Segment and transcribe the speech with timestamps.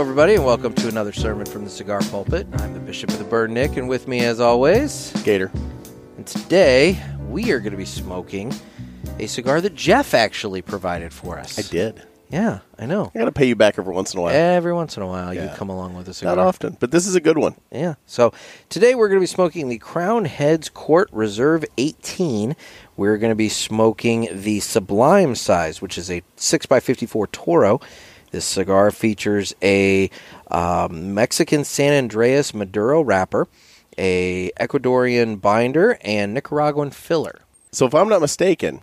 [0.00, 2.46] everybody, and welcome to another sermon from the Cigar Pulpit.
[2.54, 5.52] I'm the Bishop of the Bird, Nick, and with me, as always, Gator.
[6.16, 8.50] and today we are going to be smoking
[9.18, 11.58] a cigar that Jeff actually provided for us.
[11.58, 12.02] I did.
[12.30, 13.12] Yeah, I know.
[13.14, 14.34] I got to pay you back every once in a while.
[14.34, 16.34] Every once in a while, you come along with a cigar.
[16.34, 17.56] Not often, but this is a good one.
[17.70, 17.96] Yeah.
[18.06, 18.32] So
[18.70, 22.56] today we're going to be smoking the Crowned Heads Court Reserve 18.
[22.96, 27.80] We're going to be smoking the Sublime size, which is a 6x54 Toro.
[28.30, 30.10] This cigar features a
[30.50, 33.48] um, Mexican San Andreas Maduro wrapper,
[33.98, 37.40] a Ecuadorian binder, and Nicaraguan filler.
[37.72, 38.82] So if I'm not mistaken,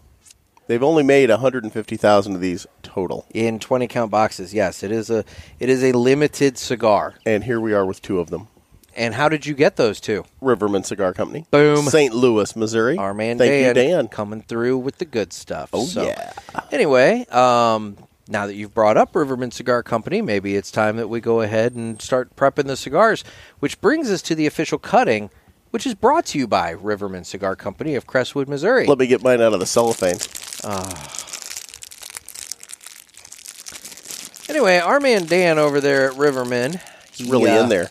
[0.68, 3.26] they've only made 150,000 of these total.
[3.34, 5.24] In 20 count boxes, yes, it is a
[5.60, 7.16] it is a limited cigar.
[7.26, 8.48] And here we are with two of them.
[8.96, 10.26] And how did you get those two?
[10.42, 11.46] Riverman Cigar Company.
[11.52, 11.86] Boom.
[11.86, 12.16] St.
[12.16, 12.98] Louis, Missouri.
[12.98, 14.08] Our man Thank Dan, you, Dan.
[14.08, 15.70] coming through with the good stuff.
[15.72, 16.34] Oh, So, yeah.
[16.72, 17.96] Anyway, um,
[18.30, 21.74] now that you've brought up Riverman Cigar Company, maybe it's time that we go ahead
[21.74, 23.24] and start prepping the cigars,
[23.60, 25.30] which brings us to the official cutting,
[25.72, 28.86] which is brought to you by Riverman Cigar Company of Crestwood, Missouri.
[28.86, 30.18] Let me get mine out of the cellophane.
[34.50, 37.90] Anyway, our man Dan over there at Riverman, It's he, really uh, in there.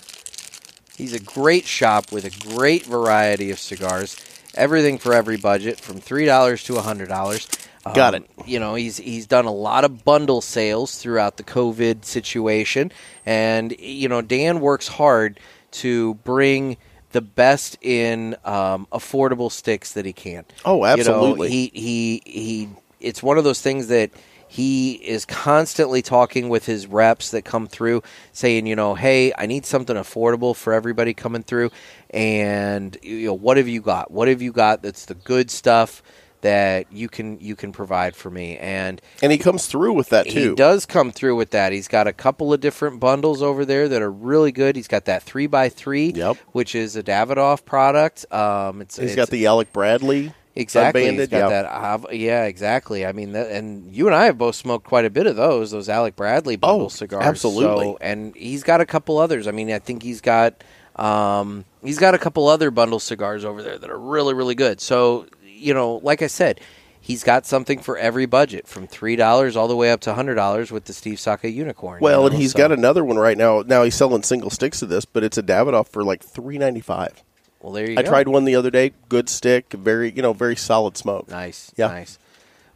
[0.97, 4.17] He's a great shop with a great variety of cigars.
[4.55, 7.47] Everything for every budget, from three dollars to hundred dollars.
[7.95, 8.31] Got it.
[8.45, 12.93] You know, he's he's done a lot of bundle sales throughout the COVID situation,
[13.25, 15.41] and you know, Dan works hard
[15.73, 16.77] to bring
[17.13, 20.45] the best in um, affordable sticks that he can.
[20.65, 21.49] Oh, You know, absolutely.
[21.49, 22.69] he he he.
[23.01, 24.11] It's one of those things that
[24.49, 29.47] he is constantly talking with his reps that come through, saying, you know, hey, I
[29.47, 31.71] need something affordable for everybody coming through,
[32.11, 34.11] and you know, what have you got?
[34.11, 36.03] What have you got that's the good stuff
[36.47, 38.57] that you can you can provide for me?
[38.59, 40.51] And And he comes through with that, too.
[40.51, 41.73] he does come through with that.
[41.73, 44.77] He's got a couple of different bundles over there that are really good.
[44.77, 46.37] He's got that three x three, Yep.
[46.53, 48.25] which is a Davidoff product.
[48.33, 50.33] Um, it's He's it's- got the Alec Bradley.
[50.59, 51.03] Exactly.
[51.07, 51.63] Unbanded, got yeah.
[51.99, 52.17] that.
[52.17, 53.05] Yeah, exactly.
[53.05, 55.71] I mean, that, and you and I have both smoked quite a bit of those.
[55.71, 57.25] Those Alec Bradley bundle Oh, cigars.
[57.27, 57.85] absolutely.
[57.85, 59.47] So, and he's got a couple others.
[59.47, 60.65] I mean, I think he's got
[60.97, 64.81] um, he's got a couple other bundle cigars over there that are really, really good.
[64.81, 65.27] So,
[65.67, 66.61] you know, like I said,
[67.01, 70.37] he's got something for every budget, from three dollars all the way up to hundred
[70.37, 72.01] dollars with the Steve Saka Unicorn.
[72.01, 73.63] Well, you and know, he's so- got another one right now.
[73.67, 76.81] Now he's selling single sticks of this, but it's a Davidoff for like three ninety
[76.81, 77.23] five.
[77.61, 78.01] Well, there you go.
[78.01, 78.11] I go.
[78.11, 78.93] tried one the other day.
[79.09, 81.29] Good stick, very you know, very solid smoke.
[81.29, 81.73] Nice.
[81.77, 81.89] Yeah.
[81.89, 82.19] Nice.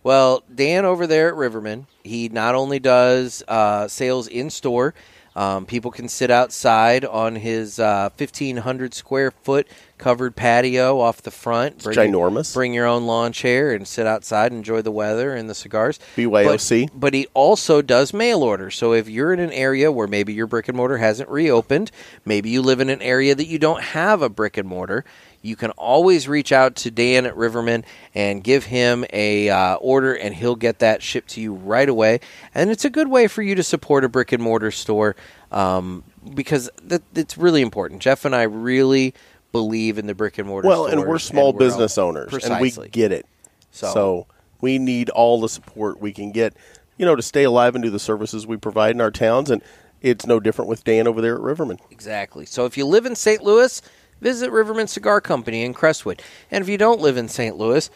[0.03, 4.95] Well, Dan over there at Riverman, he not only does uh, sales in store,
[5.37, 9.69] um, people can sit outside on his uh, 1,500 square foot
[10.01, 11.85] covered patio off the front.
[11.85, 12.55] Bring ginormous.
[12.55, 16.01] Bring your own lawn chair and sit outside, enjoy the weather and the cigars.
[16.17, 16.87] BYOC.
[16.87, 18.71] But, but he also does mail order.
[18.71, 21.93] So if you're in an area where maybe your brick and mortar hasn't reopened,
[22.25, 25.05] maybe you live in an area that you don't have a brick and mortar,
[25.43, 27.85] you can always reach out to Dan at Riverman
[28.15, 32.21] and give him a uh, order, and he'll get that shipped to you right away.
[32.55, 35.17] And it's a good way for you to support a brick and mortar store
[35.51, 38.03] um, because that, it's really important.
[38.03, 39.15] Jeff and I really
[39.53, 40.69] believe in the brick and mortar.
[40.69, 43.27] Well, and we're small we're business all- owners, and we get it.
[43.71, 44.27] So- So.
[44.61, 46.55] we need all the support we can get,
[46.99, 49.51] you know, to stay alive and do the services we provide in our towns.
[49.51, 49.63] And
[50.03, 51.79] it's no different with Dan over there at Riverman.
[51.91, 52.45] Exactly.
[52.47, 53.43] So if you live in St.
[53.43, 53.81] Louis,
[54.21, 56.21] visit Riverman Cigar Company in Crestwood.
[56.51, 57.57] And if you don't live in St.
[57.57, 57.89] Louis,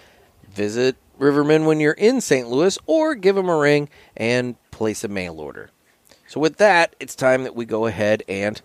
[0.50, 2.48] visit Riverman when you're in St.
[2.48, 5.70] Louis or give them a ring and place a mail order.
[6.26, 8.60] So with that, it's time that we go ahead and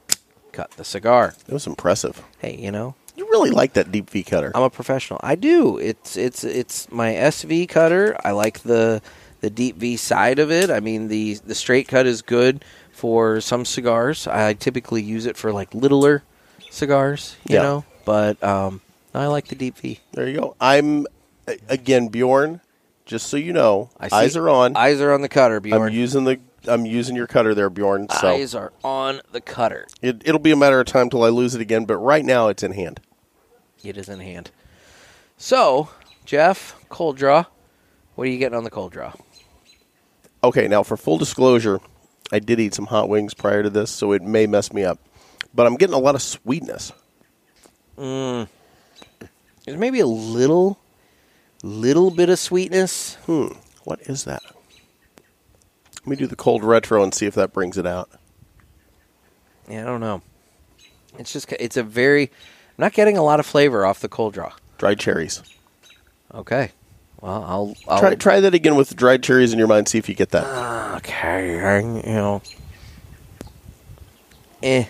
[0.60, 1.34] cut the cigar.
[1.48, 2.22] It was impressive.
[2.40, 4.52] Hey, you know, You really like that deep V cutter.
[4.56, 5.20] I'm a professional.
[5.24, 5.78] I do.
[5.78, 8.18] It's it's it's my SV cutter.
[8.24, 9.02] I like the
[9.42, 10.70] the deep V side of it.
[10.70, 14.28] I mean the the straight cut is good for some cigars.
[14.28, 16.24] I typically use it for like littler
[16.70, 17.62] cigars, you Yeah.
[17.64, 17.84] know.
[18.06, 18.82] But um,
[19.14, 20.00] I like the deep V.
[20.14, 20.56] There you go.
[20.60, 21.06] I'm
[21.68, 22.62] again Bjorn.
[23.06, 24.76] Just so you know, eyes are on.
[24.76, 25.82] Eyes are on the cutter, Bjorn.
[25.90, 28.08] I'm using the I'm using your cutter there, Bjorn.
[28.10, 29.88] So Eyes are on the cutter.
[30.02, 31.86] it, it'll be a matter of time till I lose it again.
[31.86, 33.00] But right now, it's in hand.
[33.84, 34.52] It is in hand.
[35.38, 35.90] So,
[36.26, 37.46] Jeff, cold draw.
[38.16, 39.14] What are you getting on the cold draw?
[40.44, 41.80] Okay, now for full disclosure,
[42.32, 45.00] I did eat some hot wings prior to this, so it may mess me up.
[45.54, 46.92] But I'm getting a lot of sweetness.
[47.98, 48.48] Mmm.
[49.66, 50.80] There's maybe a little,
[51.64, 53.16] little bit of sweetness.
[53.26, 53.48] Hmm.
[53.84, 54.42] What is that?
[56.10, 58.10] Let me do the cold retro and see if that brings it out.
[59.70, 60.24] Yeah, I don't know.
[61.20, 62.24] It's just it's a very.
[62.24, 62.30] I'm
[62.80, 64.52] not getting a lot of flavor off the cold draw.
[64.80, 65.44] Dried cherries.
[66.34, 66.72] Okay.
[67.22, 69.88] Well, I'll, I'll Try try that again with dried cherries in your mind.
[69.88, 70.96] See if you get that.
[70.98, 72.42] Okay, I- you know.
[74.64, 74.86] eh.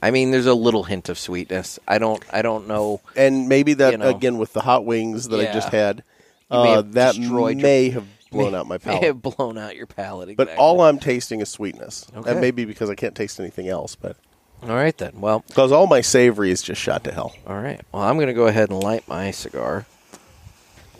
[0.00, 1.80] I mean, there's a little hint of sweetness.
[1.88, 2.22] I don't.
[2.32, 3.00] I don't know.
[3.16, 4.10] And maybe that You know.
[4.10, 6.04] again with the hot wings that I just had,
[6.52, 8.06] uh, that destroyed your- may have
[8.36, 9.02] blown out my May palate.
[9.04, 10.36] have blown out your palate.
[10.36, 12.06] But all I'm tasting is sweetness.
[12.16, 12.32] Okay.
[12.32, 14.16] That may be because I can't taste anything else, but
[14.62, 15.20] all right then.
[15.20, 17.34] Well, because all my savory is just shot to hell.
[17.46, 17.80] all right.
[17.92, 19.86] Well, I'm going to go ahead and light my cigar.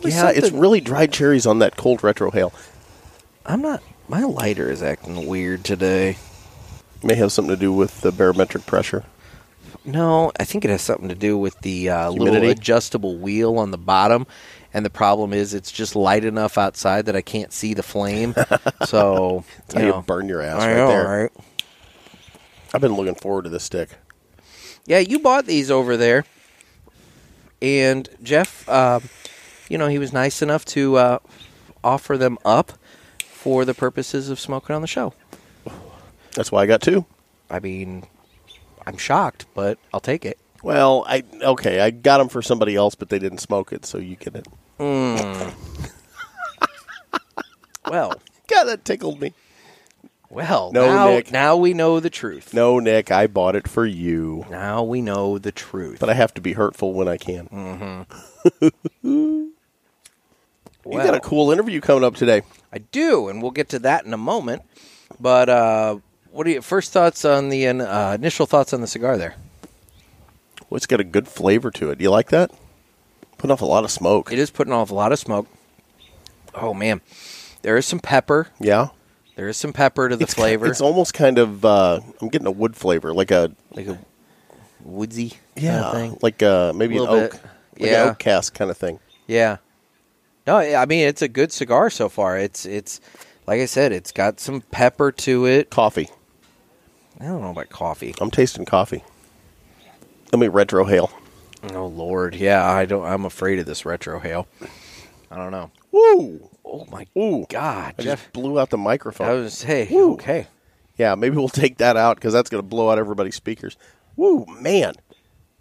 [0.01, 2.53] There's yeah, it's really dried cherries on that cold retrohale.
[3.45, 3.81] I'm not.
[4.07, 6.17] My lighter is acting weird today.
[7.03, 9.03] May have something to do with the barometric pressure.
[9.85, 13.71] No, I think it has something to do with the uh, little adjustable wheel on
[13.71, 14.27] the bottom.
[14.77, 18.35] And the problem is, it's just light enough outside that I can't see the flame.
[18.85, 19.43] so
[19.75, 21.03] you you burn your ass I right know, there.
[21.07, 21.31] right?
[22.75, 23.89] I've been looking forward to this stick.
[24.85, 26.25] Yeah, you bought these over there,
[27.59, 29.09] and Jeff, um,
[29.67, 31.19] you know, he was nice enough to uh,
[31.83, 32.73] offer them up
[33.19, 35.11] for the purposes of smoking on the show.
[36.35, 37.03] That's why I got two.
[37.49, 38.05] I mean,
[38.85, 40.37] I'm shocked, but I'll take it.
[40.61, 43.97] Well, I okay, I got them for somebody else, but they didn't smoke it, so
[43.97, 44.47] you get it.
[47.89, 48.13] Well,
[48.47, 49.33] God, that tickled me.
[50.29, 51.31] well, No, now, Nick.
[51.31, 52.53] now we know the truth.
[52.53, 55.99] No, Nick, I bought it for you, Now we know the truth.
[55.99, 57.47] but I have to be hurtful when I can.
[57.51, 58.05] well,
[59.03, 59.53] you
[60.85, 62.41] got a cool interview coming up today.
[62.73, 64.63] I do, and we'll get to that in a moment.
[65.19, 65.97] But uh,
[66.31, 69.35] what are your first thoughts on the uh, initial thoughts on the cigar there?
[70.69, 71.97] Well, it's got a good flavor to it.
[71.99, 72.51] Do you like that?
[73.37, 74.31] Putting off a lot of smoke.
[74.31, 75.47] It is putting off a lot of smoke.
[76.55, 77.01] Oh man,
[77.61, 78.47] there is some pepper.
[78.59, 78.87] yeah,
[79.35, 81.63] There is some pepper to the it's flavor, It's almost kind of.
[81.63, 83.99] Uh, I'm getting a wood flavor, like a like a
[84.83, 86.17] woodsy kind yeah, of thing.
[86.21, 87.41] like uh, maybe an oak, bit.
[87.79, 88.03] like Yeah.
[88.03, 88.99] an oak cast kind of thing.
[89.27, 89.57] Yeah.
[90.47, 92.37] No, I mean it's a good cigar so far.
[92.39, 92.99] It's it's
[93.45, 95.69] like I said, it's got some pepper to it.
[95.69, 96.09] Coffee.
[97.19, 98.15] I don't know about coffee.
[98.19, 99.03] I'm tasting coffee.
[100.31, 101.11] Let me retrohale.
[101.73, 103.05] Oh Lord, yeah, I don't.
[103.05, 104.45] I'm afraid of this retrohale.
[105.31, 105.71] I don't know.
[105.91, 106.49] Woo!
[106.63, 108.19] Oh my Ooh, God, I Jeff.
[108.21, 109.27] just blew out the microphone.
[109.27, 110.13] I was hey, Woo.
[110.13, 110.47] okay.
[110.97, 113.77] Yeah, maybe we'll take that out because that's going to blow out everybody's speakers.
[114.15, 114.93] Woo, man,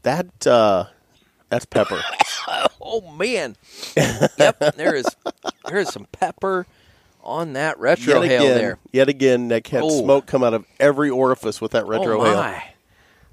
[0.03, 0.87] that uh,
[1.49, 2.03] that's pepper.
[2.89, 3.57] Oh man.
[3.97, 5.05] yep, there is
[5.67, 6.67] there is some pepper
[7.25, 8.79] on that retro yet hail again, there.
[8.93, 10.03] yet again, Nick had Oh.
[10.05, 12.63] smoke come out of every orifice with that retro oh hail.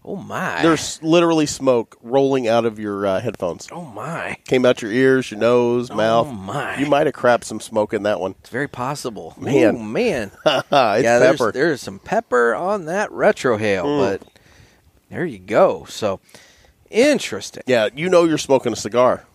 [0.06, 0.62] Oh my.
[0.62, 3.70] There's literally smoke rolling out of your uh, headphones.
[3.72, 4.38] oh my.
[4.46, 6.28] Came out your ears, your nose, mouth.
[6.28, 6.78] Oh my.
[6.78, 8.36] You might have crapped some smoke in that one.
[8.40, 9.34] It's very possible.
[9.40, 9.76] Man.
[9.76, 10.32] Ooh, man.
[10.46, 11.52] it's yeah, pepper.
[11.52, 14.28] There's there's some pepper on that retrohale, but
[15.10, 15.86] there you go.
[15.86, 16.20] So
[16.90, 17.64] interesting.
[17.66, 19.26] yeah, you know you're smoking a cigar.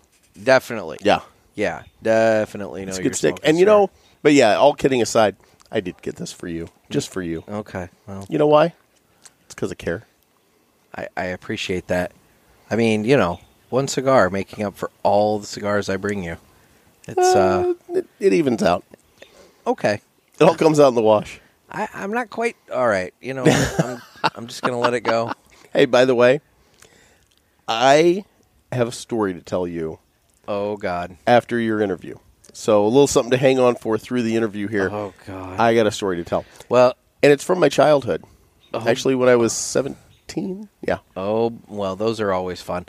[0.43, 0.99] Definitely.
[1.03, 1.21] Yeah,
[1.55, 3.41] Yeah, definitely know it's a you're good stick.
[3.43, 3.91] And you know,
[4.23, 5.37] but yeah, all kidding aside,
[5.71, 7.43] I did get this for you, just for you.
[7.49, 7.89] Okay.
[8.07, 8.75] Well, You know why?
[9.47, 10.05] It's because I care.
[10.99, 12.13] I, I appreciate that.
[12.71, 13.41] I mean, you know,
[13.71, 16.37] one cigar making up for all the cigars I bring you.
[17.07, 18.85] It's uh it, it evens out.
[19.67, 20.01] okay.
[20.41, 21.41] It all comes out in the wash.
[21.71, 23.13] I, I'm not quite all right.
[23.21, 24.03] You know, I'm,
[24.37, 25.33] I'm just gonna let it go.
[25.73, 26.41] Hey, by the way,
[27.67, 28.25] I
[28.73, 29.99] have a story to tell you
[30.47, 31.17] Oh God.
[31.27, 32.17] after your interview.
[32.53, 34.91] So a little something to hang on for through the interview here.
[34.91, 35.61] Oh God.
[35.61, 38.25] I got a story to tell, well, and it's from my childhood.
[38.75, 38.87] Oh.
[38.87, 39.53] Actually, when I was
[40.29, 40.69] seventeen.
[40.87, 42.87] Yeah, oh well, those are always fun.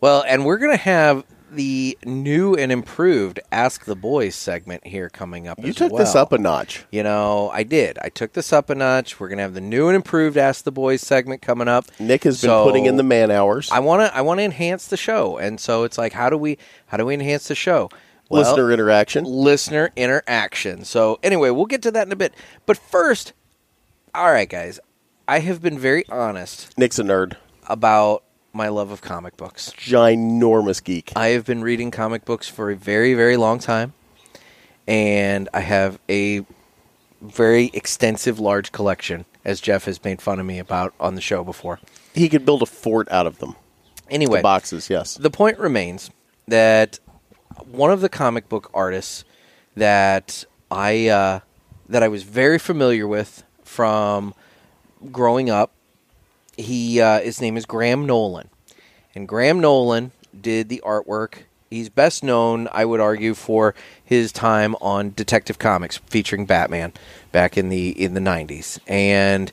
[0.00, 5.46] Well, and we're gonna have the new and improved Ask the Boys segment here coming
[5.46, 5.58] up.
[5.62, 6.84] you took this up a notch.
[6.90, 7.98] You know, I did.
[8.00, 9.20] I took this up a notch.
[9.20, 11.86] We're gonna have the new and improved Ask the Boys segment coming up.
[11.98, 13.70] Nick has been putting in the man hours.
[13.70, 14.16] I want to.
[14.16, 16.58] I want to enhance the show, and so it's like, how do we?
[16.86, 17.88] How do we enhance the show?
[18.28, 19.24] Well, Listener interaction.
[19.24, 20.84] listener interaction.
[20.86, 22.32] So anyway, we'll get to that in a bit.
[22.64, 23.34] But first,
[24.14, 24.80] all right, guys,
[25.32, 27.36] I have been very honest Nick's a nerd,
[27.66, 28.22] about
[28.52, 29.72] my love of comic books.
[29.78, 31.10] ginormous geek.
[31.16, 33.94] I have been reading comic books for a very, very long time,
[34.86, 36.44] and I have a
[37.22, 41.42] very extensive, large collection, as Jeff has made fun of me about on the show
[41.42, 41.80] before.
[42.12, 43.56] He could build a fort out of them.
[44.10, 45.14] Anyway, The boxes, yes.
[45.14, 46.10] the point remains
[46.46, 46.98] that
[47.64, 49.24] one of the comic book artists
[49.76, 51.40] that I uh,
[51.88, 54.34] that I was very familiar with from
[55.10, 55.72] growing up,
[56.56, 58.48] he uh, his name is Graham Nolan,
[59.14, 61.44] and Graham Nolan did the artwork.
[61.70, 66.92] He's best known, I would argue, for his time on Detective Comics featuring Batman
[67.32, 69.50] back in the in the '90s, and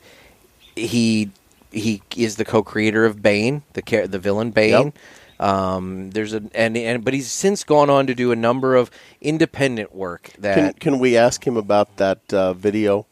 [0.76, 1.30] he
[1.72, 4.86] he is the co-creator of Bane, the the villain Bane.
[4.86, 4.94] Yep.
[5.40, 8.90] Um, there's a and, and but he's since gone on to do a number of
[9.22, 13.06] independent work that Can, can we ask him about that uh, video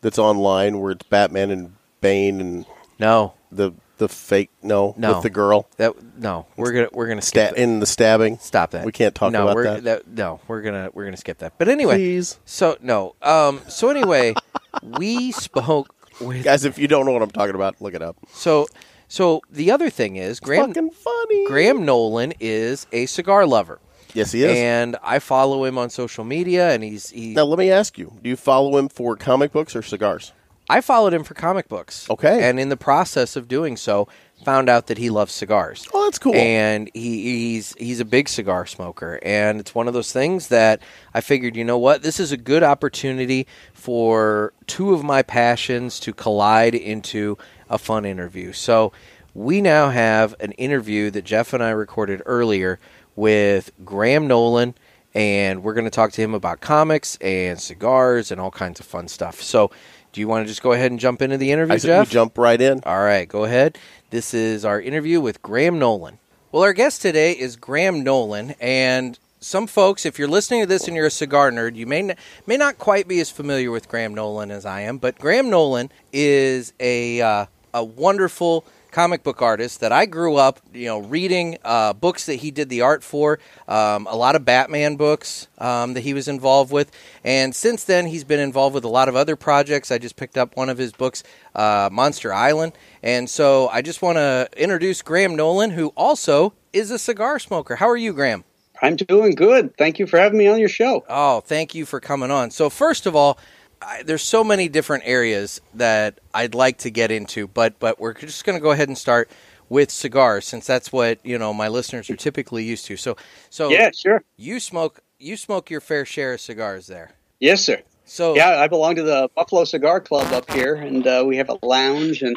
[0.00, 2.66] that's online where it's Batman and Bane and
[2.98, 5.14] No, The the fake no, No.
[5.14, 6.46] with the girl that no.
[6.56, 7.60] We're gonna we're gonna skip Sta- that.
[7.60, 8.38] in the stabbing.
[8.38, 8.84] Stop that.
[8.86, 10.06] We can't talk no, about we're, that.
[10.06, 11.54] No, we're gonna we're gonna skip that.
[11.58, 12.38] But anyway, Please.
[12.44, 13.16] so no.
[13.22, 13.60] Um.
[13.68, 14.34] So anyway,
[14.82, 18.16] we spoke with Guys, if you don't know what I'm talking about, look it up.
[18.32, 18.66] so
[19.08, 21.46] so the other thing is Graham Fucking funny.
[21.48, 23.80] Graham Nolan is a cigar lover.
[24.14, 24.56] Yes, he is.
[24.56, 27.34] And I follow him on social media, and he's he.
[27.34, 30.32] now let me ask you: Do you follow him for comic books or cigars?
[30.68, 32.08] I followed him for comic books.
[32.10, 32.48] Okay.
[32.48, 34.08] And in the process of doing so,
[34.44, 35.86] found out that he loves cigars.
[35.92, 36.34] Oh, that's cool.
[36.34, 40.80] And he, he's he's a big cigar smoker, and it's one of those things that
[41.14, 45.98] I figured, you know what, this is a good opportunity for two of my passions
[46.00, 47.36] to collide into
[47.68, 48.52] a fun interview.
[48.52, 48.92] So
[49.34, 52.78] we now have an interview that Jeff and I recorded earlier
[53.16, 54.74] with Graham Nolan.
[55.14, 58.86] And we're going to talk to him about comics and cigars and all kinds of
[58.86, 59.40] fun stuff.
[59.40, 59.70] So,
[60.12, 62.08] do you want to just go ahead and jump into the interview, I said Jeff?
[62.08, 62.80] we jump right in.
[62.84, 63.78] All right, go ahead.
[64.10, 66.18] This is our interview with Graham Nolan.
[66.50, 70.86] Well, our guest today is Graham Nolan, and some folks, if you're listening to this
[70.88, 73.88] and you're a cigar nerd, you may n- may not quite be as familiar with
[73.88, 74.98] Graham Nolan as I am.
[74.98, 80.60] But Graham Nolan is a uh, a wonderful comic book artist that I grew up,
[80.72, 83.38] you know, reading uh, books that he did the art for.
[83.66, 86.90] Um, a lot of Batman books um, that he was involved with,
[87.24, 89.90] and since then he's been involved with a lot of other projects.
[89.90, 91.22] I just picked up one of his books,
[91.54, 96.90] uh, Monster Island, and so I just want to introduce Graham Nolan, who also is
[96.90, 97.76] a cigar smoker.
[97.76, 98.44] How are you, Graham?
[98.80, 99.76] I'm doing good.
[99.76, 101.04] Thank you for having me on your show.
[101.08, 102.50] Oh, thank you for coming on.
[102.50, 103.38] So, first of all,
[103.80, 108.14] I, there's so many different areas that I'd like to get into, but but we're
[108.14, 109.30] just going to go ahead and start
[109.68, 112.96] with cigars since that's what you know my listeners are typically used to.
[112.96, 113.16] So,
[113.50, 114.24] so Yeah, sure.
[114.36, 117.12] you smoke you smoke your fair share of cigars there.
[117.40, 117.82] Yes, sir.
[118.04, 121.50] So Yeah, I belong to the Buffalo Cigar Club up here, and uh, we have
[121.50, 122.36] a lounge, and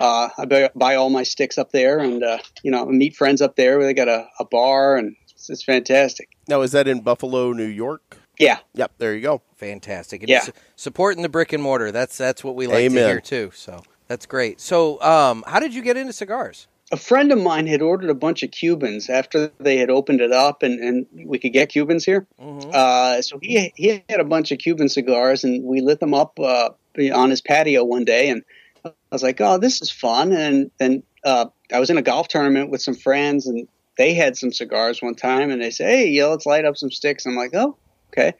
[0.00, 3.42] uh, I buy, buy all my sticks up there, and uh, you know, meet friends
[3.42, 3.82] up there.
[3.82, 6.30] They got a, a bar, and it's, it's fantastic.
[6.48, 8.16] Now, is that in Buffalo, New York?
[8.38, 9.42] Yeah, Yep, there you go.
[9.56, 10.22] fantastic.
[10.22, 10.40] And Yeah.
[10.40, 11.92] su- supporting the brick and mortar.
[11.92, 13.50] That's that's what we like to hear too.
[13.54, 14.60] So that's great.
[14.60, 16.66] So, um, how did you get into cigars?
[16.90, 20.30] a friend of mine had ordered a bunch of Cubans after they had opened it
[20.30, 22.26] up, and, and we could get Cubans here.
[22.38, 22.68] Mm-hmm.
[22.70, 26.38] Uh, so he he had a bunch of Cuban cigars, and we lit them up
[26.38, 26.68] uh,
[27.14, 28.42] on his patio one day, and
[28.84, 32.28] I was like, "Oh, this is fun!" And then uh, I was in a golf
[32.28, 36.08] tournament with some friends, and they had some cigars one time, and they said, "Hey,
[36.08, 37.78] yeah, let's light up some sticks." I'm like, "Oh,
[38.12, 38.34] okay,"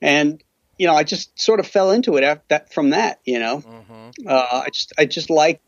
[0.00, 0.42] and
[0.78, 2.72] you know, I just sort of fell into it after that.
[2.72, 4.28] From that, you know, Mm-hmm.
[4.28, 5.60] uh, I just I just like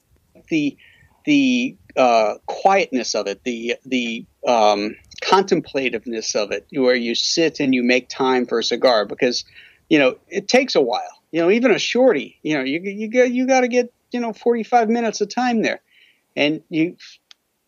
[0.51, 0.77] the
[1.25, 7.75] the uh, quietness of it, the the um, contemplativeness of it, where you sit and
[7.75, 9.45] you make time for a cigar because
[9.89, 11.03] you know it takes a while.
[11.33, 14.21] You know, even a shorty, you know, you you got you got to get you
[14.21, 15.81] know forty five minutes of time there,
[16.35, 16.97] and you.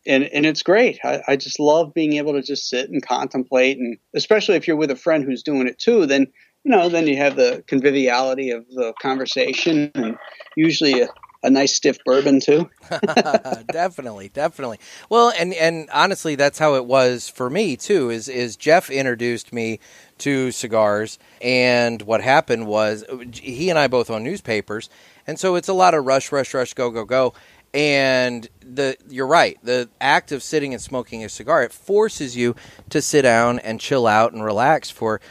[0.09, 0.99] And, and it's great.
[1.03, 4.75] I, I just love being able to just sit and contemplate, and especially if you're
[4.75, 6.27] with a friend who's doing it too, then
[6.63, 10.17] you know, then you have the conviviality of the conversation, and
[10.55, 11.09] usually a,
[11.43, 12.69] a nice stiff bourbon too.
[13.71, 14.79] definitely, definitely.
[15.09, 18.09] Well, and and honestly, that's how it was for me too.
[18.09, 19.79] Is is Jeff introduced me
[20.19, 24.89] to cigars, and what happened was uh, he and I both own newspapers,
[25.25, 27.33] and so it's a lot of rush, rush, rush, go, go, go.
[27.73, 29.57] And the you're right.
[29.63, 32.55] The act of sitting and smoking a cigar it forces you
[32.89, 35.21] to sit down and chill out and relax for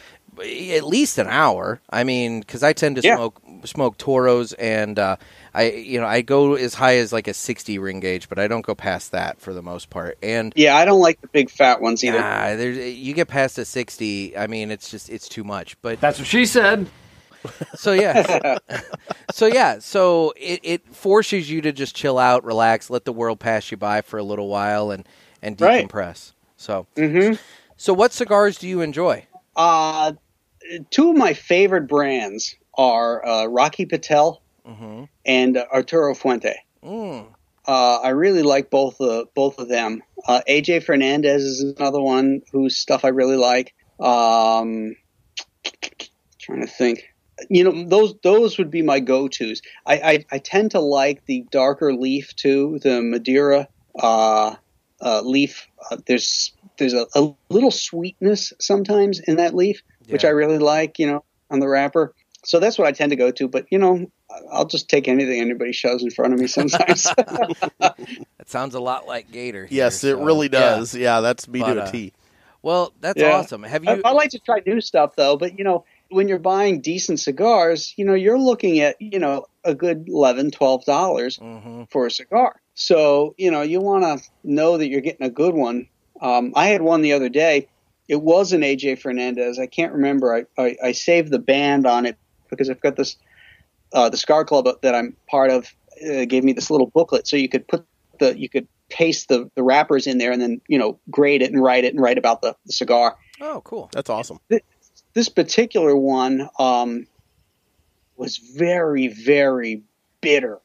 [0.40, 1.80] at least an hour.
[1.90, 3.16] I mean, because I tend to Yeah.
[3.16, 5.16] smoke smoke toros and uh,
[5.52, 8.46] I you know I go as high as like a sixty ring gauge, but I
[8.46, 10.16] don't go past that for the most part.
[10.22, 12.20] And Yeah, I don't like the big fat ones either.
[12.22, 15.76] ah, there's you get past a sixty, I mean it's just it's too much.
[15.82, 16.86] But That's what she said.
[17.74, 18.60] So yeah,
[19.30, 23.40] so yeah, so it, it forces you to just chill out, relax, let the world
[23.40, 25.06] pass you by for a little while, and
[25.42, 25.88] and Right.
[25.88, 26.32] decompress.
[26.56, 27.32] So hmm
[27.76, 29.26] so what cigars do you enjoy?
[29.54, 30.12] Uh,
[30.90, 35.04] two of my favorite brands are uh, Rocky Patel Mm-hmm.
[35.24, 36.54] and uh, Arturo Fuente.
[36.84, 37.26] Mm.
[37.66, 40.02] Uh, I really like both uh, both of them.
[40.26, 43.72] Uh, AJ Fernandez is another one whose stuff I really like.
[44.00, 44.94] Um,
[46.38, 47.04] trying to think.
[47.48, 49.62] You know, those those would be my go tos.
[49.86, 53.66] I, I I tend to like the darker leaf too, the Maduro
[53.98, 54.54] uh,
[55.00, 55.66] uh, leaf.
[55.90, 60.98] Uh, there's there's a, a little sweetness sometimes in that leaf, which I really like.
[60.98, 62.14] You know, on the wrapper.
[62.44, 63.48] So that's what I tend to go to.
[63.48, 64.10] But you know,
[64.52, 67.12] I'll just take anything anybody shoves in front of me sometimes.
[68.38, 69.66] That sounds a lot like Gator.
[69.66, 70.94] here, Yes, it so, really does.
[70.94, 72.12] Yeah, that's me But, to a uh, T.
[72.62, 73.36] Well, that's Yeah.
[73.36, 73.62] awesome.
[73.62, 74.02] Have I, you?
[74.04, 77.94] I like to try new stuff though, but you know, when you're buying decent cigars,
[77.96, 82.60] you know, you're looking at, you know, a good 11 $12 hmm for a cigar.
[82.74, 85.88] So, you know, you want to know that you're getting a good one.
[86.20, 87.68] Um, I had one the other day.
[88.08, 89.58] It was an AJ Fernandez.
[89.58, 90.34] I can't remember.
[90.34, 92.18] I, I, I saved the band on it
[92.50, 93.16] because I've got this,
[93.94, 95.66] uh, the Cigar Club that I'm part of
[96.06, 97.86] uh, gave me this little booklet so you could put
[98.20, 101.50] the, you could paste the, the wrappers in there and then, you know, grade it
[101.50, 103.88] and write it and write about the, the cigar Oh, cool.
[103.92, 104.40] That's awesome.
[105.14, 107.06] This particular one um,
[108.16, 109.82] was very, very
[110.20, 110.58] bitter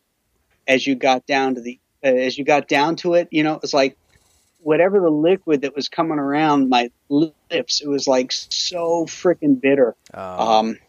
[0.68, 3.28] as you got down to the uh, as you got down to it.
[3.32, 3.98] You know, it was like
[4.60, 7.82] whatever the liquid that was coming around my lips.
[7.82, 9.96] It was like so freaking bitter.
[10.14, 10.80] Um, Um,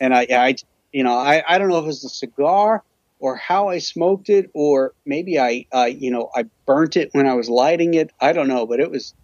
[0.00, 0.56] and I, I,
[0.92, 2.82] you know, I, I don't know if it was the cigar
[3.20, 7.26] or how I smoked it, or maybe I, uh, you know, I burnt it when
[7.26, 8.10] I was lighting it.
[8.20, 9.14] I don't know, but it was.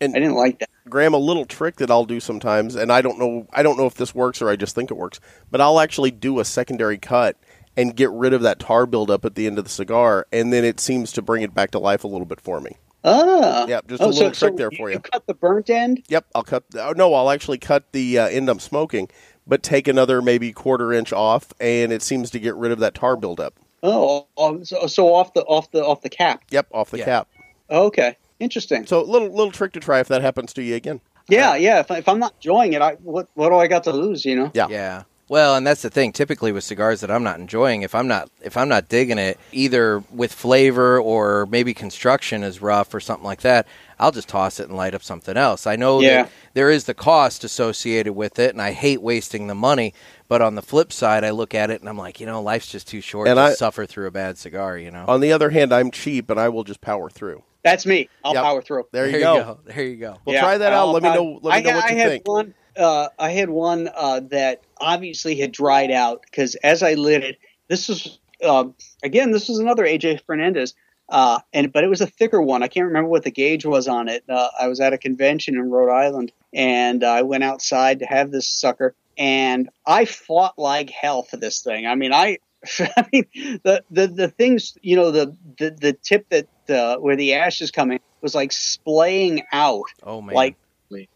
[0.00, 0.68] And- I didn't like that.
[0.88, 3.86] Graham, a little trick that I'll do sometimes, and I don't know, I don't know
[3.86, 6.98] if this works or I just think it works, but I'll actually do a secondary
[6.98, 7.36] cut
[7.76, 10.64] and get rid of that tar buildup at the end of the cigar, and then
[10.64, 12.76] it seems to bring it back to life a little bit for me.
[13.04, 14.94] Ah, Yep, just a Oh, little trick there for you.
[14.96, 16.02] You cut the burnt end.
[16.08, 16.64] Yep, I'll cut.
[16.76, 19.08] Oh, no, I'll actually cut the uh, end I'm smoking,
[19.46, 22.94] but take another maybe quarter inch off, and it seems to get rid of that
[22.94, 23.54] tar buildup.
[23.84, 26.42] Oh, oh, so, so off the off the off the cap.
[26.50, 27.04] Yep, off the Yeah.
[27.04, 27.28] cap.
[27.70, 28.86] Okay, interesting.
[28.86, 31.00] So little little trick to try if that happens to you again.
[31.28, 31.80] Yeah, yeah.
[31.80, 34.24] If, I- if I'm not enjoying it, I what what do I got to lose?
[34.24, 34.50] You know.
[34.54, 34.68] Yeah.
[34.68, 35.02] Yeah.
[35.30, 36.12] Well, and that's the thing.
[36.12, 39.38] Typically with cigars that I'm not enjoying, if I'm not if I'm not digging it,
[39.52, 43.66] either with flavor or maybe construction is rough or something like that,
[43.98, 45.66] I'll just toss it and light up something else.
[45.66, 46.22] I know Yeah.
[46.22, 49.92] that there is the cost associated with it, and I hate wasting the money.
[50.28, 52.68] But on the flip side, I look at it and I'm like, you know, life's
[52.68, 54.78] just too short And to I- suffer through a bad cigar.
[54.78, 55.04] You know.
[55.08, 57.42] On the other hand, I'm cheap and I will just power through.
[57.70, 58.08] That's me.
[58.24, 58.42] I'll Yep.
[58.42, 58.84] power through.
[58.92, 59.58] There you go.
[59.64, 60.16] There you go.
[60.24, 60.78] Well, try that out.
[60.88, 61.38] I'll Let me know.
[61.42, 62.28] Let me I, know what I you had think.
[62.28, 62.54] one.
[62.76, 67.38] Uh, I had one uh, that obviously had dried out because as I lit it,
[67.68, 69.32] this was um, again.
[69.32, 70.74] This was another AJ Fernandez,
[71.08, 72.62] uh, and but it was a thicker one.
[72.62, 74.24] I can't remember what the gauge was on it.
[74.28, 78.30] Uh, I was at a convention in Rhode Island, and I went outside to have
[78.30, 81.86] this sucker, and I fought like hell for this thing.
[81.86, 82.38] I mean, I.
[82.80, 83.24] I mean,
[83.62, 87.60] the, the the things you know the the, the tip that uh, where the ash
[87.60, 90.34] is coming was like splaying out Oh man.
[90.34, 90.56] like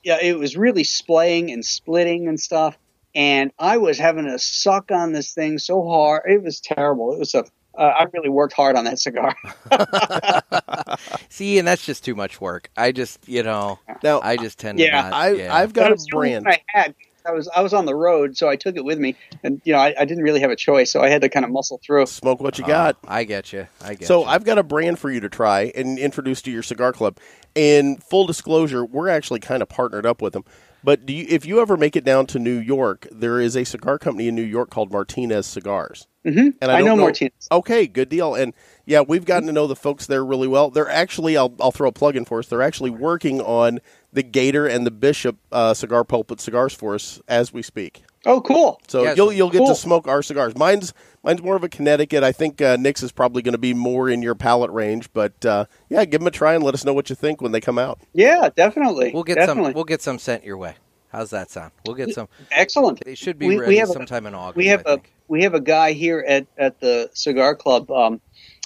[0.03, 2.77] yeah it was really splaying and splitting and stuff
[3.15, 7.19] and i was having to suck on this thing so hard it was terrible it
[7.19, 7.45] was a
[7.79, 9.35] uh, i really worked hard on that cigar
[11.31, 12.69] See, and that's just too much work.
[12.77, 14.91] I just, you know, Now, I just tend Yeah.
[14.91, 15.13] to not.
[15.15, 15.55] I, yeah.
[15.57, 16.47] I've got a was the only brand.
[16.49, 16.95] i had
[17.27, 19.73] i was i was on the road so i took it with me and you
[19.73, 21.81] know i, I didn't really have a choice so i had to kind of muscle
[21.85, 22.97] through Smoke what you Oh, got.
[23.07, 23.67] I get you.
[23.83, 24.27] I get So you.
[24.27, 27.19] I've got a brand for you to try and introduce to your cigar club.
[27.55, 30.45] And full disclosure, we're actually kind of partnered up with them.
[30.85, 33.65] But do you, if you ever make it down to New York, there is a
[33.65, 36.07] cigar company in New York called Martinez Cigars.
[36.25, 38.35] hmm And i, don't know martinez Okay, good deal.
[38.35, 38.53] And
[38.85, 40.71] yeah, we've gotten to know the folks there really well.
[40.71, 42.47] They're actually, I'll, I'll throw a plug in for us.
[42.49, 43.81] They're actually working on
[44.13, 48.05] the Gator and the Bishop uh, cigar pulpit cigars for us as we speak.
[48.27, 49.17] Oh cool So Yes.
[49.17, 49.69] you'll you'll get Cool.
[49.69, 50.57] to smoke our cigars.
[50.57, 52.23] Mine's mine's more of a Connecticut.
[52.23, 55.13] I think uh, Nick's is probably going to be more in your palate range.
[55.13, 57.53] But uh, yeah, give them a try and let us know what you think when
[57.53, 58.01] they come out.
[58.13, 59.71] yeah definitely We'll get definitely.
[59.71, 59.75] some.
[59.75, 60.75] We'll get some sent your way.
[61.09, 61.73] How's that sound?
[61.87, 62.29] We'll get some.
[62.51, 64.57] excellent They should be We- we ready have a- sometime in August.
[64.57, 65.13] we have I a think.
[65.29, 68.21] we have a guy here at at the cigar club um,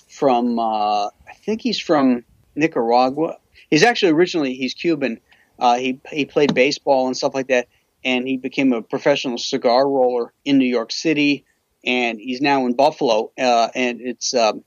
[0.08, 3.38] from uh, I think he's from Nicaragua.
[3.70, 5.20] He's actually originally he's Cuban.
[5.58, 7.66] Uh, he he played baseball and stuff like that,
[8.06, 11.44] and he became a professional cigar roller in New York City,
[11.84, 13.32] and he's now in Buffalo.
[13.36, 14.62] Uh, and it's um,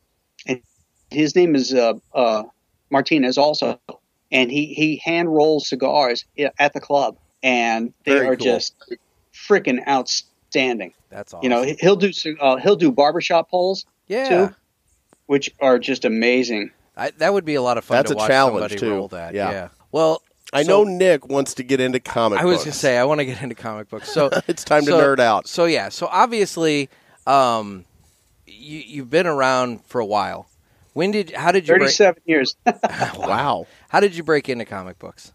[0.46, 0.62] and
[1.10, 2.44] his name is uh, uh,
[2.92, 3.80] Martinez also,
[4.30, 6.26] and he he hand rolls cigars
[6.60, 8.46] at the club, and they Very are cool.
[8.46, 8.76] just
[9.34, 10.94] freaking outstanding.
[11.10, 11.44] That's awesome.
[11.44, 14.56] You know, he'll do uh, he'll do barbershop poles, yeah, too.
[15.28, 16.72] which are just amazing.
[16.98, 18.00] I, that would be a lot of fun.
[18.00, 18.92] That's to a watch challenge, somebody too.
[18.92, 19.34] roll that.
[19.34, 19.50] Yeah.
[19.50, 19.68] Yeah.
[19.94, 20.22] Well,
[20.54, 22.38] I so- know Nick wants to get into comic.
[22.38, 22.44] Books.
[22.44, 22.66] I was books.
[22.66, 24.12] gonna say I want to get into comic books.
[24.12, 25.48] So it's time to nerd out.
[25.48, 25.90] So yeah.
[25.90, 26.90] So obviously,
[27.28, 27.86] um,
[28.48, 30.48] you, you've been around for a while.
[30.94, 31.32] When did?
[31.32, 31.74] How did you?
[31.76, 32.56] Break, Thirty-seven years.
[33.16, 33.68] Wow.
[33.90, 35.32] how did you break into comic books?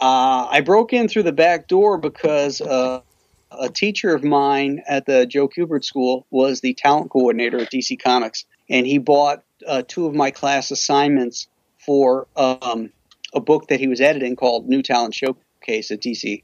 [0.00, 3.02] Uh, I broke in through the back door because uh,
[3.52, 8.00] a teacher of mine at the Joe Kubert School was the talent coordinator at DC
[8.02, 11.46] Comics, and he bought uh, two of my class assignments
[11.78, 12.90] for um,
[13.34, 16.42] a book that he was editing called New Talent Showcase at DC.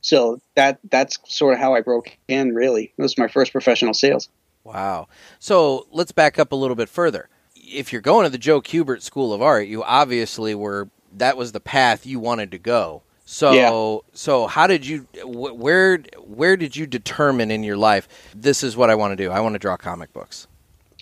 [0.00, 2.54] So that that's sort of how I broke in.
[2.54, 4.28] Really, it was my first professional sales.
[4.64, 5.08] Wow.
[5.38, 7.28] So let's back up a little bit further.
[7.54, 11.52] If you're going to the Joe Kubert School of Art, you obviously were that was
[11.52, 13.02] the path you wanted to go.
[13.26, 14.10] So Yeah.
[14.14, 18.76] so how did you wh- where where did you determine in your life this is
[18.76, 19.30] what I want to do?
[19.30, 20.46] I want to draw comic books.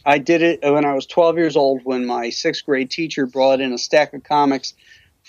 [0.05, 3.61] I did it when I was 12 years old when my sixth grade teacher brought
[3.61, 4.75] in a stack of comics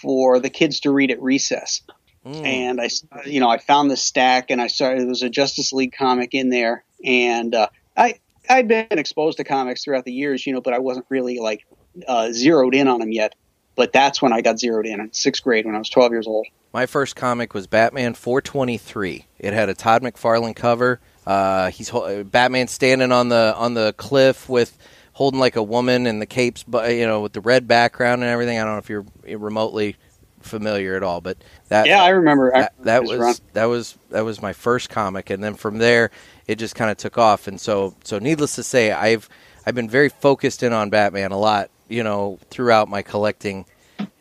[0.01, 1.81] for the kids to read at recess.
[2.25, 2.45] Mm.
[2.45, 2.89] And I,
[3.25, 6.33] you know, I found this stack and I started, there was a Justice League comic
[6.33, 6.83] in there.
[7.03, 10.79] And uh, I, I'd been exposed to comics throughout the years, you know, but I
[10.79, 11.65] wasn't really like
[12.07, 13.35] uh, zeroed in on them yet.
[13.75, 16.27] But that's when I got zeroed in in sixth grade when I was 12 years
[16.27, 16.47] old.
[16.73, 19.25] My first comic was Batman 423.
[19.39, 20.99] It had a Todd McFarlane cover.
[21.25, 21.91] Uh, he's
[22.25, 24.77] Batman standing on the on the cliff with
[25.19, 28.31] holding like a woman in the capes, but you know, with the red background and
[28.31, 28.57] everything.
[28.59, 29.05] I don't know if you're
[29.39, 29.97] remotely
[30.41, 32.55] familiar at all, but that Yeah, I remember.
[32.55, 35.79] I that, that remember was that was that was my first comic, and then from
[35.79, 36.11] there
[36.47, 37.47] it just kind of took off.
[37.47, 39.29] And so so needless to say, I've
[39.65, 43.65] I've been very focused in on Batman a lot, you know, throughout my collecting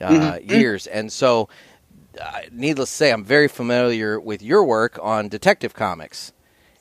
[0.01, 0.43] uh, Mm-hmm.
[0.43, 1.49] years, and so
[2.21, 6.33] uh, needless to say, I'm very familiar with your work on Detective Comics,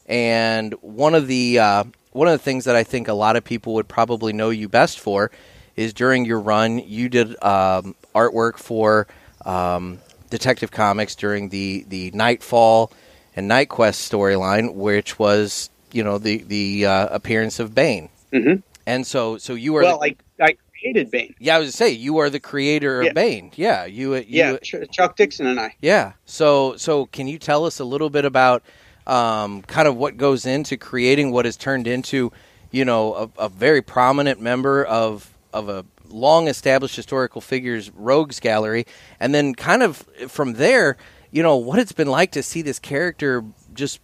[0.07, 3.43] and one of the uh, one of the things that I think a lot of
[3.43, 5.31] people would probably know you best for
[5.75, 9.07] is during your run, you did um, artwork for
[9.45, 12.91] um, Detective Comics during the the Knightfall
[13.35, 18.63] and KnightQuest storyline, which was you know the the uh, appearance of Bane, Mhm.
[18.85, 21.33] and so so you are Well, the, I, I created Bane.
[21.39, 23.09] yeah I was to say you are the creator Yeah.
[23.09, 24.57] of Bane, yeah you you Yeah,
[24.91, 25.75] Chuck Dixon and I.
[25.81, 26.13] yeah.
[26.25, 28.63] So so can you tell us a little bit about
[29.07, 32.31] um, kind of what goes into creating what has turned into,
[32.71, 38.39] you know, a, a very prominent member of of a long established historical figures rogues
[38.39, 38.85] gallery,
[39.19, 40.97] and then kind of from there,
[41.31, 43.43] you know, what it's been like to see this character
[43.73, 43.99] just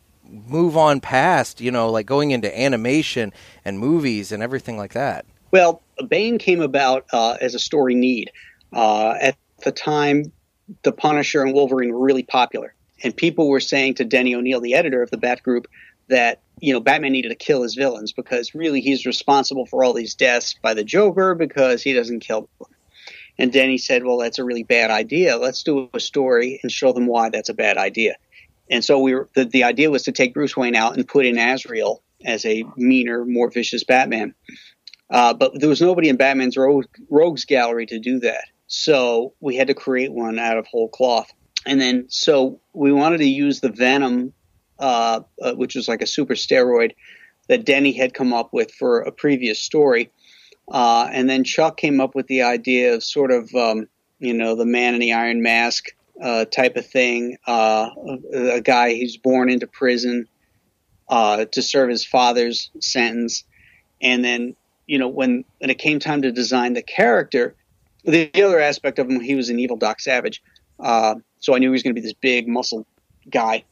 [0.47, 3.31] move on past, you know, like going into animation
[3.63, 5.25] and movies and everything like that.
[5.51, 8.31] Well, Bane came about uh, as a story need.
[8.71, 10.31] Uh, at the time,
[10.81, 14.73] The Punisher and Wolverine were really popular, and people were saying to Denny O'Neil, the
[14.73, 15.67] editor of the Bat Group,
[16.07, 19.93] that you know Batman needed to kill his villains because really he's responsible for all
[19.93, 22.69] these deaths by the Joker because he doesn't kill them.
[23.37, 25.37] And Denny said, "Well, that's a really bad idea.
[25.37, 28.15] Let's do a story and show them why that's a bad idea."
[28.69, 31.25] And so we were the, the idea was to take Bruce Wayne out and put
[31.25, 34.33] in Azrael as a meaner, more vicious Batman.
[35.09, 38.45] Uh, but there was nobody in Batman's rogue, rogues gallery to do that.
[38.67, 41.31] So we had to create one out of whole cloth.
[41.65, 44.33] And then, so we wanted to use the Venom,
[44.79, 46.93] uh, uh, which was like a super steroid
[47.47, 50.11] that Denny had come up with for a previous story.
[50.71, 53.87] Uh, and then Chuck came up with the idea of sort of, um,
[54.19, 55.87] you know, the man in the iron mask
[56.21, 57.37] uh, type of thing.
[57.47, 57.89] Uh,
[58.33, 60.27] a, a guy who's born into prison
[61.09, 63.43] uh, to serve his father's sentence.
[64.01, 64.55] And then
[64.87, 67.55] you know, when, when it came time to design the character,
[68.03, 70.41] the other aspect of him, he was an evil Doc Savage.
[71.43, 72.85] Uh, so I knew he was going to be this big muscle
[73.29, 73.65] guy.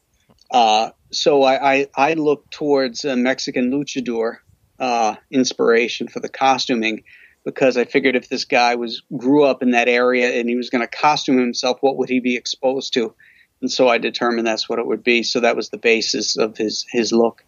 [0.50, 4.38] Uh, so I, I, I looked towards a Mexican luchador
[4.78, 7.04] uh, inspiration for the costuming
[7.44, 10.70] because I figured if this guy was grew up in that area and he was
[10.70, 13.14] going to costume himself, what would he be exposed to?
[13.60, 15.22] And so I determined that's what it would be.
[15.22, 17.44] So that was the basis of his his look.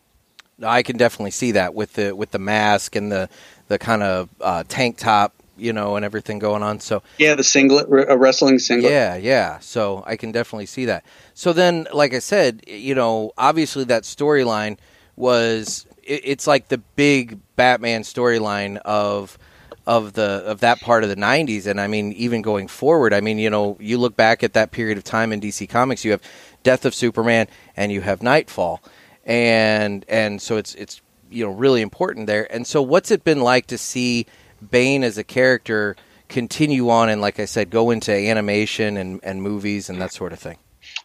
[0.63, 3.29] I can definitely see that with the with the mask and the
[3.69, 6.81] the kind of uh, tank top, you know, and everything going on.
[6.81, 8.93] So Yeah, the singlet, a wrestling singlet.
[8.93, 9.59] yeah, yeah.
[9.61, 11.05] So I can definitely see that.
[11.35, 14.79] So then, like I said, you know, obviously that storyline
[15.17, 19.39] was it, it's like the big Batman storyline of
[19.87, 23.21] of the of that part of the 90s and I mean even going forward I
[23.21, 26.13] mean you know you look back at that period of time in DC Comics you
[26.13, 26.23] have
[26.63, 28.83] Death of Superman and you have Knightfall
[29.27, 33.43] and and so it's it's you know really important there and so what's it been
[33.43, 34.25] like to see
[34.71, 35.97] Bane as a character
[36.29, 40.33] continue on and like I said go into animation and, and movies and that sort
[40.33, 40.57] of thing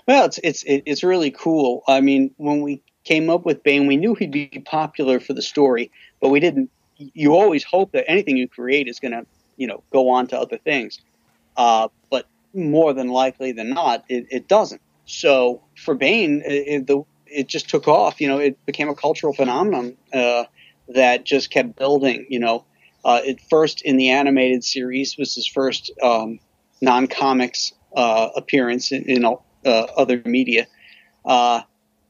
[0.08, 1.84] Well, it's it's it's really cool.
[1.88, 5.42] I mean, when we came up with Bane, we knew he'd be popular for the
[5.42, 6.70] story, but we didn't.
[6.98, 10.40] You always hope that anything you create is going to, you know, go on to
[10.40, 11.00] other things.
[11.56, 14.82] Uh, but more than likely than not, it, it doesn't.
[15.06, 18.20] So for Bane, it, it, the, it just took off.
[18.20, 20.44] You know, it became a cultural phenomenon uh,
[20.90, 22.26] that just kept building.
[22.30, 22.66] You know,
[23.06, 26.40] uh, it first in the animated series was his first um,
[26.82, 30.68] non-comics uh, appearance in, in uh, other media.
[31.26, 31.62] Uh,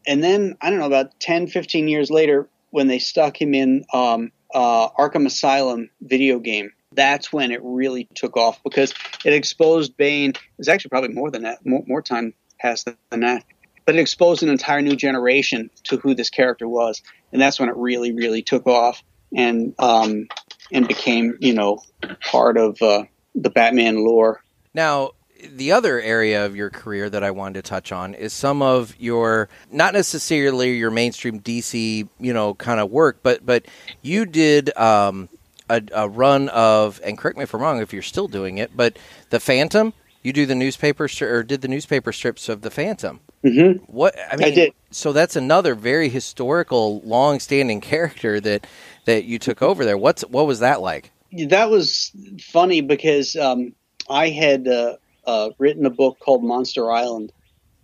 [0.07, 3.85] and then, I don't know, about 10, 15 years later, when they stuck him in
[3.93, 9.95] um, uh, Arkham Asylum video game, that's when it really took off because it exposed
[9.97, 10.33] Bane.
[10.57, 13.43] It's actually probably more than that, more, more time passed than that.
[13.85, 17.01] But it exposed an entire new generation to who this character was.
[17.31, 19.03] And that's when it really, really took off
[19.35, 20.27] and um,
[20.71, 21.81] and became, you know,
[22.21, 23.03] part of uh,
[23.35, 24.43] the Batman lore.
[24.73, 28.61] Now, the other area of your career that I wanted to touch on is some
[28.61, 33.65] of your not necessarily your mainstream DC, you know, kind of work, but but
[34.01, 35.29] you did um,
[35.69, 38.75] a, a run of, and correct me if I'm wrong if you're still doing it,
[38.75, 38.97] but
[39.29, 39.93] the Phantom.
[40.21, 43.21] You do the newspaper or did the newspaper strips of the Phantom.
[43.43, 43.83] Mm-hmm.
[43.85, 44.73] What I mean, did.
[44.91, 48.67] so that's another very historical, long-standing character that
[49.05, 49.97] that you took over there.
[49.97, 51.11] What's what was that like?
[51.31, 53.73] That was funny because um,
[54.09, 57.31] I had uh, uh, written a book called Monster Island,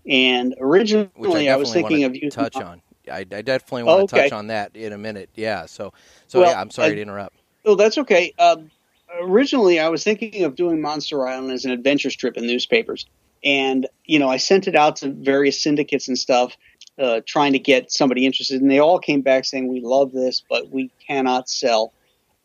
[0.06, 2.82] and originally I, I, was thinking of you touch on.
[3.10, 5.30] I, I definitely want Oh, to touch on that in a minute.
[5.36, 5.68] Yeah.
[5.68, 5.94] So
[6.28, 7.38] so Well, yeah, I'm sorry I- to interrupt.
[7.68, 8.32] Oh, that's okay.
[8.38, 8.70] Um,
[9.22, 13.06] originally, I was thinking of doing Monster Island as an adventure strip in newspapers,
[13.44, 16.56] and you know, I sent it out to various syndicates and stuff,
[17.00, 20.44] uh, trying to get somebody interested, and they all came back saying, "We love this,
[20.50, 21.94] but we cannot sell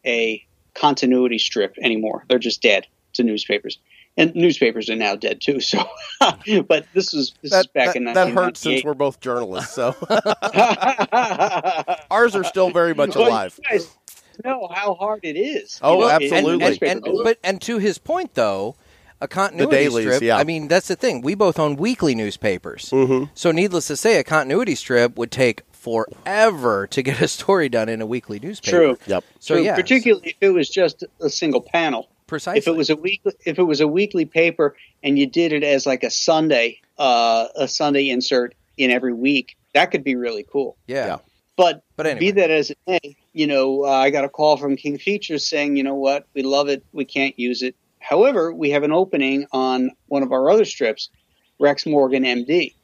[0.07, 2.25] a continuity strip anymore.
[2.29, 3.79] They're just dead to newspapers."
[4.17, 5.61] And newspapers are now dead too.
[5.61, 5.89] So,
[6.69, 9.73] but this was this is That, back that, in that hurts since we're both journalists.
[9.73, 9.95] So
[12.11, 13.59] ours are still very much Well, alive.
[13.59, 13.97] You guys
[14.45, 15.79] know how hard it is.
[15.83, 16.53] Oh, you know, in- in absolutely.
[16.53, 18.77] And, newspaper and, but and to his point though,
[19.21, 20.23] a continuity dailies, strip.
[20.23, 20.39] yeah.
[20.39, 21.21] I mean, that's the thing.
[21.21, 22.89] We both own weekly newspapers.
[22.91, 23.25] Mm-hmm.
[23.35, 27.89] So needless to say, a continuity strip would take forever to get a story done
[27.89, 28.77] in a weekly newspaper.
[28.77, 28.99] True.
[29.07, 29.25] Yep.
[29.39, 32.09] So True, yeah, particularly if it was just a single panel.
[32.27, 32.59] precisely.
[32.59, 35.63] If it was a week, if it was a weekly paper, and you did it
[35.65, 40.47] as like a Sunday, uh, a Sunday insert in every week, that could be really
[40.51, 40.77] cool.
[40.87, 41.07] yeah.
[41.07, 41.17] Yeah.
[41.57, 42.21] But, But anyway.
[42.21, 45.47] be that as it may, you know, uh, I got a call from King Features
[45.47, 47.77] saying, you know what, we love it, we can't use it.
[47.99, 51.11] However, we have an opening on one of our other strips,
[51.59, 52.75] Rex Morgan, MD.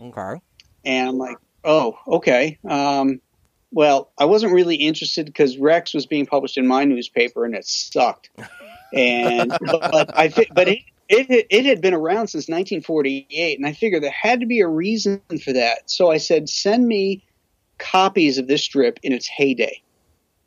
[0.00, 0.40] Okay.
[0.84, 2.58] And I'm like, oh, okay.
[2.68, 3.20] Um,
[3.72, 7.66] well, I wasn't really interested because Rex was being published in my newspaper and it
[7.66, 8.30] sucked.
[8.94, 14.04] And but I but it, it it had been around since 1948, and I figured
[14.04, 15.90] there had to be a reason for that.
[15.90, 17.24] So I said, send me
[17.78, 19.82] copies of this strip in its heyday.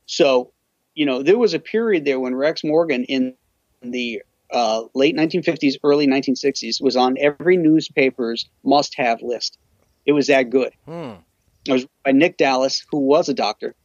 [0.08, 0.52] So,
[0.96, 3.36] you know, there was a period there when Rex Morgan in
[3.82, 9.60] the uh, late 1950s, early 1960s was on every newspaper's must-have list.
[10.06, 10.74] It was that good.
[10.86, 11.14] Hmm.
[11.68, 13.76] It was by Nick Dallis, who was a doctor,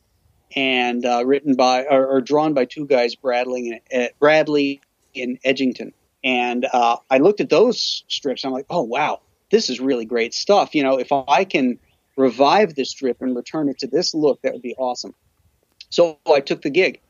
[0.54, 4.80] and uh, written by or, or drawn by two guys, Bradley and uh, Bradley
[5.16, 5.92] and Edgington.
[6.22, 8.44] And uh, I looked at those strips.
[8.44, 10.76] I'm like, oh wow, this is really great stuff.
[10.76, 11.80] You know, if I can
[12.16, 15.14] revive this strip and return it to this look, that would be awesome.
[15.92, 17.00] So I took the gig.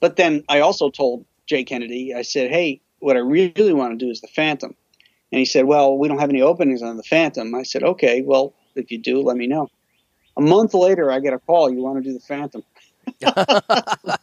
[0.00, 4.04] But then I also told Jay Kennedy, I said, hey, what I really want to
[4.04, 4.74] do is the Phantom.
[5.32, 7.52] And he said, well, we don't have any openings on the Phantom.
[7.54, 9.68] I said, okay, well, if you do, let me know.
[10.36, 11.68] A month later, I get a call.
[11.70, 12.62] You want to do the Phantom?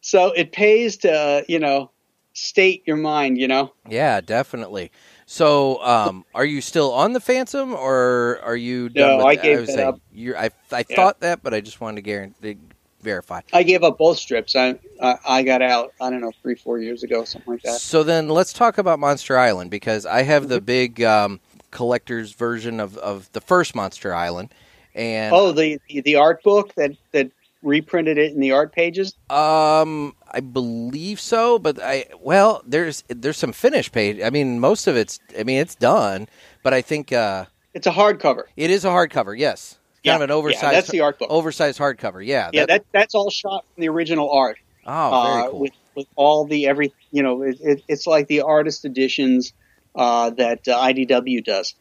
[0.00, 1.90] so it pays to, you know,
[2.32, 3.38] state your mind.
[3.38, 4.90] You know, Yeah, definitely.
[5.26, 9.34] So, um, are you still on the Phantom, or are you done No, with I
[9.34, 9.42] it?
[9.42, 10.00] gave that saying, up.
[10.12, 10.96] You're, I, I Yeah.
[10.96, 12.58] thought that, but I just wanted to guarantee,
[13.02, 13.40] verify.
[13.52, 14.56] I gave up both strips.
[14.56, 15.92] I I, I got out.
[16.00, 17.80] I don't know, three, four years ago, something like that.
[17.80, 20.50] So then, let's talk about Monster Island because I have Mm-hmm.
[20.50, 24.52] the big um, collector's version of, of the first Monster Island,
[24.94, 27.30] and Oh, the the, the art book that that
[27.62, 29.14] reprinted it in the art pages.
[29.28, 34.20] Um, I believe so, but I well, there's there's some finish page.
[34.22, 35.20] I mean, most of it's.
[35.38, 36.28] I mean, it's done,
[36.62, 38.44] but I think uh, It's a hardcover.
[38.56, 39.36] it is a hardcover.
[39.38, 40.76] Yes, kind Yeah, of an yeah, oversized.
[40.76, 41.30] that's the art book.
[41.30, 42.24] Oversized hardcover.
[42.24, 42.50] Yeah.
[42.52, 44.58] Yeah, that that's all shot from the original art.
[44.86, 45.60] oh, very uh, cool.
[45.60, 49.52] with with all the every you know it, it, it's like the artist editions
[49.94, 51.74] uh, that uh, IDW does.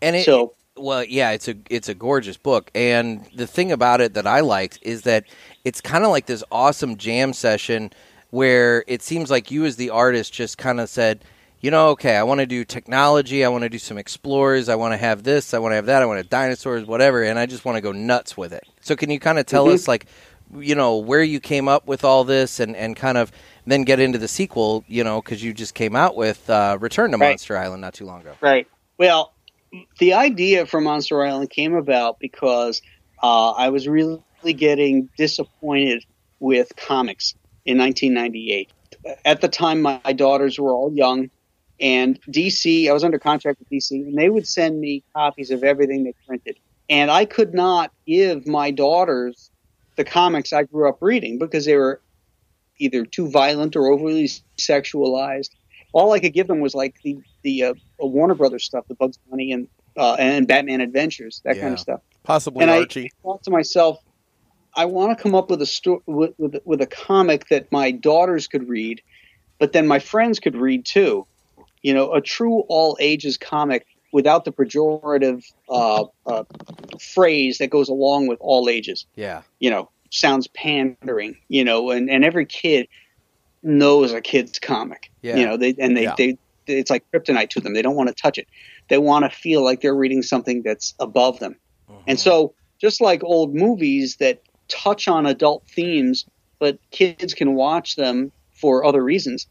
[0.00, 4.00] and it, so well, yeah, it's a it's a gorgeous book, and the thing about
[4.00, 5.24] it that I liked is that
[5.64, 7.90] it's kind of like this awesome jam session
[8.30, 11.22] where it seems like you as the artist just kind of said,
[11.62, 14.74] you know, okay, I want to do technology, I want to do some explorers, I
[14.76, 17.22] want to have this, I want to have that, I want to have dinosaurs, whatever,
[17.22, 18.64] and I just want to go nuts with it.
[18.82, 19.74] So can you kind of tell Mhm.
[19.74, 20.06] us like
[20.60, 23.32] you know where you came up with all this and, and kind of
[23.66, 27.10] then get into the sequel you know because you just came out with uh, return
[27.12, 27.30] to Right.
[27.30, 28.66] monster island not too long ago right.
[28.98, 29.32] Well,
[29.98, 32.82] the idea for Monster Island came about because
[33.22, 34.20] uh, I was really
[34.54, 36.04] getting disappointed
[36.40, 38.70] with comics in 1998.
[39.24, 41.30] At the time, my daughters were all young,
[41.82, 42.88] and DC.
[42.88, 46.14] I was under contract with DC, and they would send me copies of everything they
[46.26, 46.56] printed,
[46.88, 49.50] and I could not give my daughters
[49.96, 52.00] the comics I grew up reading because they were
[52.78, 55.50] either too violent or overly sexualized.
[55.92, 59.18] All I could give them was like the the uh, Warner Brothers stuff, the Bugs
[59.28, 62.00] Bunny and uh, and Batman Adventures, that kind of stuff.
[62.22, 62.86] Possibly And I-
[63.22, 63.98] thought to myself,
[64.74, 67.90] I want to come up with a sto- with, with with a comic that my
[67.90, 69.02] daughters could read,
[69.58, 71.26] but then my friends could read too.
[71.82, 76.44] You know, a true all ages comic without the pejorative uh, uh,
[77.00, 79.06] phrase that goes along with all ages.
[79.16, 79.42] Yeah.
[79.58, 81.36] You know, sounds pandering.
[81.48, 82.88] You know, and, and every kid
[83.62, 85.10] knows a kid's comic.
[85.22, 85.36] Yeah.
[85.36, 86.14] You know, they and they, Yeah.
[86.16, 87.74] they it's like kryptonite to them.
[87.74, 88.46] They don't want to touch it.
[88.88, 91.56] They want to feel like they're reading something that's above them.
[92.06, 96.24] And so, just like old movies that touch on adult themes,
[96.58, 99.46] but kids can watch them for other reasons,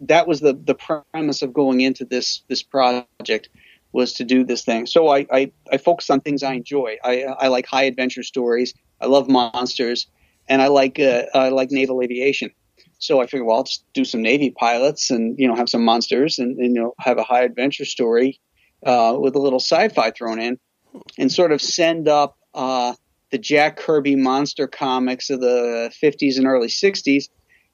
[0.00, 3.48] that was the the premise of going into this this project
[3.92, 4.86] was to do this thing.
[4.86, 6.96] So I I, I focus on things I enjoy.
[7.04, 8.74] I I like high adventure stories.
[9.00, 10.06] I love monsters,
[10.48, 12.50] and I like uh, I like naval aviation.
[12.98, 15.84] So I figured, well, I'll just do some Navy pilots and you know have some
[15.84, 18.40] monsters and, and you know have a high adventure story
[18.84, 20.58] uh, with a little sci-fi thrown in,
[21.18, 22.94] and sort of send up uh,
[23.30, 27.28] the Jack Kirby monster comics of the 50s and early 60s,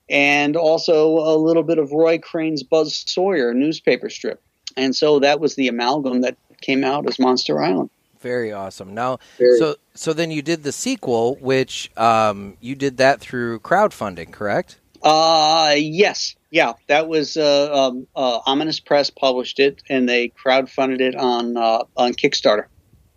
[0.08, 4.40] and also a little bit of Roy Crane's Buzz Sawyer newspaper strip.
[4.76, 7.90] And so that was the amalgam that came out as Monster Island.
[8.20, 8.94] Very awesome.
[8.94, 13.60] Now, Very- so so then you did the sequel, which um, you did that through
[13.60, 14.78] crowdfunding, correct?
[15.02, 16.34] Uh, yes.
[16.50, 21.56] Yeah, that was uh, um, uh, Ominous Press published it, and they crowdfunded it on
[21.56, 22.66] uh, on Kickstarter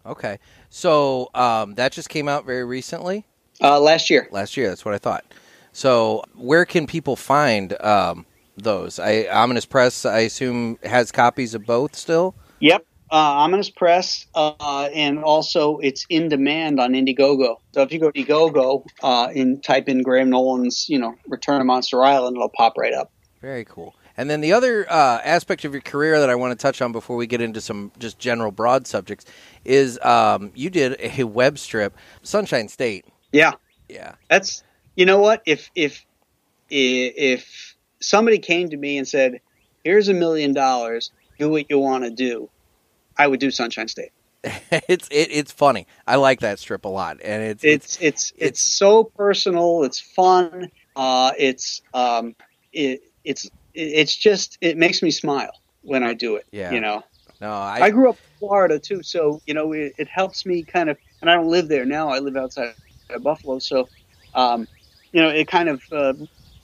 [0.06, 0.40] Okay.
[0.70, 3.26] So um, that just came out very recently,
[3.62, 4.28] uh, last year.
[4.32, 4.70] last year.
[4.70, 5.26] That's what I thought.
[5.72, 8.26] So where can people find um,
[8.58, 9.00] those?
[9.00, 12.36] I Ominous Press, I assume, has copies of both still.
[12.60, 12.86] Yep.
[13.12, 17.56] Uh, Ominous Press, uh, and also it's in demand on Indiegogo.
[17.72, 21.58] So if you go to Indiegogo uh, and type in Graham Nolan's, you know, Return
[21.58, 23.12] to Monster Island, it'll pop right up.
[23.42, 23.96] Very cool.
[24.16, 26.92] And then the other uh, aspect of your career that I want to touch on
[26.92, 29.26] before we get into some just general broad subjects
[29.64, 33.06] is um, you did a web strip, Sunshine State.
[33.32, 33.54] Yeah,
[33.88, 34.16] Yeah.
[34.30, 34.62] that's
[35.00, 36.06] you know what if if
[36.70, 39.40] if somebody came to me and said,
[39.86, 42.50] "Here's a million dollars, do what you want to do,"
[43.18, 44.12] I would do Sunshine State.
[44.44, 45.88] it's it, it's funny.
[46.06, 49.84] I like that strip a lot, and it's it's, It's it's it's, it's- so personal.
[49.86, 50.70] It's fun.
[50.98, 52.36] Uh, it's um,
[52.74, 56.46] it, it's it's just it makes me smile when I do it.
[56.52, 56.72] Yeah.
[56.74, 57.04] You know,
[57.40, 60.64] no, I, I, grew up in Florida too, so you know it, it helps me
[60.64, 60.98] kind of.
[61.22, 62.10] And I don't live there now.
[62.10, 62.74] I live outside
[63.10, 63.88] of Buffalo, so
[64.36, 64.68] um,
[65.12, 66.14] you know it kind of uh,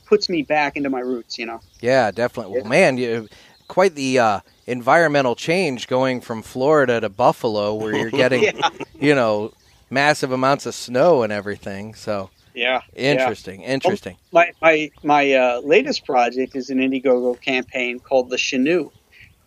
[0.06, 1.38] puts me back into my roots.
[1.38, 1.60] You know.
[1.80, 2.60] yeah, definitely.
[2.60, 3.28] Well, man, you
[3.68, 8.70] quite the uh, environmental change going from Florida to Buffalo, where you're getting Yeah.
[9.00, 9.52] you know
[9.90, 11.94] massive amounts of snow and everything.
[11.94, 12.80] So Yeah.
[12.94, 13.12] yeah.
[13.12, 14.16] interesting, interesting.
[14.32, 18.90] My my my uh, latest project is an Indiegogo campaign called the Chenoo.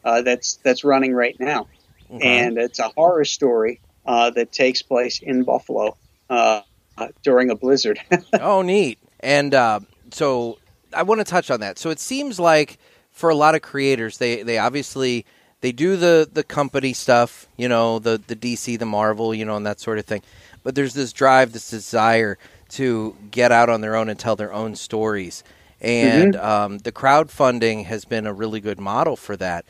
[0.03, 1.67] Uh, that's that's running right now,
[2.11, 2.39] Okay.
[2.39, 5.97] and it's a horror story uh, that takes place in Buffalo
[6.29, 6.61] uh,
[6.99, 7.99] uh, during a blizzard.
[8.39, 8.99] oh, neat.
[9.19, 9.79] And uh,
[10.11, 10.59] so
[10.93, 11.79] I want to touch on that.
[11.79, 12.77] So it seems like
[13.11, 15.25] for a lot of creators, they they obviously
[15.61, 19.55] they do the the company stuff, you know, the the DC, the Marvel, you know,
[19.55, 20.21] and that sort of thing.
[20.63, 22.37] But there's this drive, this desire
[22.69, 25.43] to get out on their own and tell their own stories.
[25.81, 29.65] And um, the crowdfunding has been a really good model for that.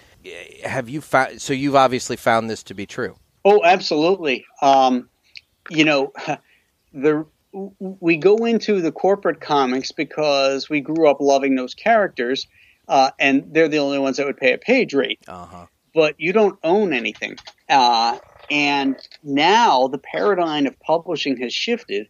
[0.64, 1.42] Have you found?
[1.42, 3.16] So you've obviously found this to be true.
[3.46, 4.46] Oh, absolutely.
[4.62, 5.08] Um,
[5.70, 6.12] you know,
[6.94, 7.26] the
[7.80, 12.48] we go into the corporate comics because we grew up loving those characters,
[12.88, 15.20] uh, and they're the only ones that would pay a page rate.
[15.28, 15.66] Uh huh.
[15.94, 17.38] But you don't own anything.
[17.68, 18.20] Uh,
[18.52, 22.08] and now the paradigm of publishing has shifted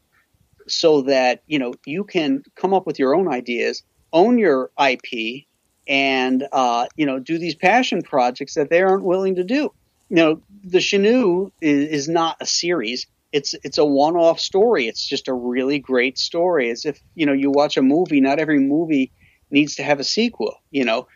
[0.68, 5.46] so that you know you can come up with your own ideas, own your IP,
[5.88, 9.74] and uh, you know do these passion projects that they aren't willing to do.
[10.10, 13.08] You know, the Chenoo is, is not a series.
[13.32, 14.88] It's it's a one-off story.
[14.88, 16.70] It's just a really great story.
[16.72, 18.22] As if you know you watch a movie.
[18.22, 19.12] Not every movie
[19.52, 20.56] needs to have a sequel.
[20.72, 21.08] You know,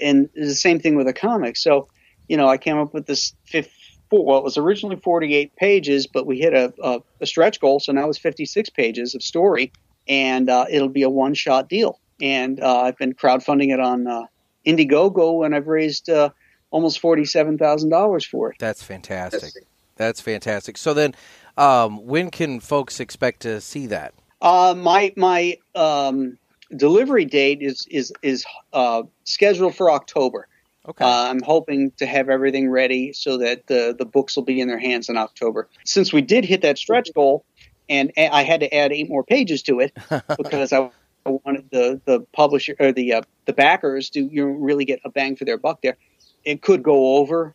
[0.00, 1.56] and it's the same thing with a comic.
[1.56, 1.88] So,
[2.28, 3.72] you know, I came up with this fifth.
[4.10, 7.92] Well, it was originally 48 pages, but we hit a, a, a stretch goal, so
[7.92, 9.72] now it's 56 pages of story,
[10.06, 11.98] and uh, it'll be a one-shot deal.
[12.20, 14.26] And uh, I've been crowdfunding it on uh,
[14.66, 16.28] Indiegogo, and I've raised uh,
[16.70, 18.56] almost forty-seven thousand dollars for it.
[18.58, 19.66] That's fantastic.
[20.02, 20.76] That's fantastic.
[20.76, 21.14] So then,
[21.56, 24.14] um, when can folks expect to see that?
[24.40, 26.38] Uh, my my um,
[26.74, 30.48] delivery date is is is uh, scheduled for October.
[30.88, 31.04] Okay.
[31.04, 34.66] Uh, I'm hoping to have everything ready so that the the books will be in
[34.66, 35.68] their hands in October.
[35.84, 37.44] Since we did hit that stretch goal,
[37.88, 39.96] and I had to add eight more pages to it
[40.36, 40.90] because I
[41.24, 45.10] wanted the the publisher or the uh, the backers to you know, really get a
[45.10, 45.96] bang for their buck there.
[46.44, 47.54] It could go over,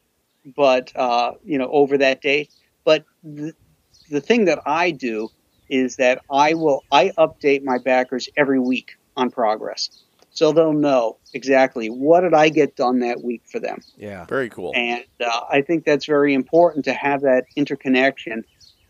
[0.56, 2.50] but uh, you know over that date.
[2.84, 3.54] But the,
[4.10, 5.30] the thing that I do
[5.70, 9.90] is that I will I update my backers every week on progress.
[10.30, 13.82] so they'll know exactly what did I get done that week for them.
[13.98, 14.26] Yeah.
[14.26, 14.72] Very cool.
[14.76, 18.46] And uh, I think that's very important to have that interconnection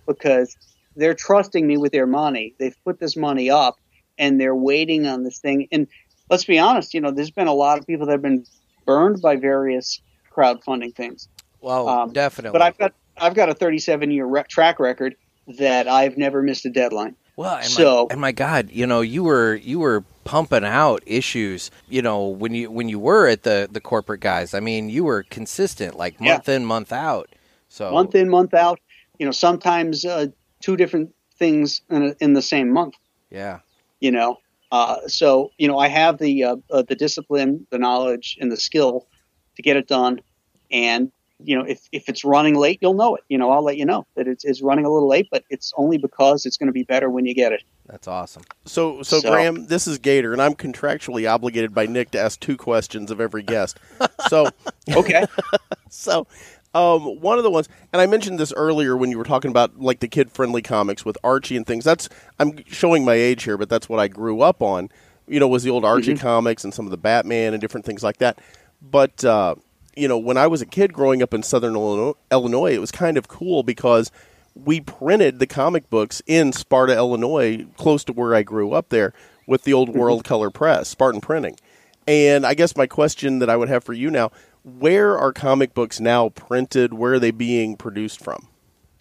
[0.06, 0.58] because
[0.98, 2.54] they're trusting me with their money.
[2.60, 3.78] They've put this money up
[4.18, 5.70] and they're waiting on this thing.
[5.72, 5.88] And
[6.30, 8.46] let's be honest, you know, there's been a lot of people that have been
[8.86, 10.02] burned by various
[10.36, 11.30] crowdfunding things.
[11.62, 12.58] Well, Um, definitely.
[12.58, 15.16] But I've got I've got a 37 year re- track record
[15.58, 17.16] that I've never missed a deadline.
[17.36, 21.02] Well, and, So- my, and my God, you know, you were you were pumping out
[21.06, 21.72] issues.
[21.90, 25.04] You know, when you when you were at the the corporate guys, I mean, you
[25.04, 26.34] were consistent, like Yeah.
[26.34, 27.30] month in, month out.
[27.70, 28.80] So Month in, month out.
[29.20, 30.28] You know, sometimes uh,
[30.62, 32.96] two different things in, a, in the same month.
[33.32, 33.60] yeah,
[34.00, 34.38] you know
[34.72, 38.58] uh, so you know i have the uh, uh, the discipline the knowledge and the
[38.58, 39.06] skill
[39.56, 40.20] to get it done
[40.72, 41.12] and
[41.44, 43.86] you know if, if it's running late you'll know it you know i'll let you
[43.86, 46.74] know that it's, it's running a little late but it's only because it's going to
[46.74, 48.44] be better when you get it that's awesome.
[48.66, 52.38] So, so, So- Graham, this is Gator, and I'm contractually obligated by Nick to ask
[52.38, 53.80] two questions of every guest.
[54.28, 54.50] So,
[54.94, 55.26] okay
[55.90, 56.28] so
[56.74, 59.80] um, one of the ones, and I mentioned this earlier when you were talking about
[59.80, 61.86] like the kid-friendly comics with Archie and things.
[61.86, 62.10] That's
[62.40, 64.90] I'm showing my age here, but that's what I grew up on.
[65.28, 68.04] You know, was the old Archie comics and some of the Batman and different things
[68.04, 68.40] like that.
[68.82, 69.56] But uh,
[69.98, 73.18] you know, when I was a kid growing up in Southern Illinois, it was kind
[73.18, 74.12] of cool because
[74.56, 79.14] we printed the comic books in Sparta, Illinois, close to where I grew up there,
[79.46, 81.58] with the old World Color Press, Spartan Printing.
[82.08, 84.32] And I guess my question that I would have for you now:
[84.64, 86.94] Where are comic books now printed?
[86.94, 88.48] Where are they being produced from?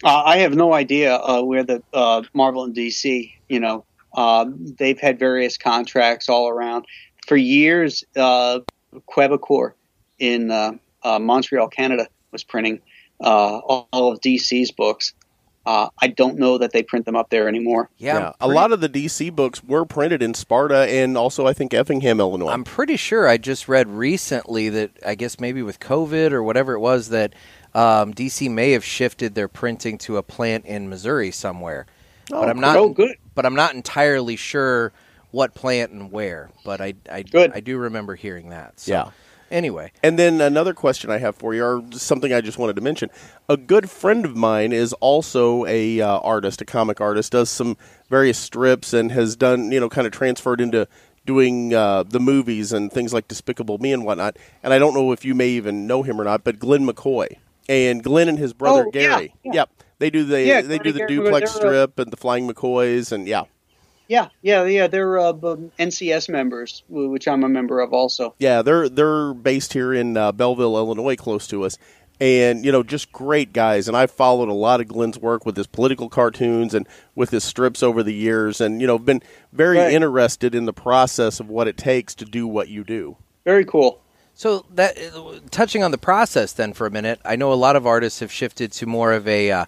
[0.03, 3.83] uh, i have no idea uh, where the uh, marvel and dc you know
[4.13, 4.45] uh,
[4.79, 6.85] they've had various contracts all around
[7.27, 8.59] for years uh,
[9.07, 9.73] Quebecor
[10.17, 12.81] in uh, montreal canada was printing
[13.21, 15.13] uh, all, all of dc's books
[15.67, 17.89] uh, I don't know that they print them up there anymore.
[17.97, 21.73] Yeah, a lot of the DC books were printed in Sparta and also I think
[21.73, 22.51] Effingham, Illinois.
[22.51, 26.71] I'm pretty sure I just read recently that I guess maybe with COVID or whatever
[26.71, 27.33] it was that
[27.75, 31.85] um, DC may have shifted their printing to a plant in Missouri somewhere.
[32.29, 32.77] but I'm not.
[32.77, 33.17] Oh, good.
[33.35, 34.93] But I'm not entirely sure
[35.31, 36.49] what plant and where.
[36.63, 37.51] But I I, Good.
[37.53, 38.79] I do remember hearing that.
[38.79, 39.11] So, Yeah.
[39.49, 42.81] Anyway, And then another question I have for you, or something I just wanted to
[42.81, 43.09] mention.
[43.47, 47.77] A good friend of mine is also a uh, artist, a comic artist, does some
[48.09, 50.87] various strips, and has done, you know, kind of transferred into
[51.25, 54.37] doing uh, the movies and things like Despicable Me and whatnot.
[54.63, 57.27] And I don't know if you may even know him or not, but Glenn McCoy
[57.69, 59.33] and Glenn and his brother Oh, Gary.
[59.43, 59.53] yeah.
[59.53, 59.69] Yep,
[59.99, 62.49] they do the Yeah, they Glenn do the Gary, duplex they're, strip and the Flying
[62.49, 63.43] McCoys, and yeah.
[64.07, 64.87] Yeah, yeah, yeah.
[64.87, 68.33] They're uh, NCS members, which I'm a member of also.
[68.39, 71.77] Yeah, they're they're based here in uh, Belleville, Illinois, close to us,
[72.21, 73.87] and you know, just great guys.
[73.87, 77.43] And I've followed a lot of Glenn's work with his political cartoons and with his
[77.43, 79.91] strips over the years, and you know, been very Right.
[79.93, 83.17] interested in the process of what it takes to do what you do.
[83.43, 84.01] Very cool.
[84.33, 84.95] So that
[85.51, 88.31] touching on the process then for a minute, I know a lot of artists have
[88.31, 89.65] shifted to more of a uh,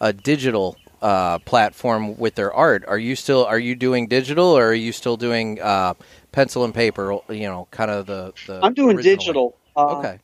[0.00, 2.84] a digital uh, platform with their art.
[2.86, 5.94] Are you still are you doing digital or are you still doing uh,
[6.32, 7.18] pencil and paper?
[7.28, 8.32] You know, kind of the.
[8.46, 9.56] the I'm doing digital.
[9.76, 10.18] Uh, Okay.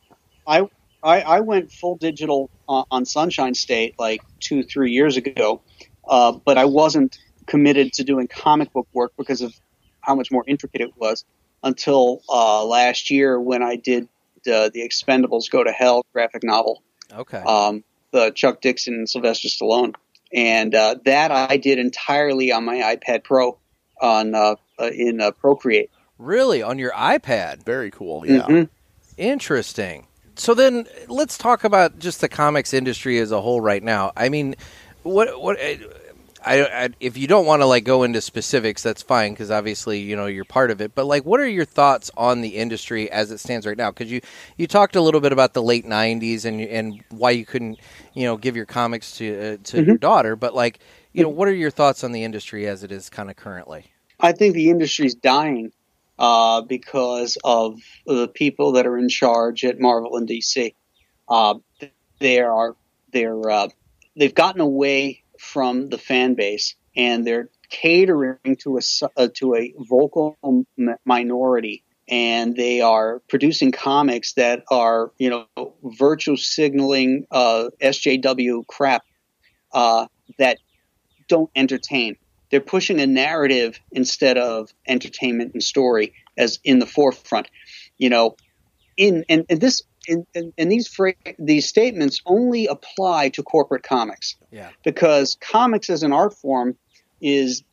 [0.45, 0.61] I,
[1.03, 5.61] I I went full digital uh, on Sunshine State like two three years ago,
[6.07, 7.17] uh, but I wasn't
[7.47, 9.53] committed to doing comic book work because of
[10.01, 11.25] how much more intricate it was
[11.63, 14.07] until uh, last year when I did
[14.51, 16.83] uh, the Expendables Go to Hell graphic novel.
[17.13, 17.39] Okay.
[17.39, 19.93] um, the Chuck Dixon and Sylvester Stallone,
[20.33, 23.57] and uh, that I did entirely on my iPad Pro
[24.01, 25.89] on uh, uh, in uh, Procreate.
[26.17, 27.63] really on your iPad?
[27.63, 28.25] Very cool.
[28.25, 28.41] Yeah.
[28.43, 28.69] Mhm.
[29.17, 30.07] Interesting.
[30.35, 34.11] So then let's talk about just the comics industry as a whole right now.
[34.15, 34.55] I mean,
[35.03, 35.57] what what
[36.45, 39.99] I, I if you don't want to like go into specifics, that's fine because obviously
[39.99, 40.93] you know you're part of it.
[40.95, 43.91] But like, what are your thoughts on the industry as it stands right now?
[43.91, 44.21] Because you
[44.57, 47.79] you talked a little bit about the late '90s and and why you couldn't
[48.13, 50.35] you know give your comics to uh, to your daughter.
[50.35, 50.79] But like,
[51.13, 53.91] you know, what are your thoughts on the industry as it is kind of currently?
[54.19, 55.71] I think the industry's dying
[56.19, 60.73] uh, because of the people that are in charge at Marvel and DC.
[61.29, 61.55] Uh,
[62.19, 62.75] they are
[63.11, 63.69] they're uh,
[64.15, 68.81] they've gotten away from the fan base and they're catering to a
[69.17, 75.73] uh, to a vocal m- minority and they are producing comics that are you know
[75.83, 79.03] virtue signaling uh, SJW crap
[79.73, 80.07] uh,
[80.37, 80.57] that
[81.27, 82.15] don't entertain
[82.49, 87.49] they're pushing a narrative instead of entertainment and story as in the forefront.
[87.97, 88.35] You know,
[88.95, 93.83] in and, and this and, and, and these fra- these statements only apply to corporate
[93.83, 94.69] comics Yeah.
[94.83, 96.77] because comics as an art form
[97.21, 97.63] is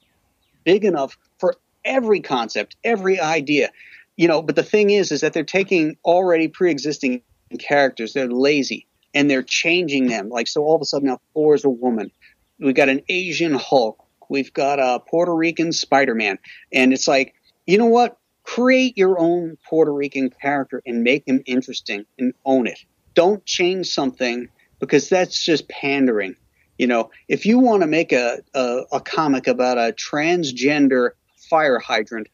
[0.65, 3.71] big enough for every concept, every idea.
[4.17, 7.21] you know, but the thing is, is that they're taking already pre-existing
[7.59, 8.13] characters.
[8.13, 10.29] They're lazy and they're changing them.
[10.29, 12.11] Like so, all of a sudden now Thor's a woman.
[12.59, 14.03] We've got an Asian Hulk.
[14.29, 16.39] We've got a Puerto Rican Spider-Man,
[16.73, 17.35] and it's like,
[17.67, 18.17] you know what?
[18.45, 22.79] Create your own Puerto Rican character and make him interesting and own it.
[23.15, 26.37] Don't change something because that's just pandering.
[26.79, 31.11] You know, if you want to make a, a, a comic about a transgender
[31.49, 32.29] fire hydrant,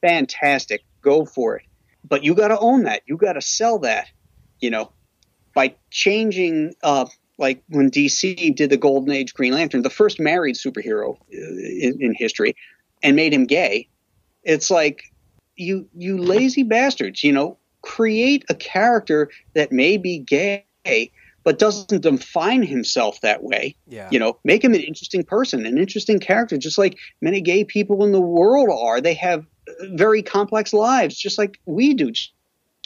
[0.00, 1.66] fantastic, go for it.
[2.08, 3.02] But you got to own that.
[3.06, 4.06] You got to sell that.
[4.60, 4.92] You know,
[5.54, 7.06] by changing, uh,
[7.38, 11.98] like when DC did the Golden Age Green Lantern, the first married superhero uh, in,
[12.00, 12.54] in history,
[13.02, 13.88] and made him gay.
[14.44, 15.02] It's like
[15.60, 17.22] you you lazy bastards.
[17.22, 20.64] You know, create a character that may be gay
[21.42, 23.74] but doesn't define himself that way.
[23.86, 24.08] Yeah.
[24.10, 28.04] You know, make him an interesting person, an interesting character, just like many gay people
[28.04, 29.00] in the world are.
[29.00, 29.46] They have
[29.92, 32.34] very complex lives, just like we do, just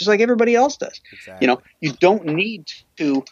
[0.07, 1.01] like everybody else does.
[1.13, 1.45] Exactly.
[1.45, 3.25] You know, you don't need to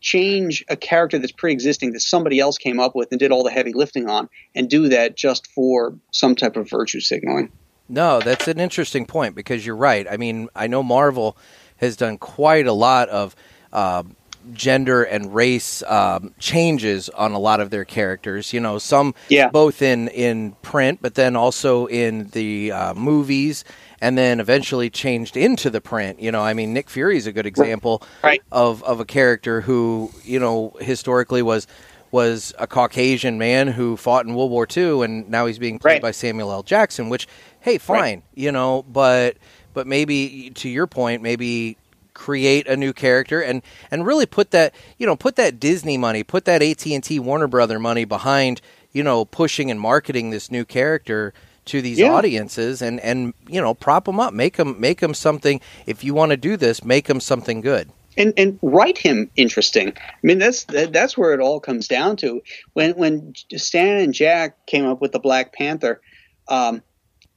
[0.00, 3.50] change a character that's pre-existing that somebody else came up with and did all the
[3.50, 7.52] heavy lifting on and do that just for some type of virtue signaling.
[7.90, 10.06] No, that's an interesting point because you're right.
[10.10, 11.36] I mean, I know Marvel
[11.78, 13.34] has done quite a lot of
[13.72, 14.04] uh,
[14.52, 18.52] gender and race um, changes on a lot of their characters.
[18.52, 19.48] You know, some Yeah.
[19.50, 23.64] both in in print, but then also in the uh, movies,
[24.00, 26.20] and then eventually changed into the print.
[26.20, 28.40] You know, I mean, Nick Fury is a good example Right.
[28.52, 31.66] of of a character who you know historically was.
[32.12, 35.92] Was a Caucasian man who fought in World War II, and now he's being played
[35.92, 36.02] Right.
[36.02, 36.64] by Samuel L.
[36.64, 37.08] Jackson.
[37.08, 37.28] Which,
[37.60, 38.22] hey, fine, Right.
[38.34, 39.36] you know, but
[39.74, 41.76] but maybe to your point, maybe
[42.14, 46.22] create a new character and and really put that you know put that Disney money,
[46.22, 48.60] put that AT and T Warner Brother money behind
[48.92, 51.32] you know pushing and marketing this new character
[51.66, 52.12] to these Yeah.
[52.12, 55.60] audiences and and you know prop them up, make them make them something.
[55.86, 57.90] If you want to do this, make them something good.
[58.16, 59.92] and and write him interesting.
[59.96, 62.42] I mean, that's that, that's where it all comes down to.
[62.72, 66.00] When when Stan and Jack came up with the Black Panther,
[66.48, 66.82] um,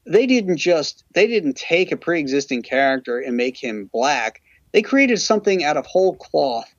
[0.05, 4.41] they didn't just they didn't take a pre-existing character and make him black.
[4.71, 6.73] They created something out of whole cloth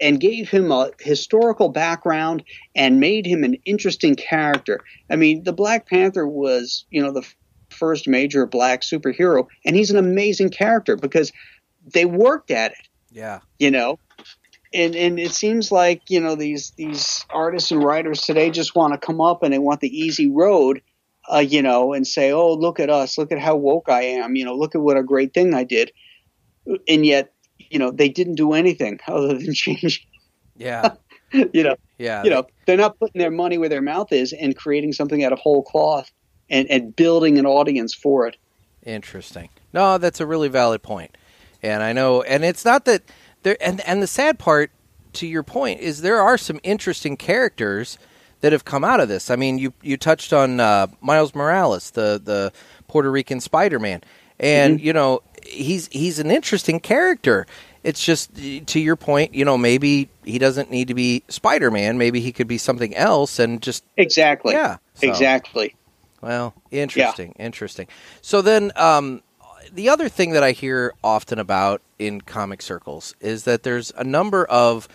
[0.00, 2.42] and gave him a historical background
[2.74, 4.80] and made him an interesting character.
[5.10, 7.26] I mean, the Black Panther was, you know, the
[7.70, 11.32] first major black superhero, and he's an amazing character because
[11.86, 13.98] they worked at it Yeah, you know
[14.76, 18.92] and and it seems like you know these these artists and writers today just want
[18.92, 20.82] to come up and they want the easy road
[21.32, 24.36] uh, you know and say oh look at us look at how woke i am
[24.36, 25.92] you know look at what a great thing i did
[26.88, 30.06] and yet you know they didn't do anything other than change
[30.58, 30.94] yeah,
[31.32, 32.24] you know yeah.
[32.24, 35.32] you know they're not putting their money where their mouth is and creating something out
[35.32, 36.10] of whole cloth
[36.48, 38.36] and and building an audience for it
[38.86, 39.48] Interesting.
[39.72, 41.18] No, that's a really valid point.
[41.62, 43.02] And I know and it's not that
[43.42, 44.70] there and and the sad part
[45.14, 47.98] to your point is there are some interesting characters
[48.40, 49.30] that have come out of this.
[49.30, 52.52] I mean, you you touched on uh, Miles Morales, the the
[52.88, 54.02] Puerto Rican Spider-Man.
[54.38, 57.46] And you know, he's he's an interesting character.
[57.82, 62.20] It's just to your point, you know, maybe he doesn't need to be Spider-Man, maybe
[62.20, 65.74] he could be something else and just exactly Yeah, so- exactly
[66.20, 67.86] well, interesting, interesting.
[68.22, 69.22] So then, um,
[69.72, 74.02] the other thing that I hear often about in comic circles is that there's a
[74.02, 74.88] number of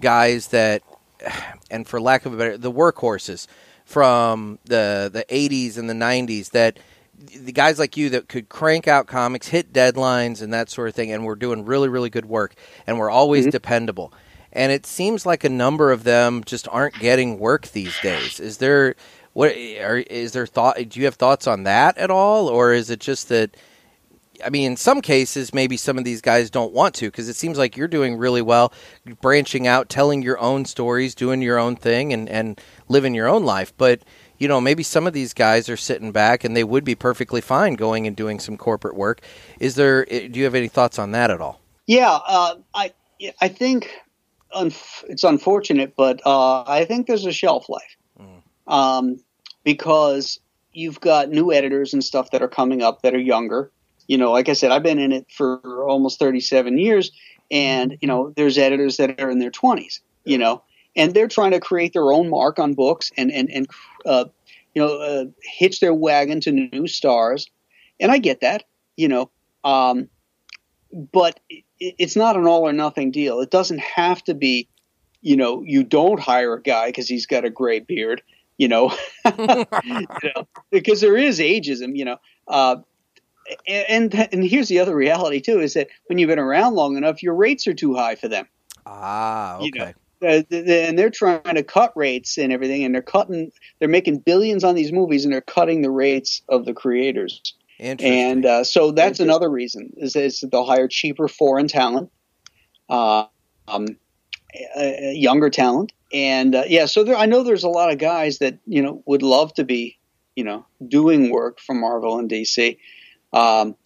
[0.00, 0.82] guys that,
[1.70, 3.46] and for lack of a better, the workhorses
[3.84, 6.78] from the the 80s and the 90s that
[7.14, 10.94] the guys like you that could crank out comics, hit deadlines, and that sort of
[10.94, 12.54] thing, and we're doing really, really good work,
[12.86, 13.50] and we're always mm-hmm.
[13.50, 14.12] dependable.
[14.52, 18.38] And it seems like a number of them just aren't getting work these days.
[18.40, 18.96] Is there
[19.32, 20.76] what are, is there thought?
[20.76, 23.56] Do you have thoughts on that at all, or is it just that?
[24.44, 27.36] I mean, in some cases, maybe some of these guys don't want to because it
[27.36, 28.72] seems like you're doing really well,
[29.20, 33.44] branching out, telling your own stories, doing your own thing, and, and living your own
[33.44, 33.72] life.
[33.76, 34.02] But
[34.38, 37.40] you know, maybe some of these guys are sitting back and they would be perfectly
[37.40, 39.20] fine going and doing some corporate work.
[39.60, 40.04] Is there?
[40.04, 41.60] Do you have any thoughts on that at all?
[41.86, 42.92] Yeah, uh, I
[43.40, 43.90] I think
[44.54, 47.96] it's unfortunate, but uh, I think there's a shelf life
[48.66, 49.20] um,
[49.64, 50.40] because
[50.72, 53.70] you've got new editors and stuff that are coming up that are younger.
[54.12, 57.12] You know, like I said, I've been in it for almost 37 years,
[57.50, 60.00] and you know, there's editors that are in their 20s.
[60.26, 60.62] You know,
[60.94, 63.66] and they're trying to create their own mark on books and and and
[64.04, 64.26] uh,
[64.74, 67.46] you know uh, hitch their wagon to new stars,
[67.98, 68.64] and I get that.
[68.98, 69.30] You know.
[69.64, 70.10] Um,
[70.92, 73.40] but it, it's not an all or nothing deal.
[73.40, 74.68] It doesn't have to be,
[75.22, 78.20] you know, you don't hire a guy because he's got a gray beard,
[78.58, 78.94] you know,
[79.24, 82.18] you know, because there is ageism, you know.
[82.46, 82.76] Uh,
[83.68, 87.22] and and here's the other reality too is that when you've been around long enough,
[87.22, 88.46] your rates are too high for them.
[88.86, 89.66] Ah, okay.
[89.66, 93.88] You know, uh, and they're trying to cut rates and everything, and they're cutting, they're
[93.88, 97.54] making billions on these movies, and they're cutting the rates of the creators.
[97.78, 98.12] Interesting.
[98.12, 102.10] And uh, so that's another reason is, is that they'll hire cheaper foreign talent,
[102.88, 103.24] uh,
[103.66, 103.86] um,
[104.78, 106.86] uh, younger talent, and uh, yeah.
[106.86, 109.64] So there, I know there's a lot of guys that you know would love to
[109.64, 109.98] be,
[110.36, 112.78] you know, doing work for Marvel and DC.
[113.32, 113.76] Um,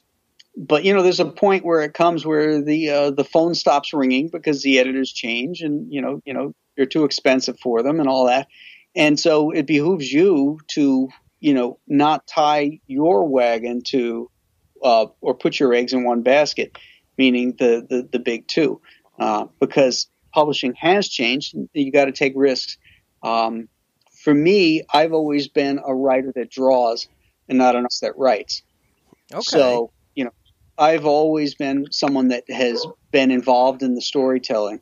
[0.57, 3.93] but you know, there's a point where it comes where the uh, the phone stops
[3.93, 8.01] ringing because the editors change, and you know, you know, you're too expensive for them
[8.01, 8.49] and all that.
[8.95, 14.31] And so it behooves you to, you know, not tie your wagon to,
[14.83, 16.79] uh, or put your eggs in one basket,
[17.19, 18.81] meaning the the, the big two,
[19.19, 21.55] uh, because publishing has changed.
[21.75, 22.79] You got to take risks.
[23.23, 23.69] Um,
[24.23, 27.09] for me, I've always been a writer that draws
[27.49, 28.63] and not enough that writes.
[29.33, 29.43] Okay.
[29.43, 30.33] So, you know,
[30.79, 34.81] I've always been someone that has been involved in the storytelling.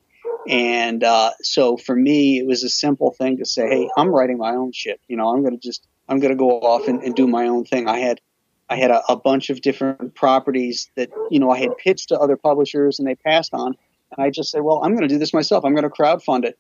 [0.49, 4.37] And uh, so for me, it was a simple thing to say, hey, I'm writing
[4.37, 5.01] my own shit.
[5.09, 7.47] You know, I'm going to just, I'm going to go off and, and do my
[7.49, 7.89] own thing.
[7.89, 8.21] I had,
[8.69, 12.19] I had a, a bunch of different properties that, you know, I had pitched to
[12.19, 13.75] other publishers and they passed on.
[14.13, 15.65] And I just said, well, I'm going to do this myself.
[15.65, 16.59] I'm going to crowdfund it.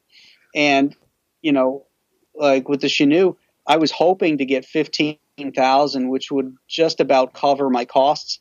[0.55, 0.97] And,
[1.43, 1.87] you know,
[2.35, 4.65] like with the Chenoo, I was hoping to get
[5.37, 8.41] 15,000, which would just about cover my costs.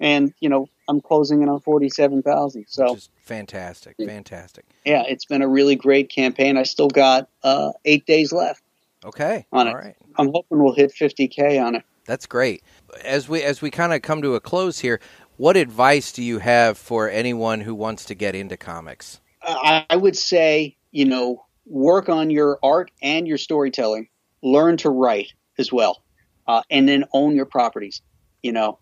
[0.00, 2.64] And, you know, I'm closing in on 47,000.
[2.68, 4.64] So, Just fantastic, fantastic.
[4.84, 6.56] yeah, it's been a really great campaign.
[6.56, 8.62] I still got uh, eight days left.
[9.04, 9.76] Okay, On all it.
[9.76, 9.96] right.
[10.16, 11.82] I'm hoping we'll hit 50K on it.
[12.04, 12.62] That's great.
[13.04, 15.00] As we as we kind of come to a close here,
[15.36, 19.20] what advice do you have for anyone who wants to get into comics?
[19.42, 24.08] I, I would say, you know, work on your art and your storytelling.
[24.42, 26.02] Learn to write as well,
[26.46, 28.02] uh, and then own your properties.
[28.42, 28.78] You know,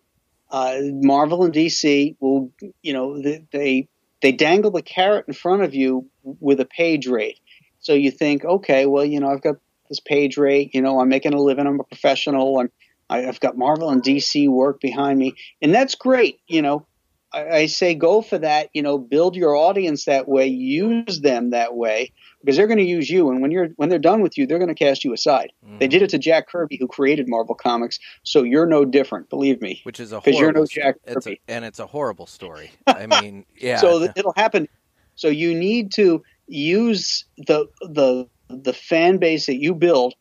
[0.50, 2.50] uh, Marvel and DC will,
[2.82, 3.88] you know, they
[4.22, 7.38] they dangle the carrot in front of you with a page rate.
[7.80, 9.56] So you think, okay, well, you know, I've got
[9.88, 10.74] this page rate.
[10.74, 11.66] You know, I'm making a living.
[11.66, 12.70] I'm a professional, and
[13.08, 16.40] I, I've got Marvel and DC work behind me, and that's great.
[16.46, 16.86] You know,
[17.32, 18.70] I, say go for that.
[18.72, 22.84] You know, build your audience that way, use them that way, because they're going to
[22.84, 23.30] use you.
[23.30, 25.52] And when you're when they're done with you, they're going to cast you aside.
[25.78, 27.98] They did it to Jack Kirby, who created Marvel Comics.
[28.22, 29.30] So you're no different.
[29.30, 29.80] Believe me.
[29.84, 31.40] Which is a 'Cause you're horrible no Jack it's a, Kirby.
[31.48, 32.72] and it's a horrible story.
[32.86, 33.78] I mean, yeah.
[33.78, 34.68] So it'll happen.
[35.14, 40.14] So you need to use the the the fan base that you build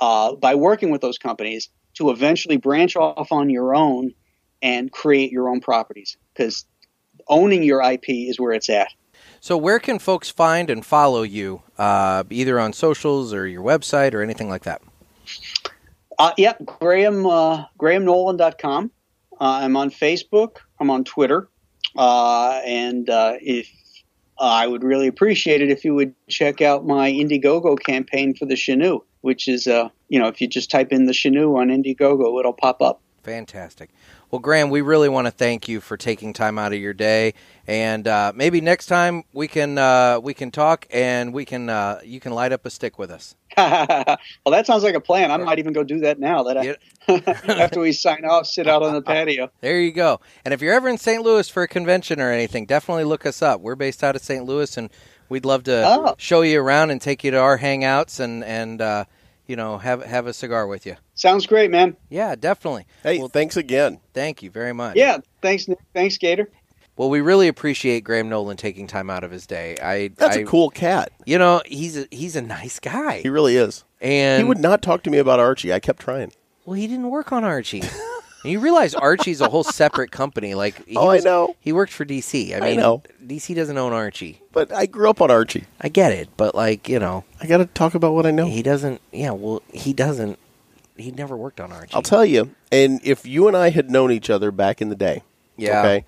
[0.00, 4.12] uh, by working with those companies to eventually branch off on your own
[4.62, 6.64] and create your own properties because
[7.28, 8.88] owning your IP is where it's at.
[9.40, 14.14] So where can folks find and follow you, uh, either on socials or your website
[14.14, 14.82] or anything like that?
[16.18, 18.90] Uh, yep, Graham uh, GrahamNolan.com.
[19.38, 20.56] Uh, I'm on Facebook.
[20.80, 21.48] I'm on Twitter,
[21.96, 23.70] uh, and uh, if
[24.38, 28.54] I would really appreciate it if you would check out my Indiegogo campaign for the
[28.54, 32.38] Chenoo, which is uh, you know if you just type in the Chenoo on Indiegogo,
[32.38, 33.00] it'll pop up.
[33.22, 33.90] Fantastic.
[34.36, 37.32] Well, Graham, we really want to thank you for taking time out of your day,
[37.66, 42.00] and uh, maybe next time we can uh, we can talk and we can uh,
[42.04, 43.34] you can light up a stick with us.
[43.56, 45.30] well, that sounds like a plan.
[45.30, 46.42] I might even go do that now.
[46.42, 46.76] That I,
[47.62, 49.50] after we sign off, sit out on the patio.
[49.62, 50.20] There you go.
[50.44, 51.22] And if you're ever in St.
[51.22, 53.62] Louis for a convention or anything, definitely look us up.
[53.62, 54.44] We're based out of St.
[54.44, 54.90] Louis, and
[55.30, 56.14] we'd love to Oh.
[56.18, 59.04] show you around and take you to our hangouts and and uh,
[59.46, 60.96] you know have have a cigar with you.
[61.14, 61.96] Sounds great, man.
[62.08, 62.86] Yeah, definitely.
[63.02, 64.00] Hey, Well, thanks again.
[64.14, 64.96] thank you very much.
[64.96, 65.78] Yeah, thanks, Nick.
[65.94, 66.48] Thanks, Gator.
[66.96, 69.76] Well, we really appreciate Graham Nolan taking time out of his day.
[69.82, 71.12] I That's I, a cool cat.
[71.26, 73.20] You know, he's a, he's a nice guy.
[73.20, 73.84] He really is.
[74.00, 75.74] and he would not talk to me about Archie.
[75.74, 76.32] I kept trying.
[76.64, 77.82] Well, he didn't work on Archie.
[78.42, 80.54] And you realize Archie's a whole separate company.
[80.54, 81.56] Like, he Oh, I know.
[81.60, 82.52] He worked for DC.
[82.54, 83.02] I I mean, know.
[83.26, 84.40] DC doesn't own Archie.
[84.52, 85.64] But I grew up on Archie.
[85.80, 88.46] I get it, but like, you know, I got to talk about what I know.
[88.46, 89.00] he doesn't.
[89.12, 90.38] Yeah, well, he doesn't.
[90.96, 91.92] He never worked on Archie.
[91.94, 92.54] I'll tell you.
[92.72, 95.22] And if you and I had known each other back in the day,
[95.56, 95.80] Yeah.
[95.80, 96.04] okay,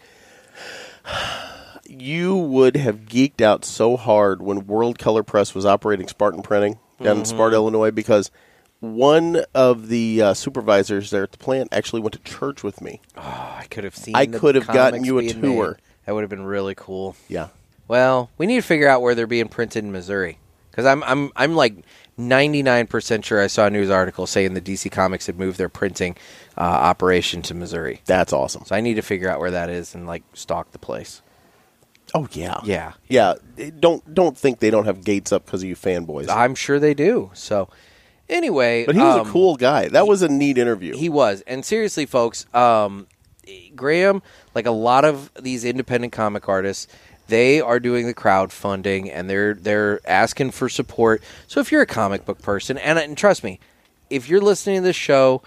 [1.89, 6.75] you would have geeked out so hard when World Color Press was operating Spartan Printing
[7.03, 7.19] down Mm-hmm.
[7.21, 8.31] in Sparta, Illinois, because
[8.81, 13.01] one of the uh, supervisors there at the plant actually went to church with me.
[13.17, 13.21] Oh,
[13.59, 14.15] I could have seen.
[14.15, 15.69] I could have gotten you a tour.
[15.69, 15.77] made.
[16.07, 17.17] That would have been really cool.
[17.29, 17.49] Yeah.
[17.89, 20.39] Well, we need to figure out where they're being printed in Missouri
[20.71, 21.75] because I'm I'm I'm like
[22.19, 26.17] 99% sure I saw a news article saying the DC Comics had moved their printing
[26.57, 28.01] uh, operation to Missouri.
[28.07, 28.65] That's awesome.
[28.65, 31.23] So I need to figure out where that is and like stalk the place.
[32.15, 32.61] Oh yeah.
[32.65, 33.35] Yeah, Yeah.
[33.81, 36.29] Don't don't think they don't have gates up because of you fanboys.
[36.29, 37.31] I'm sure they do.
[37.35, 37.69] So
[38.29, 39.89] anyway, But he was um, a cool guy.
[39.89, 40.97] That was a neat interview.
[40.97, 43.07] He was, and seriously, folks, um,
[43.75, 44.23] Graham,
[44.55, 46.87] like a lot of these independent comic artists,
[47.29, 51.23] they are doing the crowdfunding and they're they're asking for support.
[51.47, 53.61] So if you're a comic book person, and, and trust me,
[54.11, 55.43] if you're listening to this show,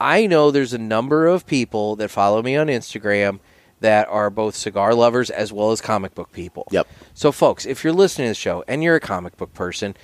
[0.00, 3.40] I know there's a number of people that follow me on Instagram
[3.80, 6.66] that are both cigar lovers as well as comic book people.
[6.70, 6.88] Yep.
[7.14, 9.94] So, folks, if you're listening to the show and you're a comic book person,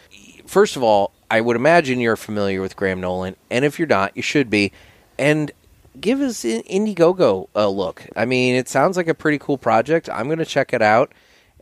[0.47, 4.14] first of all, I would imagine you're familiar with Graham Nolan, and if you're not,
[4.16, 4.70] you should be.
[5.18, 5.51] And
[6.01, 8.05] give us Indiegogo a look.
[8.16, 10.09] I mean, it sounds like a pretty cool project.
[10.11, 11.12] I'm going to check it out.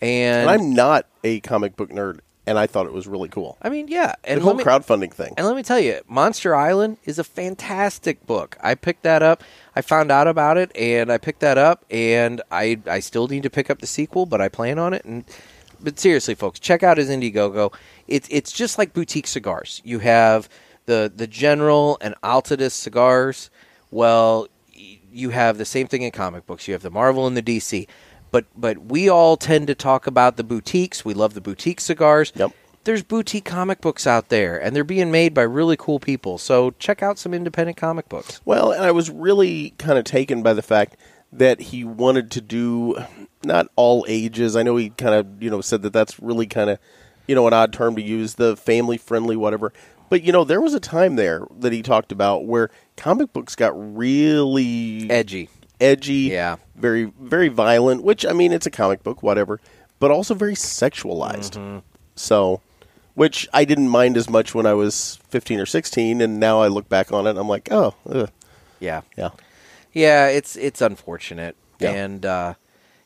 [0.03, 3.59] And, And I'm not a comic book nerd, and I thought it was really cool.
[3.63, 4.15] I mean, yeah.
[4.25, 5.35] The And whole me, crowdfunding thing.
[5.37, 8.57] and let me tell you, Monster Island is a fantastic book.
[8.63, 9.45] I picked that up.
[9.77, 13.43] I found out about it, and I picked that up, and I I still need
[13.45, 15.05] to pick up the sequel, but I plan on it.
[15.05, 15.25] And
[15.83, 17.73] but seriously, folks, check out his Indiegogo.
[18.11, 19.81] It's it's just like boutique cigars.
[19.85, 20.49] You have
[20.87, 23.51] the the General and Altadis cigars.
[23.91, 24.49] Well,
[25.13, 26.69] you have the same thing in comic books.
[26.69, 27.87] You have the Marvel and the DC.
[28.31, 31.05] But but we all tend to talk about the boutiques.
[31.05, 32.53] We love the boutique cigars Yep.
[32.85, 36.71] there's boutique comic books out there and they're being made by really cool people so
[36.79, 40.55] check out some independent comic books Well, and I was really kind of taken by
[40.55, 40.97] the fact
[41.33, 42.97] that he wanted to do
[43.45, 44.55] not all ages.
[44.57, 46.79] I know he kind of you know said that that's really kind of
[47.27, 49.73] you know an odd term to use, the family friendly whatever.
[50.09, 53.55] But you know there was a time there that he talked about where comic books
[53.55, 55.49] got really edgy
[55.81, 56.57] edgy, Yeah.
[56.77, 58.03] very very violent.
[58.03, 59.61] Which I mean, it's a comic book, whatever,
[59.99, 61.53] but also very sexualized.
[61.53, 61.79] Mm-hmm.
[62.17, 62.61] So,
[63.15, 66.69] which I didn't mind as much when I was fifteen or sixteen, and now I
[66.69, 68.31] look back on it, and I'm like, oh, ugh.
[68.81, 69.31] yeah yeah.
[69.93, 71.93] yeah it's it's unfortunate Yeah.
[71.93, 72.55] and uh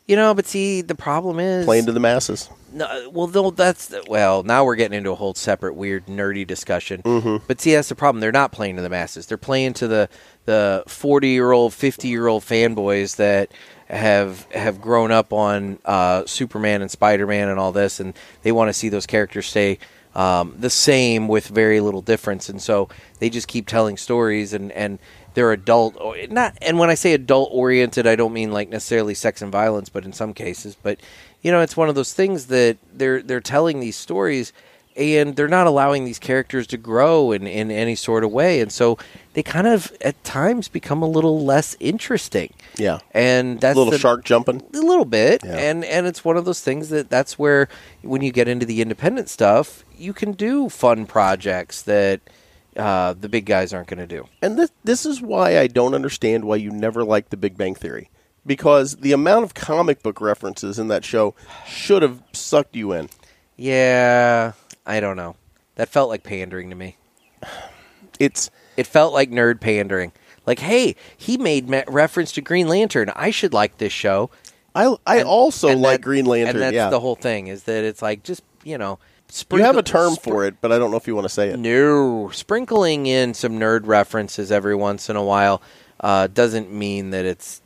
[0.06, 2.48] you know but see the problem is playing to the masses.
[2.74, 4.42] No, well, though that's well.
[4.42, 7.02] Now we're getting into a whole separate weird nerdy discussion.
[7.02, 7.44] Mm-hmm.
[7.46, 8.20] But see, that's the problem.
[8.20, 9.26] They're not playing to the masses.
[9.26, 10.08] They're playing to the
[10.44, 13.52] the forty year old, fifty year old fanboys that
[13.86, 18.50] have have grown up on uh, Superman and Spider Man and all this, and they
[18.50, 19.78] want to see those characters stay
[20.16, 22.48] um, the same with very little difference.
[22.48, 22.88] And so
[23.20, 24.98] they just keep telling stories, and and
[25.34, 26.56] they're adult or not.
[26.62, 30.04] And when I say adult oriented, I don't mean like necessarily sex and violence, but
[30.04, 30.98] in some cases, but
[31.42, 34.52] you know, it's one of those things that they're they're telling these stories
[34.96, 38.60] and they're not allowing these characters to grow in, in any sort of way.
[38.60, 38.96] And so
[39.32, 42.54] they kind of at times become a little less interesting.
[42.76, 43.00] Yeah.
[43.10, 44.62] And that's a little the, shark jumping.
[44.72, 45.56] a little bit Yeah.
[45.56, 47.68] and and it's one of those things that that's where
[48.02, 52.20] when you get into the independent stuff you can do fun projects that
[52.76, 55.94] uh, the big guys aren't going to do And this this is why I don't
[55.94, 58.10] understand why you never liked The Big Bang Theory.
[58.46, 61.34] Because the amount of comic book references in that show
[61.66, 63.08] should have sucked you in.
[63.56, 64.52] yeah
[64.86, 65.36] i don't know
[65.76, 66.96] that felt like pandering to me
[68.20, 70.12] It's it felt like nerd pandering
[70.46, 74.30] like hey he made reference to green lantern i should like this show
[74.76, 76.56] I I And- also and like that- Green Lantern.
[76.56, 78.98] and that's yeah, the whole thing is that it's like just you know
[79.52, 81.32] you have a term spr- for it, but I don't know if you want to
[81.32, 81.58] say it.
[81.58, 85.60] No, sprinkling in some nerd references every once in a while
[86.00, 87.60] uh, doesn't mean that it's.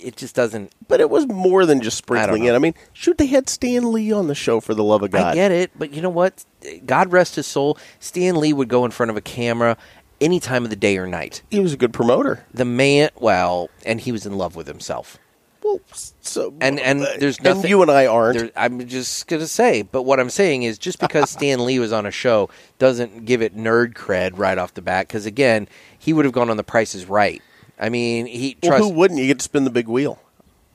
[0.00, 0.72] It just doesn't.
[0.86, 2.54] But it was more than just sprinkling in.
[2.54, 5.32] I mean, shoot, they had Stan Lee on the show for the love of God.
[5.32, 6.44] I get it, but you know what?
[6.86, 7.76] God rest his soul.
[7.98, 9.76] Stan Lee would go in front of a camera
[10.20, 11.42] any time of the day or night.
[11.50, 12.44] He was a good promoter.
[12.52, 15.18] The man, well, and he was in love with himself.
[15.62, 15.80] Well,
[16.22, 18.38] so And- and uh, there's and nothing- you and I aren't.
[18.38, 21.92] There, I'm just gonna say, but what I'm saying is, just because Stan Lee was
[21.92, 22.48] on a show
[22.78, 25.08] doesn't give it nerd cred right off the bat.
[25.08, 27.42] Because again, he would have gone on The Price is Right.
[27.80, 28.84] I mean, he well, trust.
[28.84, 29.20] who wouldn't?
[29.20, 30.18] You get to spin the big wheel.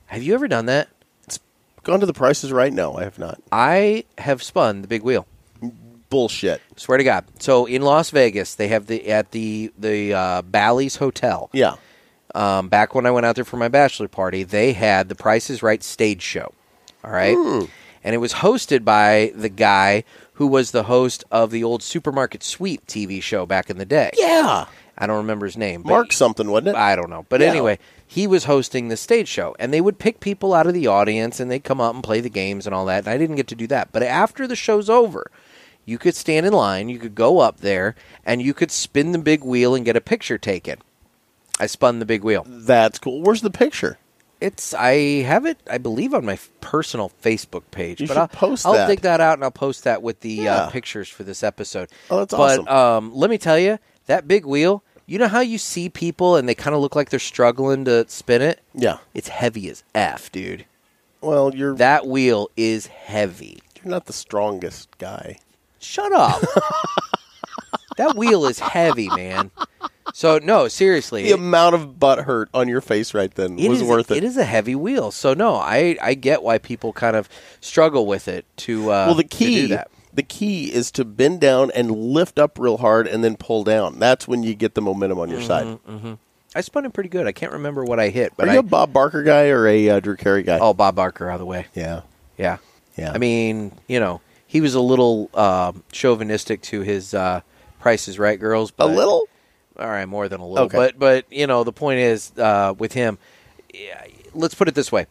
[0.06, 0.88] have you ever done that?
[1.26, 1.38] It's
[1.82, 2.72] Gone to the prices right?
[2.72, 3.40] No, I have not.
[3.52, 5.26] I have spun the big wheel.
[6.10, 6.60] Bullshit.
[6.76, 7.24] Swear to God.
[7.40, 11.50] So in Las Vegas, they have the at the the uh, Bally's Hotel.
[11.52, 11.74] Yeah.
[12.34, 15.50] Um, back when I went out there for my bachelor party, they had the Price
[15.50, 16.52] is Right stage show.
[17.04, 17.36] All right,
[18.02, 20.04] and it was hosted by the guy
[20.34, 24.10] who was the host of the old Supermarket Sweep TV show back in the day.
[24.16, 24.66] Yeah.
[24.96, 25.82] I don't remember his name.
[25.82, 26.74] but- Mark something, wasn't it?
[26.76, 27.26] I don't know.
[27.28, 27.48] But Yeah.
[27.48, 30.86] anyway, he was hosting the stage show, and they would pick people out of the
[30.86, 33.00] audience, and they'd come up and play the games and all that.
[33.04, 33.88] And I didn't get to do that.
[33.92, 35.30] But after the show's over,
[35.84, 39.18] you could stand in line, you could go up there, and you could spin the
[39.18, 40.78] big wheel and get a picture taken.
[41.60, 42.44] I spun the big wheel.
[42.48, 43.22] That's cool.
[43.22, 43.98] Where's the picture?
[44.40, 48.00] It's I have it, I believe, on my personal Facebook page.
[48.00, 48.88] You but should I'll post I'll that.
[48.88, 50.54] dig that out and I'll post that with the Yeah.
[50.56, 51.88] uh, pictures for this episode.
[52.10, 52.68] Oh, that's but, awesome.
[52.68, 54.82] um, let me tell you, that big wheel.
[55.06, 58.06] You know how you see people and they kind of look like they're struggling to
[58.08, 58.60] spin it.
[58.74, 58.98] Yeah.
[59.14, 60.64] It's heavy as f, dude.
[61.20, 63.60] Well, you're That wheel is heavy.
[63.82, 65.38] you're not the strongest guy.
[65.78, 66.42] Shut up.
[67.96, 69.50] that wheel is heavy, man.
[70.12, 73.80] So no, seriously, The amount of butt hurt on your face right then it was
[73.82, 74.18] is- worth it.
[74.18, 75.10] It is a heavy wheel.
[75.10, 77.28] So no, I I get why people kind of
[77.60, 79.90] struggle with it to uh, well, the to key, do that.
[80.12, 83.98] the key is to bend down and lift up real hard, and then pull down.
[83.98, 85.78] That's when you get the momentum on your side.
[86.56, 87.26] I spun it pretty good.
[87.26, 89.88] I can't remember what I hit, Are you I a Bob Barker guy or a
[89.88, 90.58] uh, Drew Carey guy?
[90.60, 91.66] oh Bob Barker out of the way.
[91.74, 92.02] yeah,
[92.38, 92.58] Yeah,
[92.96, 93.10] yeah.
[93.12, 97.40] I mean, you know, he was a little uh, chauvinistic to his uh,
[97.84, 98.72] prices, right, girls?
[98.78, 99.28] a little.
[99.78, 100.66] All right, more than a little.
[100.66, 100.76] Okay.
[100.78, 103.18] But but you know, the point is uh, with him.
[104.32, 105.06] Let's put it this way: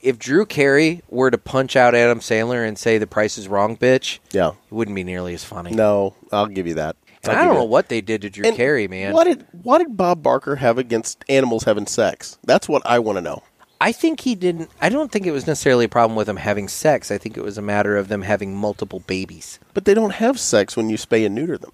[0.00, 3.76] if Drew Carey were to punch out Adam Sandler and say the price is wrong,
[3.76, 4.48] bitch, Yeah.
[4.50, 5.72] it wouldn't be nearly as funny.
[5.72, 6.96] No, I'll give you that.
[7.24, 7.66] and I'll I don't know that.
[7.66, 9.12] what they did to Drew And Carey, man.
[9.12, 12.38] What did what did Bob Barker have against animals having sex?
[12.44, 13.42] That's what I want to know.
[13.80, 14.70] I think he didn't.
[14.80, 17.10] I don't think it was necessarily a problem with them having sex.
[17.12, 19.60] I think it was a matter of them having multiple babies.
[19.74, 21.72] But they don't have sex when you spay and neuter them.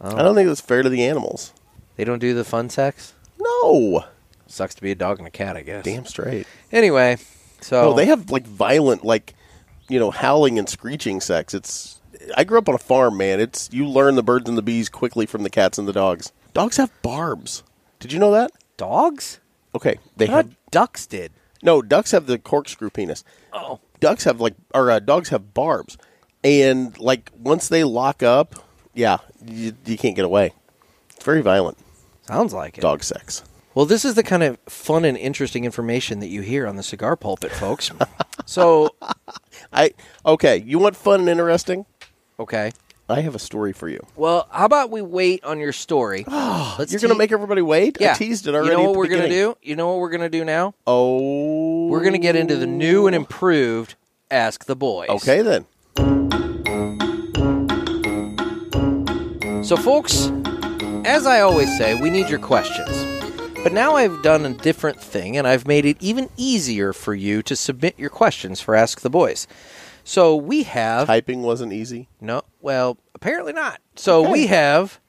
[0.00, 0.16] Oh.
[0.16, 1.52] I don't think that's fair to the animals.
[1.96, 3.14] They don't do the fun sex.
[3.40, 4.04] No,
[4.46, 5.84] Sucks to be a dog and a cat, I guess.
[5.84, 6.46] damn straight.
[6.70, 7.16] Anyway,
[7.60, 9.34] so Oh, they have like violent, like
[9.88, 11.54] you know, howling and screeching sex.
[11.54, 12.00] It's.
[12.36, 13.40] I grew up on a farm, man.
[13.40, 16.32] It's you learn the birds and the bees quickly from the cats and the dogs.
[16.54, 17.62] Dogs have barbs.
[18.00, 18.50] Did you know that?
[18.76, 19.40] dogs.
[19.74, 21.32] Okay, they have ducks did.
[21.62, 21.82] no.
[21.82, 23.24] Ducks have the corkscrew penis.
[23.52, 25.98] Oh, ducks have like or uh, dogs have barbs,
[26.44, 28.54] and like once they lock up,
[28.94, 29.18] yeah,
[29.48, 30.52] you, you can't get away.
[31.14, 31.78] It's very violent.
[32.22, 32.80] sounds like it.
[32.82, 33.42] Dog sex.
[33.74, 36.82] Well, this is the kind of fun and interesting information that you hear on the
[36.82, 37.90] cigar pulpit, folks.
[38.46, 38.94] so,
[39.72, 39.92] I
[40.24, 40.56] okay.
[40.64, 41.84] You want fun and interesting?
[42.38, 42.72] okay.
[43.08, 44.04] I have a story for you.
[44.16, 46.24] Well, how about we wait on your story?
[46.28, 47.98] Let's You're going to te- make everybody wait.
[48.00, 48.12] yeah.
[48.12, 48.70] I teased it already.
[48.70, 49.56] You know at what we're gonna do?
[49.62, 50.74] You know what we're gonna do now?
[50.88, 53.94] Oh, We're gonna get into the new and improved
[54.28, 55.08] Ask the Boys.
[55.08, 55.66] Okay then.
[59.66, 60.30] So, folks,
[61.04, 63.04] as I always say, we need your questions.
[63.64, 67.42] But now I've done a different thing, and I've made it even easier for you
[67.42, 69.48] to submit your questions for Ask the Boys.
[70.04, 72.08] So we have Typing wasn't easy.
[72.20, 73.80] no, well, apparently not.
[73.96, 75.00] So we have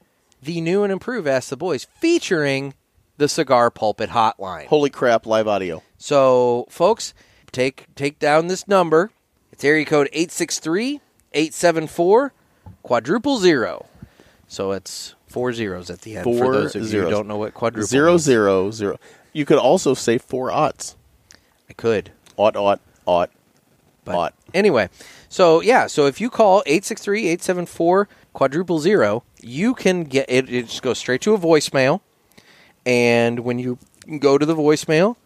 [0.42, 2.74] the new and improved Ask the Boys featuring
[3.18, 4.66] the Cigar Pulpit Hotline.
[4.66, 5.28] Holy crap!
[5.28, 5.84] Live audio.
[6.00, 7.14] So, folks,
[7.52, 9.12] take take down this number.
[9.52, 12.32] It's area code 863-874
[12.82, 13.86] quadruple zero.
[14.48, 17.06] So it's four zeros at the end for Four those of you zeros.
[17.10, 18.24] who don't know what quadruple Zero means.
[18.24, 18.98] zero zero.
[19.34, 20.96] You could also say four aughts.
[21.70, 22.12] I could.
[22.38, 23.30] Aught aught aught
[24.06, 24.34] But aught.
[24.54, 24.90] anyway,
[25.28, 30.82] so yeah, so if you call 863-874 quadruple zero, you can get it, it just
[30.82, 32.02] goes straight to a voicemail.
[32.86, 33.80] And when you
[34.20, 35.18] go to the voicemail,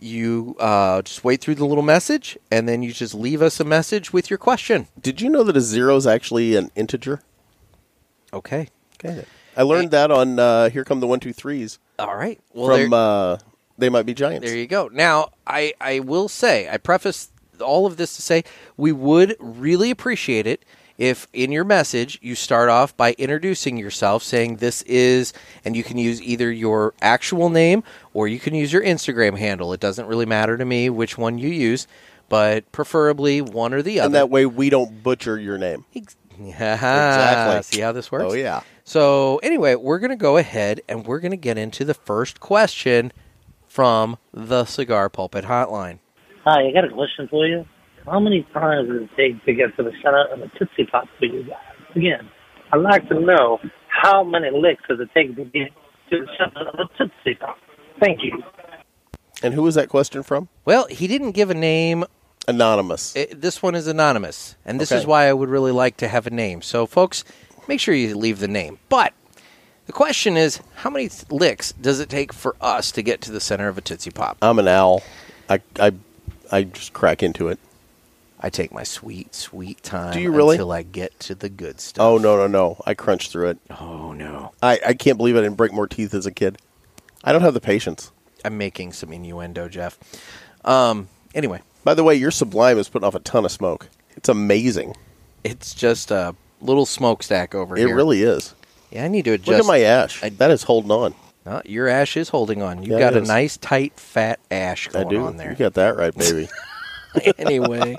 [0.00, 3.64] you uh, just wait through the little message, and then you just leave us a
[3.64, 4.88] message with your question.
[5.00, 7.22] Did you know that a zero is actually an integer?
[8.34, 8.68] Okay.
[9.02, 9.24] Okay.
[9.56, 12.40] I learned that on uh, Here Come the One Two Threes All right.
[12.52, 13.38] Well, from there, uh,
[13.78, 14.46] They Might Be Giants.
[14.46, 14.88] there you go.
[14.92, 17.30] Now, I, I will say, I preface
[17.60, 18.42] all of this to say,
[18.76, 20.64] we would really appreciate it
[20.98, 25.32] if in your message you start off by introducing yourself, saying this is,
[25.64, 27.82] and you can use either your actual name
[28.12, 29.72] or you can use your Instagram handle.
[29.72, 31.86] It doesn't really matter to me which one you use,
[32.28, 34.06] but preferably one or the other.
[34.06, 35.84] and that way we don't butcher your name.
[35.94, 37.62] Ex- Exactly.
[37.62, 38.26] See how this works?
[38.28, 38.62] Oh yeah.
[38.84, 42.38] So, anyway, we're going to go ahead and we're going to get into the first
[42.38, 43.12] question
[43.66, 46.00] from the Cigar Pulpit Hotline.
[46.44, 47.64] Hi, I got a question for you.
[48.04, 51.08] How many times does it take to get to the center of a Tootsie Pop
[51.18, 51.56] for you guys?
[51.96, 52.28] Again,
[52.72, 53.58] I'd like to know
[53.88, 55.72] how many licks does it take to get
[56.10, 57.56] to the center of a Tootsie Pop?
[58.00, 58.42] Thank you.
[59.42, 60.48] And who was that question from?
[60.66, 62.04] Well, he didn't give a name.
[62.46, 63.16] Anonymous.
[63.16, 65.00] It, this one is anonymous, and this Okay.
[65.00, 66.60] is why I would really like to have a name.
[66.62, 67.24] So, folks,
[67.68, 68.78] make sure you leave the name.
[68.88, 69.14] But
[69.86, 73.40] the question is, how many licks does it take for us to get to the
[73.40, 74.36] center of a Tootsie Pop?
[74.42, 75.02] I'm an owl.
[75.48, 75.92] I I
[76.52, 77.58] I just crack into it.
[78.40, 80.56] I take my sweet, sweet time Do you really?
[80.56, 82.04] until I get to the good stuff.
[82.04, 82.76] Oh no no no!
[82.84, 83.58] I crunch through it.
[83.80, 84.52] Oh, no.
[84.62, 86.58] I I can't believe I didn't break more teeth as a kid.
[87.22, 88.10] I don't have the patience.
[88.44, 89.98] I'm making some innuendo, Jeff.
[90.62, 93.88] Um, anyway, By the way, your Sublime is putting off a ton of smoke.
[94.16, 94.96] It's amazing.
[95.42, 97.90] it's just a little smokestack over It here.
[97.90, 98.54] It really is.
[98.90, 99.48] Yeah, I need to adjust.
[99.48, 100.22] Look at my ash.
[100.22, 101.14] I- that is holding on.
[101.66, 102.78] Your ash is holding on.
[102.82, 105.20] You've Yeah, got a nice, tight, fat ash I going do.
[105.20, 105.50] on there.
[105.50, 106.48] You got that right, baby.
[107.38, 107.96] anyway,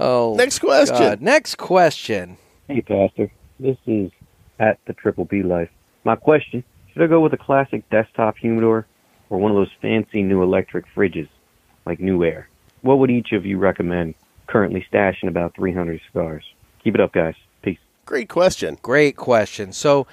[0.00, 0.96] oh, Next question.
[0.96, 1.20] God.
[1.22, 2.36] Next question.
[2.66, 3.30] Hey, Pastor.
[3.60, 4.10] This is
[4.58, 5.70] at the Triple B Life.
[6.02, 8.86] My question should I go with a classic desktop humidor
[9.30, 11.28] or one of those fancy new electric fridges
[11.86, 12.48] like New Air?
[12.84, 14.14] What would each of you recommend
[14.46, 16.44] currently stashing about 300 cigars?
[16.82, 17.34] Keep it up, guys.
[17.62, 17.78] Peace.
[18.04, 18.76] Great question.
[18.82, 19.72] Great question.
[19.72, 20.06] So,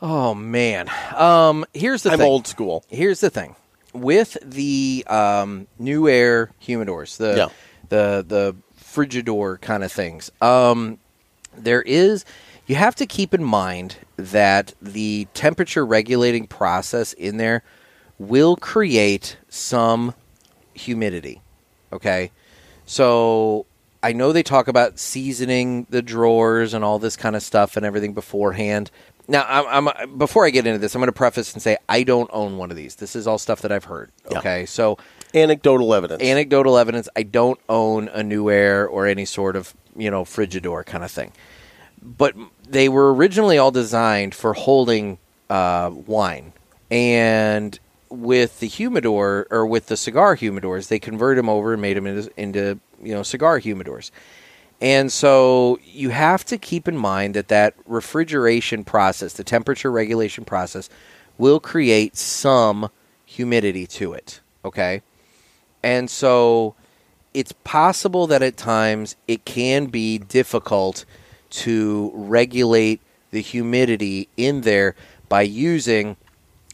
[0.00, 2.26] oh man, um, here's the I'm thing.
[2.26, 2.84] old school.
[2.88, 3.54] Here's the thing
[3.92, 7.48] with the um, new air humidors, the Yeah.
[7.90, 10.30] the the frigidor kind of things.
[10.40, 10.98] Um,
[11.54, 12.24] there is
[12.66, 17.62] you have to keep in mind that the temperature regulating process in there
[18.18, 20.14] will create some
[20.72, 21.42] humidity.
[21.94, 22.30] Okay,
[22.86, 23.66] so
[24.02, 27.86] I know they talk about seasoning the drawers and all this kind of stuff and
[27.86, 28.90] everything beforehand.
[29.26, 32.02] Now, I'm, I'm before I get into this, I'm going to preface and say I
[32.02, 32.96] don't own one of these.
[32.96, 34.10] This is all stuff that I've heard.
[34.30, 34.38] Yeah.
[34.40, 34.98] Okay, so
[35.34, 36.22] Anecdotal evidence.
[36.22, 37.08] anecdotal evidence.
[37.16, 41.32] I don't own a NewAir or any sort of you know frigidor kind of thing,
[42.02, 42.34] but
[42.68, 45.16] they were originally all designed for holding
[45.48, 46.52] uh, wine,
[46.90, 47.78] and
[48.20, 52.06] with the humidor or with the cigar humidors, they converted them over and made them
[52.06, 54.10] into, into you know cigar humidors.
[54.80, 60.44] And so you have to keep in mind that that refrigeration process, the temperature regulation
[60.44, 60.90] process,
[61.38, 62.90] will create some
[63.24, 64.40] humidity to it.
[64.64, 65.02] Okay.
[65.82, 66.74] And so
[67.32, 71.04] it's possible that at times it can be difficult
[71.50, 73.00] to regulate
[73.30, 74.94] the humidity in there
[75.28, 76.16] by using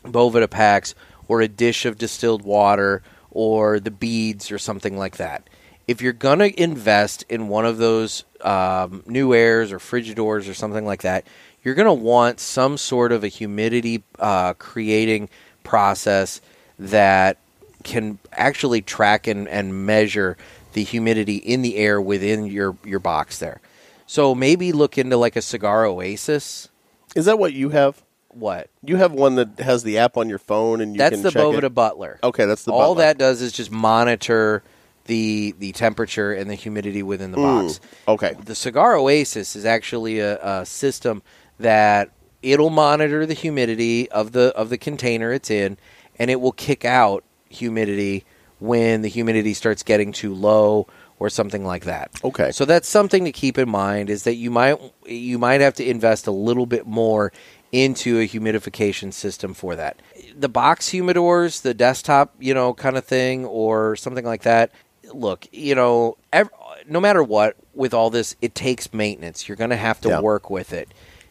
[0.04, 0.94] Boveda packs
[1.30, 5.48] or a dish of distilled water or the beads or something like that.
[5.86, 10.54] If you're going to invest in one of those um, new airs or frigidors or
[10.54, 11.24] something like that,
[11.62, 15.28] you're going to want some sort of a humidity uh, creating
[15.62, 16.40] process
[16.80, 17.36] that
[17.84, 20.36] can actually track and, and measure
[20.72, 23.60] the humidity in the air within your, your box there.
[24.04, 26.68] So maybe look into like a cigar oasis.
[27.14, 28.02] Is that what you have?
[28.32, 28.70] What?
[28.84, 31.30] You have one that has the app on your phone and you That's can the
[31.30, 31.74] check it?
[31.74, 32.18] Butler.
[32.22, 33.02] Okay, that's the All Butler.
[33.04, 34.62] that does is just monitor
[35.06, 37.80] the the temperature and the humidity within the mm, box.
[38.06, 38.34] Okay.
[38.44, 41.22] The Cigar Oasis is actually a, a system
[41.58, 42.10] that
[42.42, 45.76] it'll monitor the humidity of the of the container it's in,
[46.18, 48.24] and it will kick out humidity
[48.60, 50.86] when the humidity starts getting too low
[51.18, 52.10] or something like that.
[52.24, 52.50] Okay.
[52.52, 55.84] So that's something to keep in mind is that you might you might have to
[55.84, 57.32] invest a little bit more
[57.72, 60.00] into a humidification system for that.
[60.36, 64.72] The box humidors, the desktop, you know, kind of thing or something like that.
[65.12, 66.50] Look, you know, ev-
[66.88, 69.48] no matter what with all this, it takes maintenance.
[69.48, 70.20] You're going to have to Yeah.
[70.20, 70.88] work with it.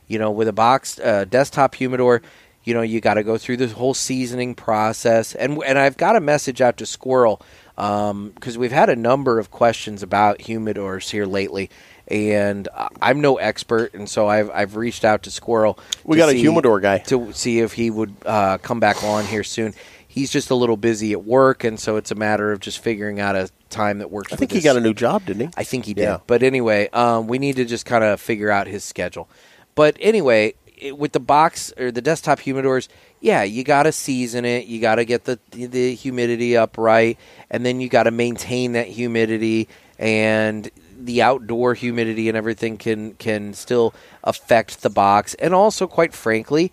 [0.07, 2.21] You know, with a box uh, desktop humidor,
[2.63, 5.35] you know, you got to go through this whole seasoning process.
[5.35, 7.41] And and I've got a message out to Squirrel
[7.75, 11.69] because we've had a number of questions about humidors here lately,
[12.09, 12.67] and
[13.01, 15.77] I'm no expert, and so I've I've reached out to Squirrel.
[16.03, 16.99] We to got a humidor guy.
[16.99, 19.73] to see if he would uh, come back on here soon.
[20.07, 23.19] He's just a little busy at work, and so it's a matter of just figuring
[23.19, 24.33] out a time that works.
[24.33, 25.53] I think he his- got a new job, didn't he?
[25.55, 26.03] I think he did.
[26.03, 26.17] Yeah.
[26.25, 29.29] But anyway, um, we need to just kind of figure out his schedule.
[29.75, 32.87] But anyway, it, with the box or the desktop humidors,
[33.21, 34.65] yeah, you got to season it.
[34.65, 37.15] You got to get the the humidity up right,
[37.51, 39.67] and then you got to maintain that humidity
[39.99, 40.69] and
[40.99, 43.93] the outdoor humidity and everything can can still
[44.23, 45.33] affect the box.
[45.35, 46.71] And also, quite frankly,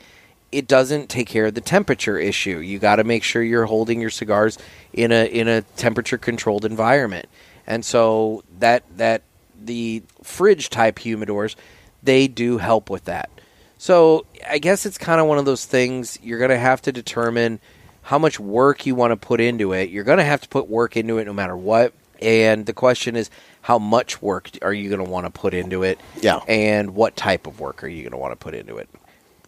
[0.52, 2.58] it doesn't take care of the temperature issue.
[2.58, 4.58] You got to make sure you're holding your cigars
[4.92, 7.28] in a in a temperature controlled environment.
[7.66, 9.22] And so that that
[9.60, 11.56] the fridge type humidors,
[12.02, 13.30] they do help with that.
[13.78, 16.92] So I guess it's kind of one of those things you're going to have to
[16.92, 17.60] determine
[18.02, 19.90] how much work you want to put into it.
[19.90, 21.92] You're going to have to put work into it no matter what.
[22.22, 23.30] And the question is,
[23.66, 25.98] how much work are you going to want to put into it?
[26.20, 26.38] Yeah.
[26.46, 28.88] And what type of work are you going to want to put into it?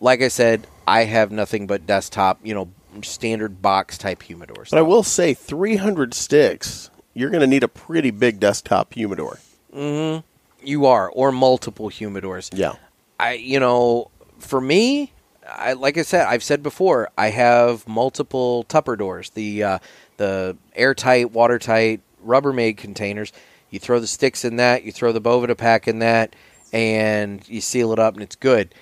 [0.00, 2.68] Like I said, I have nothing but desktop, you know,
[3.02, 4.70] standard box type humidors.
[4.70, 9.38] But I will say, 300 sticks, you're going to need a pretty big desktop humidor.
[9.72, 12.50] You are, or multiple humidors.
[12.52, 12.72] Yeah.
[13.20, 14.10] I, you know,
[14.40, 15.12] for me,
[15.48, 19.78] I like I said, I've said before, I have multiple Tupper doors, the uh,
[20.16, 23.32] the airtight, watertight, Rubbermaid containers.
[23.70, 26.34] You throw the sticks in that, you throw the Boveda pack in that,
[26.72, 28.74] and you seal it up, and it's good.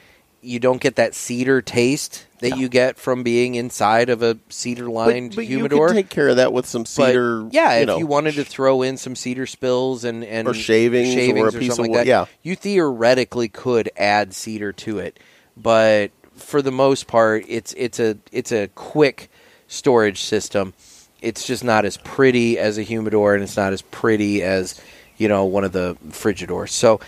[0.42, 2.54] You don't get that cedar taste that Yeah.
[2.56, 5.78] you get from being inside of a cedar lined but, but humidor.
[5.78, 7.48] you can take care of that with some But, cedar.
[7.50, 10.54] yeah, you if know, you wanted to throw in some cedar spills and, and Or
[10.54, 12.26] shavings or a shavings piece of something wood, like that, yeah.
[12.42, 15.18] you theoretically could add cedar to it.
[15.56, 19.30] But for the most part, it's it's a it's a quick
[19.66, 20.74] storage system.
[21.20, 24.80] It's just not as pretty as a humidor, and it's not as pretty as
[25.16, 26.70] you know one of the frigidors.
[26.70, 27.00] So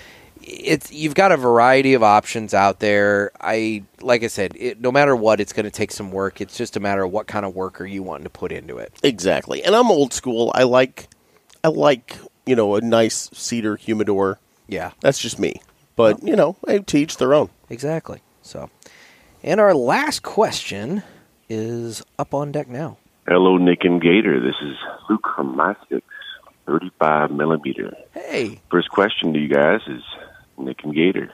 [0.43, 3.31] it's you've got a variety of options out there.
[3.41, 6.41] I like I said, it, no matter what, it's going to take some work.
[6.41, 8.79] It's just a matter of what kind of work are you wanting to put into
[8.79, 8.93] it.
[9.03, 9.63] Exactly.
[9.63, 10.51] And I'm old school.
[10.55, 11.09] I like,
[11.63, 14.39] I like, you know, a nice cedar humidor.
[14.67, 14.93] Yeah.
[15.01, 15.61] That's just me.
[15.97, 17.51] But you know, hey, to each their own.
[17.69, 18.23] Exactly.
[18.43, 18.71] So,
[19.43, 21.03] and our last question
[21.49, 22.99] is up on deck now.
[23.31, 24.41] Hello, Nick and Gator.
[24.41, 24.75] This is
[25.11, 25.77] Luke from My
[26.65, 27.95] 35 millimeter.
[28.15, 30.01] Hey, First question to you guys is
[30.57, 31.31] Nick and Gator.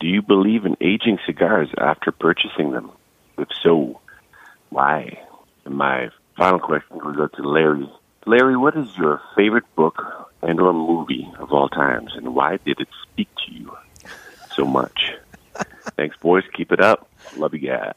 [0.00, 2.90] Do you believe in aging cigars after purchasing them?
[3.38, 4.02] If so,
[4.68, 5.18] why?
[5.64, 7.90] And my final question goes out to Larry.
[8.26, 10.04] Larry, what is your favorite book
[10.42, 13.74] and or movie of all times, and why did it speak to you
[14.54, 15.14] so much?
[15.96, 16.44] Thanks, boys.
[16.54, 17.08] Keep it up.
[17.38, 17.94] Love you guys.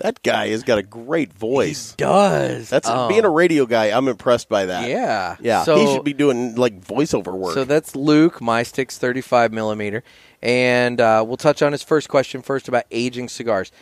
[0.00, 1.90] That guy has got a great voice.
[1.90, 3.86] He does That's Oh, being a radio guy.
[3.96, 4.88] I'm impressed by that.
[4.88, 5.62] yeah, yeah.
[5.64, 7.54] So, he should be doing like voiceover work.
[7.54, 10.02] So that's Luke, my sticks, 35 millimeter,
[10.42, 13.72] and uh, we'll touch on his first question first about aging cigars.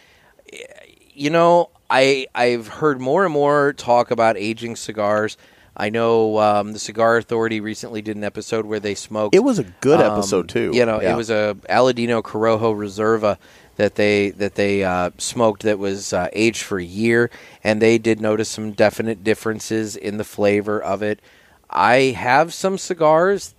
[1.15, 5.37] You know, I I've heard more and more talk about aging cigars.
[5.77, 9.35] I know um, the Cigar Authority recently did an episode where they smoked.
[9.35, 10.73] it was a good um, episode too.
[10.75, 11.13] You know, Yeah.
[11.13, 13.39] it was a Aladino Corojo Reserva
[13.79, 17.31] that they that they uh, smoked that was uh, aged for a year,
[17.63, 21.21] and they did notice some definite differences in the flavor of it.
[21.71, 23.55] I have some cigars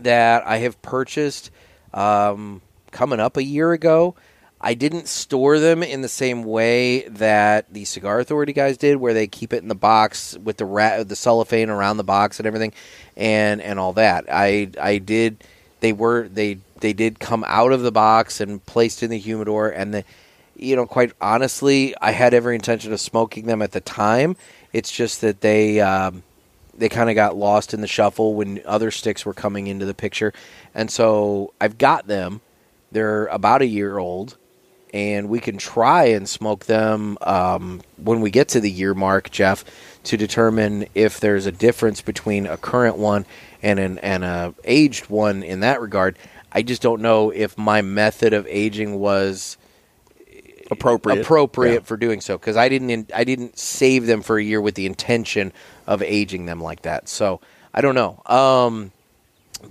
[0.00, 1.50] that I have purchased
[1.92, 4.14] um, coming up a year ago.
[4.58, 9.14] I didn't store them in the same way that the Cigar Authority guys did, where
[9.14, 12.46] they keep it in the box with the ra- the cellophane around the box and
[12.46, 12.72] everything,
[13.18, 14.24] and and all that.
[14.32, 15.44] I I did.
[15.80, 19.68] They were they they did come out of the box and placed in the humidor,
[19.68, 20.04] and the
[20.56, 24.36] you know quite honestly, I had every intention of smoking them at the time.
[24.72, 25.80] It's just that they.
[25.80, 26.22] Um,
[26.78, 29.94] they kind of got lost in the shuffle when other sticks were coming into the
[29.94, 30.32] picture.
[30.74, 32.40] And so I've got them.
[32.90, 34.36] They're about a year old,
[34.94, 39.30] and we can try and smoke them um, when we get to the year mark,
[39.30, 39.64] Jeff,
[40.04, 43.26] to determine if there's a difference between a current one
[43.62, 46.16] and an and a aged one in that regard.
[46.52, 49.56] I just don't know if my method of aging was
[50.70, 51.20] appropriate.
[51.20, 51.80] appropriate Yeah.
[51.80, 54.74] for doing so because I didn't in, I didn't save them for a year with
[54.74, 55.52] the intention
[55.86, 57.08] of aging them like that.
[57.08, 57.40] So
[57.72, 58.22] I don't know.
[58.26, 58.92] Um,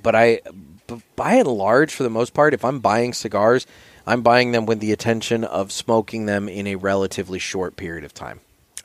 [0.01, 0.41] but I,
[0.87, 3.65] b- by and large, for the most part, if I'm buying cigars,
[4.05, 8.13] I'm buying them with the intention of smoking them in a relatively short period of
[8.13, 8.39] time.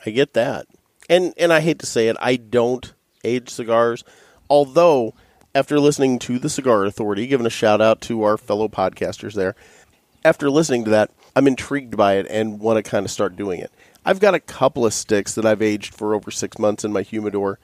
[0.05, 0.67] I get that.
[1.09, 4.03] And and I hate to say it, I don't age cigars.
[4.49, 5.13] Although,
[5.55, 9.55] after listening to the Cigar Authority, giving a shout out to our fellow podcasters there,
[10.25, 13.59] after listening to that, I'm intrigued by it and want to kind of start doing
[13.59, 13.71] it.
[14.05, 17.03] I've got a couple of sticks that I've aged for over six months in my
[17.03, 17.59] humidor,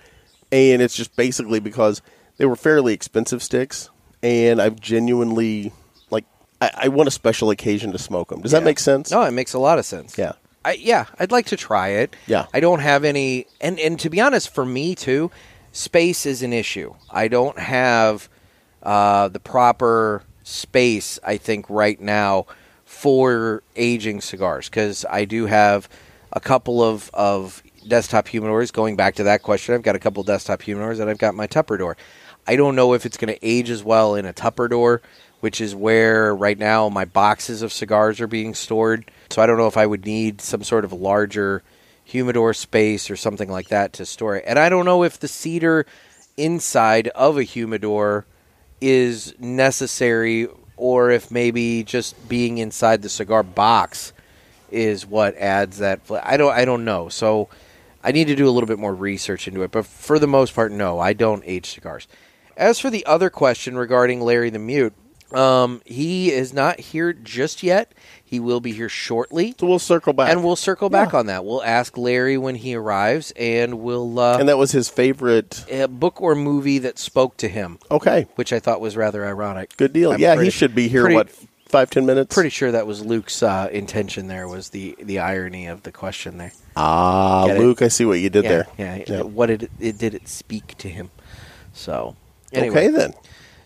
[0.52, 2.02] and it's just basically because
[2.38, 3.90] they were fairly expensive sticks,
[4.24, 5.74] and I've genuinely
[6.10, 6.26] like
[6.62, 8.42] I, I want a special occasion to smoke them.
[8.42, 9.12] Does that make sense?
[9.12, 10.18] No, it makes a lot of sense.
[10.18, 10.34] Yeah.
[10.64, 12.16] I, yeah, I'd like to try it.
[12.28, 12.46] Yeah.
[12.54, 15.32] I don't have any, and and to be honest, for me too,
[15.80, 16.94] space is an issue.
[17.10, 18.28] I don't have
[18.84, 21.20] uh, the proper space.
[21.24, 22.48] I think right now
[22.84, 25.88] for aging cigars because I do have
[26.34, 28.74] a couple of of desktop humidors.
[28.74, 31.48] Going back to that question, I've got a couple desktop humidors and I've got my
[31.48, 31.96] Tupperdoor.
[32.46, 35.00] I don't know if it's going to age as well in a Tupperdoor,
[35.40, 39.10] which is where right now my boxes of cigars are being stored.
[39.30, 41.64] So I don't know if I would need some sort of larger
[42.10, 44.44] humidor space or something like that to store it.
[44.48, 45.86] And I don't know if the cedar
[46.38, 48.26] inside of a humidor
[48.82, 54.12] is necessary or if maybe just being inside the cigar box
[54.72, 57.10] is what adds that fla- I don't I don't know.
[57.10, 57.50] So
[58.04, 60.56] I need to do a little bit more research into it, but for the most
[60.56, 62.08] part no, I don't age cigars.
[62.58, 64.94] As for the other question regarding Larry the Mute,
[65.34, 67.94] um, he is not here just yet.
[68.24, 69.56] He will be here shortly.
[69.60, 70.32] So we'll circle back.
[70.32, 71.20] And we'll circle back Yeah.
[71.20, 71.46] on that.
[71.46, 75.66] We'll ask Larry when he arrives, and we'll uh, and that was his favorite.
[75.90, 79.76] book or movie that spoke to him, Okay, which I thought was rather ironic.
[79.78, 80.12] good deal.
[80.12, 81.02] I'm yeah, pretty- he should be here.
[81.02, 81.30] pretty- what
[81.68, 82.34] five ten minutes?
[82.34, 84.28] Pretty sure that was Luke's uh, intention.
[84.28, 86.52] There was the the irony of the question there.
[86.76, 87.60] Ah, Get it?
[87.60, 88.68] Luke, I see what you did yeah, there.
[88.78, 89.22] yeah, Yeah.
[89.24, 91.10] What did it, it did it speak to him?
[91.74, 92.16] So
[92.54, 93.14] anyway, Okay then.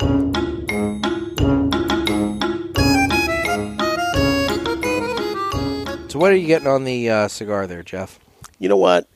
[6.09, 8.19] So what are you getting on the uh, cigar there, Jeff?
[8.59, 9.07] You know what?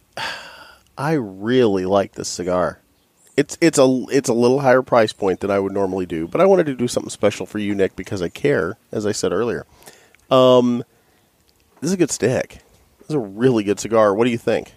[0.99, 2.81] I really like this cigar.
[3.39, 6.43] It's it's a it's a little higher price point than I would normally do, but
[6.43, 9.33] I wanted to do something special for you, Nick, because I care, as I said
[9.33, 9.65] earlier.
[10.31, 10.85] Um,
[11.81, 12.59] this is a good stick.
[13.11, 14.15] Is a really good cigar.
[14.15, 14.73] What do you think?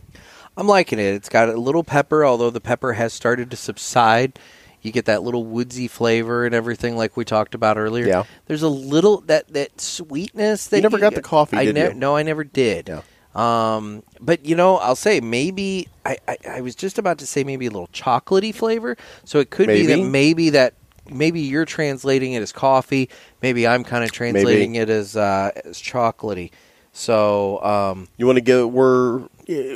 [0.57, 1.13] I'm liking it.
[1.13, 4.39] It's got a little pepper, although the pepper has started to subside.
[4.81, 8.07] You get that little woodsy flavor and everything, like we talked about earlier.
[8.07, 8.23] Yeah.
[8.47, 11.93] There's a little that that sweetness that never got the coffee, I did ne- you?
[11.93, 12.89] No, I never did.
[12.89, 13.01] Yeah.
[13.35, 17.43] Um, but you know, I'll say maybe I, I, I was just about to say
[17.43, 18.97] maybe a little chocolatey flavor.
[19.25, 20.73] So it could be that maybe that
[21.09, 23.09] maybe you're translating it as coffee.
[23.41, 26.51] Maybe I'm kind of translating it as uh, as chocolatey.
[26.93, 29.23] So um, You want to give we're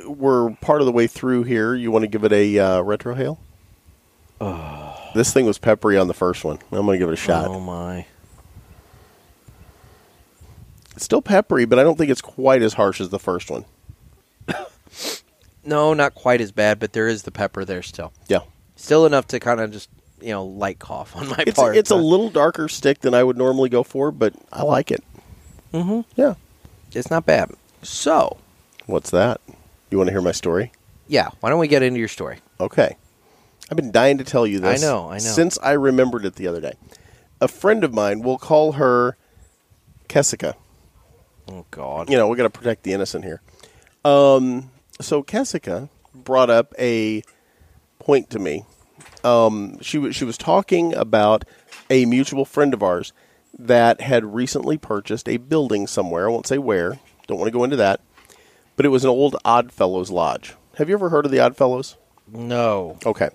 [0.06, 1.76] we're part of the way through here.
[1.76, 3.38] You want to give it a uh, retrohale?
[5.16, 6.60] This thing was peppery on the first one.
[6.72, 7.48] I'm going to give it a shot.
[7.48, 8.06] oh my.
[10.96, 13.66] It's still peppery, but I don't think it's quite as harsh as the first one.
[15.64, 18.14] No, not quite as bad, but there is the pepper there still.
[18.30, 18.40] Yeah.
[18.78, 19.90] Still enough to kind of just
[20.22, 21.76] you know light cough on my It's part.
[21.76, 25.04] it's a little darker stick than I would normally go for, but I like it.
[25.74, 26.02] Mm-hmm.
[26.16, 26.36] Yeah.
[26.94, 27.52] It's not bad.
[27.84, 28.38] So
[28.88, 29.42] What's that?
[29.92, 30.72] You want to hear my story?
[31.10, 32.40] yeah, why don't we get into your story?
[32.60, 32.98] Okay.
[33.70, 34.82] I've been dying to tell you this.
[34.82, 35.20] I know, I know.
[35.20, 36.74] Since I remembered it the other day.
[37.42, 39.18] A friend of mine, we'll call her
[40.10, 40.56] Kessica.
[41.50, 42.10] Oh God.
[42.10, 43.42] You know, we got to protect the innocent here.
[44.04, 47.24] Um, so Kessica brought up a
[48.00, 48.66] point to me.
[49.24, 51.44] Um, she was she was talking about
[51.90, 53.12] a mutual friend of ours
[53.58, 56.28] that had recently purchased a building somewhere.
[56.28, 57.00] I won't say where.
[57.28, 58.02] Don't want to go into that.
[58.76, 60.56] But it was an old Oddfellows lodge.
[60.76, 61.98] Have you ever heard of the Oddfellows?
[62.28, 63.00] No.
[63.06, 63.30] Okay.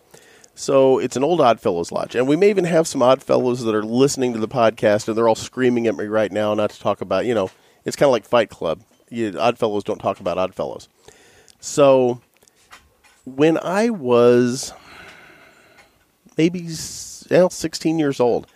[0.54, 2.14] So it's an old Oddfellows lodge.
[2.14, 5.28] And we may even have some Oddfellows that are listening to the podcast and they're
[5.28, 7.50] all screaming at me right now not to talk about, you know,
[7.84, 8.82] it's kind of like Fight Club.
[9.08, 10.88] You, Oddfellows don't talk about Oddfellows.
[11.58, 12.20] So
[13.24, 14.72] when I was
[16.36, 16.68] maybe
[17.30, 18.46] well, 16 years old,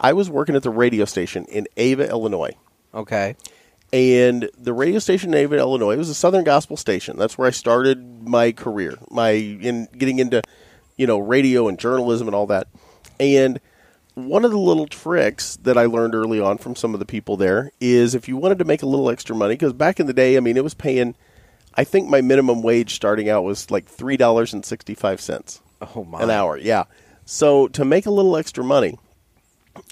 [0.00, 2.54] I was working at the radio station in Ava, Illinois
[2.94, 3.36] Okay.
[3.92, 7.16] and the radio station in Ava, Illinois, it was a Southern Gospel station.
[7.16, 10.42] That's where I started my career, my in getting into,
[10.96, 12.68] you know, radio and journalism and all that.
[13.18, 13.60] And
[14.14, 17.36] one of the little tricks that I learned early on from some of the people
[17.36, 20.12] there is if you wanted to make a little extra money, because back in the
[20.12, 21.14] day, I mean, it was paying.
[21.74, 25.60] I think my minimum wage starting out was like three dollars and sixty five cents
[25.94, 26.20] Oh my.
[26.20, 26.56] an hour.
[26.56, 26.84] Yeah.
[27.24, 28.98] So to make a little extra money,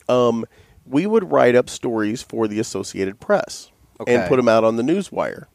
[0.08, 0.44] um,
[0.84, 3.70] we would write up stories for the Associated Press
[4.06, 5.46] and put them out on the newswire.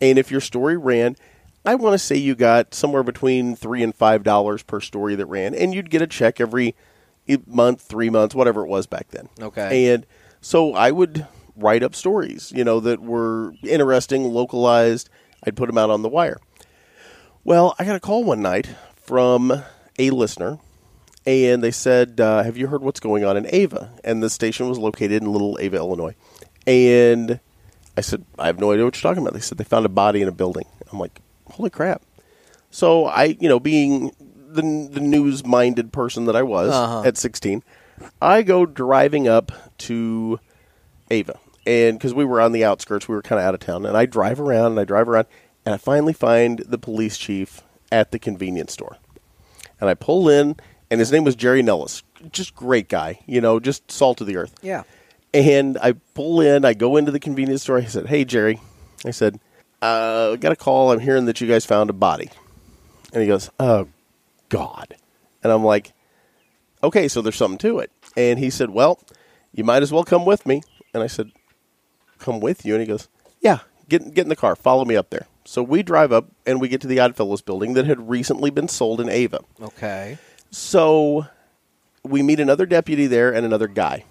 [0.00, 1.16] And if your story ran,
[1.64, 5.26] I want to say you got somewhere between three and five dollars per story that
[5.26, 6.74] ran, and you'd get a check every
[7.46, 9.28] month, three months, whatever it was back then.
[9.40, 9.88] Okay.
[9.92, 10.06] And
[10.40, 15.10] so I would write up stories, you know, that were interesting, localized.
[15.44, 16.38] I'd put them out on the wire.
[17.44, 19.62] Well, I got a call one night from
[19.98, 20.58] a listener,
[21.28, 24.68] and they said, uh, "Have you heard what's going on in Ava?" And the station
[24.68, 26.14] was located in Little Ava, Illinois.
[26.66, 27.40] And
[27.96, 29.90] I said, "I have no idea what you're talking about." They said they found a
[29.90, 30.66] body in a building.
[30.92, 31.20] I'm like,
[31.52, 32.02] "Holy crap!"
[32.70, 34.12] So I, you know, being
[34.50, 37.02] the the news minded person that I was Uh-huh.
[37.06, 37.62] at 16,
[38.22, 40.40] I go driving up to
[41.10, 43.84] Ava, and because we were on the outskirts, we were kind of out of town,
[43.86, 45.26] and I drive around and I drive around,
[45.66, 48.96] and I finally find the police chief at the convenience store,
[49.80, 50.56] and I pull in,
[50.90, 52.02] and his name was Jerry Nellis,
[52.32, 54.54] just great guy, you know, just salt of the earth.
[54.62, 54.84] Yeah.
[55.34, 57.78] And I pull in, I go into the convenience store.
[57.78, 58.60] I said, "Hey, Jerry,"
[59.04, 59.38] I said,
[59.82, 60.90] uh, "Got a call.
[60.90, 62.30] I'm hearing that you guys found a body."
[63.12, 63.88] And he goes, "Oh,
[64.48, 64.96] God!"
[65.42, 65.92] And I'm like,
[66.82, 69.00] "Okay, so there's something to it." And he said, "Well,
[69.52, 70.62] you might as well come with me."
[70.94, 71.30] And I said,
[72.18, 73.08] "Come with you?" And he goes,
[73.40, 73.58] "Yeah,
[73.88, 74.56] get get in the car.
[74.56, 77.74] Follow me up there." So we drive up and we get to the Oddfellows building
[77.74, 79.40] that had recently been sold in Ava.
[79.62, 80.18] Okay.
[80.50, 81.26] So
[82.02, 84.04] we meet another deputy there and another guy.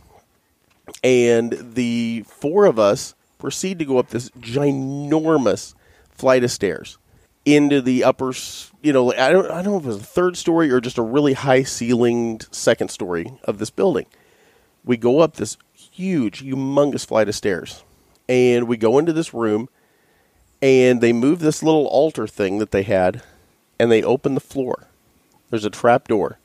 [1.04, 5.74] And the four of us proceed to go up this ginormous
[6.10, 6.98] flight of stairs
[7.46, 8.34] into the upper,
[8.82, 10.98] you know, I don't, I don't know if it was a third story or just
[10.98, 14.06] a really high ceilinged second story of this building.
[14.84, 17.84] We go up this huge, humongous flight of stairs.
[18.30, 19.70] And we go into this room
[20.62, 23.24] and they move this little altar thing that they had
[23.80, 24.87] and they open the floor.
[25.50, 26.40] There's a trap door,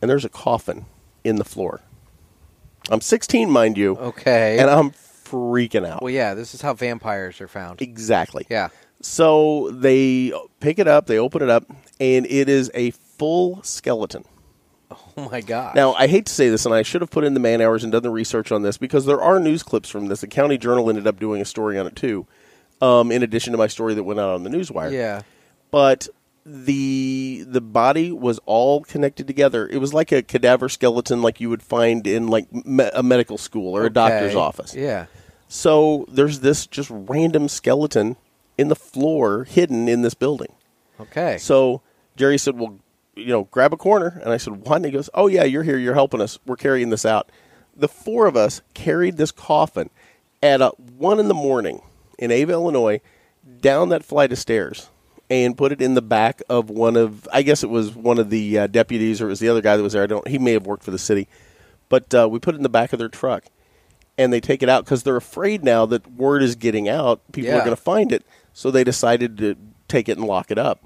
[0.00, 0.86] and there's a coffin
[1.24, 1.80] in the floor.
[2.90, 4.58] I'm 16, mind you, Okay.
[4.58, 6.02] and I'm freaking out.
[6.02, 6.34] well, yeah.
[6.34, 7.80] This is how vampires are found.
[7.80, 8.46] Exactly.
[8.50, 8.68] Yeah.
[9.00, 11.64] So they pick it up, they open it up,
[12.00, 14.24] and it is a full skeleton.
[15.16, 15.74] Oh my god.
[15.74, 17.82] Now, I hate to say this, and I should have put in the man hours
[17.82, 20.22] and done the research on this because there are news clips from this.
[20.22, 22.26] The County Journal ended up doing a story on it too,
[22.80, 24.90] um, in addition to my story that went out on the Newswire.
[24.90, 25.20] Yeah.
[25.70, 26.08] but
[26.44, 29.66] the the body was all connected together.
[29.68, 33.38] It was like a cadaver skeleton, like you would find in like me- a medical
[33.38, 34.38] school or a doctor's Okay.
[34.40, 34.74] office.
[34.74, 35.06] Yeah.
[35.48, 38.16] So there's this just random skeleton
[38.58, 40.52] in the floor, hidden in this building.
[41.00, 41.38] Okay.
[41.38, 41.80] So
[42.16, 42.78] Jerry said, "Well,
[43.14, 45.62] you know, grab a corner." And I said, "What?" And he goes, "Oh yeah, you're
[45.62, 45.78] here.
[45.78, 46.38] You're helping us.
[46.46, 47.30] We're carrying this out."
[47.76, 49.90] The four of us carried this coffin
[50.42, 51.80] at uh, one in the morning
[52.18, 53.00] in Ava, Illinois,
[53.60, 54.90] down that flight of stairs,
[55.32, 58.28] and put it in the back of one of, I guess it was one of
[58.28, 60.02] the uh, deputies, or it was the other guy that was there.
[60.02, 60.28] I don't.
[60.28, 61.26] He may have worked for the city,
[61.88, 63.44] but uh, we put it in the back of their truck,
[64.18, 67.22] and they take it out because they're afraid now that word is getting out.
[67.32, 69.56] People are going to find it, so they decided to
[69.88, 70.84] take it and lock it up.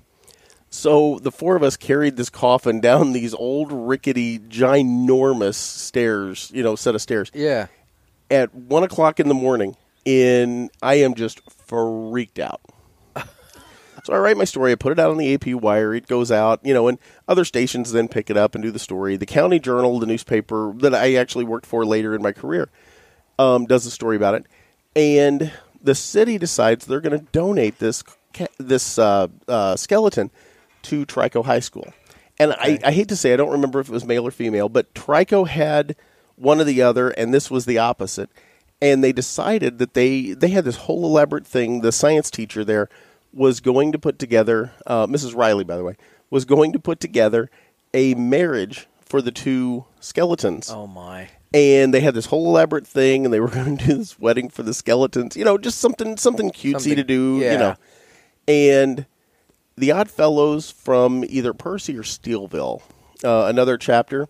[0.71, 6.63] So the four of us carried this coffin down these old rickety, ginormous stairs, you
[6.63, 7.31] know, set of stairs.
[7.35, 7.67] yeah.
[8.29, 12.61] At one o'clock in the morning, in I am just freaked out.
[14.07, 16.31] So I write my story, I put it out on the AP wire, it goes
[16.31, 16.97] out, you know, and
[17.27, 19.17] other stations then pick it up and do the story.
[19.17, 22.69] The County Journal, the newspaper that I actually worked for later in my career,
[23.37, 24.47] um, does a story about it,
[24.95, 25.51] and
[25.83, 28.05] the city decides they're going to donate this
[28.59, 30.31] this uh, uh, skeleton
[30.83, 31.93] to Trico High School.
[32.39, 34.69] And I, I hate to say, I don't remember if it was male or female,
[34.69, 35.97] but Trico had
[36.37, 38.31] one or the other, and this was the opposite.
[38.81, 41.81] And they decided that they they had this whole elaborate thing.
[41.81, 42.89] The science teacher there
[43.37, 45.37] was going to put together, uh, Mrs.
[45.37, 45.97] Riley, by the way,
[46.31, 47.51] was going to put together
[47.95, 51.29] a marriage for the two skeletons Oh my.
[51.55, 54.49] and they had this whole elaborate thing, and they were going to do this wedding
[54.49, 55.37] for the skeletons.
[55.37, 57.39] You know, just something something cutesy Something- to do.
[57.39, 57.53] yeah.
[57.53, 57.75] You know,
[58.49, 59.07] and
[59.77, 62.83] the Odd Fellows from either Percy or Steeleville,
[63.23, 64.27] uh, another chapter,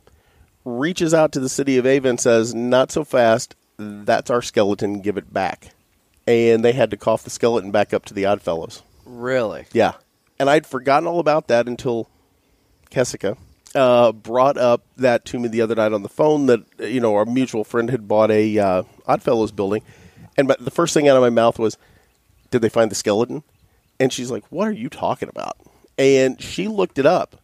[0.64, 3.54] reaches out to the city of Ava and says, "Not so fast.
[3.78, 5.00] That's our skeleton.
[5.00, 5.70] Give it back."
[6.26, 8.82] And they had to cough the skeleton back up to the Odd Fellows.
[9.06, 9.66] Really?
[9.72, 9.94] Yeah.
[10.38, 12.10] And I'd forgotten all about that until
[12.90, 13.38] Kessica
[13.74, 17.14] uh, brought up that to me the other night on the phone that, you know,
[17.14, 19.82] our mutual friend had bought a uh, Oddfellows building.
[20.36, 21.78] And but the first thing out of my mouth was,
[22.50, 23.42] did they find the skeleton?
[23.98, 25.56] And she's like, what are you talking about?
[25.96, 27.36] And she looked it up.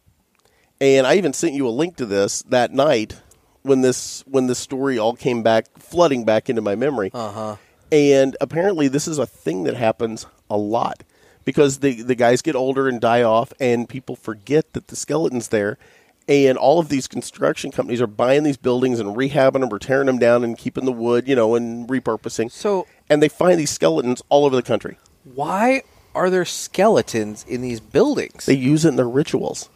[0.79, 3.19] And I even sent you a link to this that night
[3.61, 7.09] when this when this story all came back flooding back into my memory.
[7.13, 7.55] Uh-huh.
[7.91, 11.03] And apparently, this is a thing that happens a lot
[11.45, 15.49] because the the guys get older and die off, and people forget that the skeleton's
[15.49, 15.77] there.
[16.25, 20.05] And all of these construction companies are buying these buildings and rehabbing them or tearing
[20.05, 22.49] them down and keeping the wood, you know, and repurposing.
[22.49, 24.97] So And they find these skeletons all over the country.
[25.25, 25.81] why
[26.15, 28.45] are there skeletons in these buildings?
[28.45, 29.69] They use it in their rituals.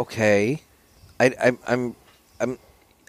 [0.00, 0.62] okay.
[1.20, 1.96] I, I'm I'm
[2.40, 2.58] I'm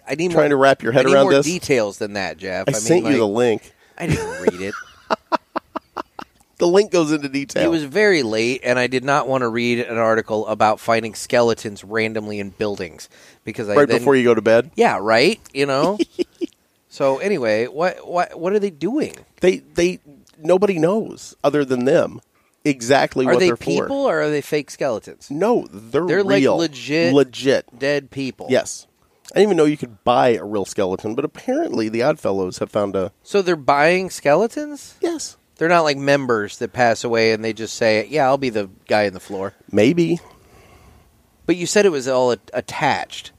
[0.06, 1.46] I need Trying more, to wrap your head I need around more this.
[1.46, 2.68] details than that, Jeff.
[2.68, 3.72] I, mean, sent you the link.
[3.96, 4.74] I didn't read it.
[6.58, 7.62] The link goes into detail.
[7.64, 11.14] It was very late, and I did not want to read an article about finding
[11.14, 13.08] skeletons randomly in buildings
[13.44, 14.70] because I right then, before you go to bed.
[14.76, 15.40] Yeah, right.
[15.52, 15.98] You know.
[16.88, 19.16] so anyway, what what what are they doing?
[19.40, 19.98] They they
[20.38, 22.20] nobody knows other than them
[22.64, 24.14] exactly Are what they they're people for.
[24.14, 25.30] or are they fake skeletons?
[25.30, 27.78] No, they're They're like legit- legit.
[27.78, 28.46] Dead people.
[28.48, 28.86] Yes,
[29.32, 32.70] I didn't even know you could buy a real skeleton, but apparently the Oddfellows have
[32.70, 34.94] found a So they're buying skeletons.
[35.00, 38.50] yes, They're not like members that pass away and they just say, "Yeah, I'll be
[38.50, 40.18] the guy in the floor." maybe.
[41.46, 43.30] But you said it was all a- attached.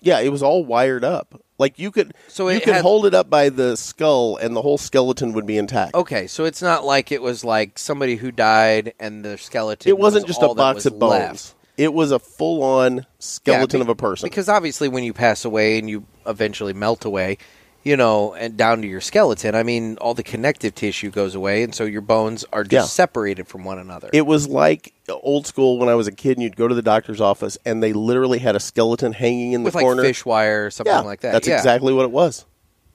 [0.00, 1.40] Yeah, it was all wired up.
[1.58, 4.56] Like you could, So you it could had- hold it up by the skull, and
[4.56, 5.94] the whole skeleton would be intact.
[5.94, 9.88] Okay, so it's not like it was like somebody who died and the skeleton.
[9.88, 11.10] it wasn't was just all a that box was of bones.
[11.12, 11.54] left.
[11.76, 14.26] It was a full-on skeleton Yeah, of a person.
[14.28, 17.38] Because obviously, when you pass away and you eventually melt away,
[17.84, 21.62] you know, and down to your skeleton, I mean, all the connective tissue goes away,
[21.62, 23.04] and so your bones are just Yeah.
[23.04, 24.08] separated from one another.
[24.12, 26.82] It was like old school when I was a kid, and you'd go to the
[26.82, 30.02] doctor's office, and they literally had a skeleton hanging in the like corner.
[30.02, 31.32] fish wire or something yeah, like that.
[31.32, 31.56] That's yeah.
[31.56, 32.46] exactly what it was.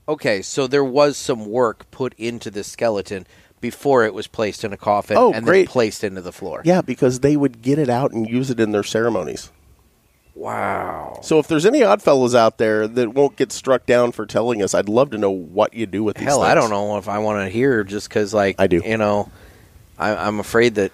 [0.07, 3.27] Okay, so there was some work put into the skeleton
[3.61, 5.65] before it was placed in a coffin Oh, and great.
[5.65, 6.61] then placed into the floor.
[6.65, 9.51] Yeah, because they would get it out and use it in their ceremonies.
[10.39, 11.19] Wow.
[11.21, 14.73] So if there's any oddfellows out there that won't get struck down for telling us,
[14.73, 17.19] I'd love to know what you do with these Hell, I don't know if I
[17.19, 18.81] want to hear just because, like, I do.
[18.85, 19.29] You know,
[19.97, 20.93] I, I'm afraid that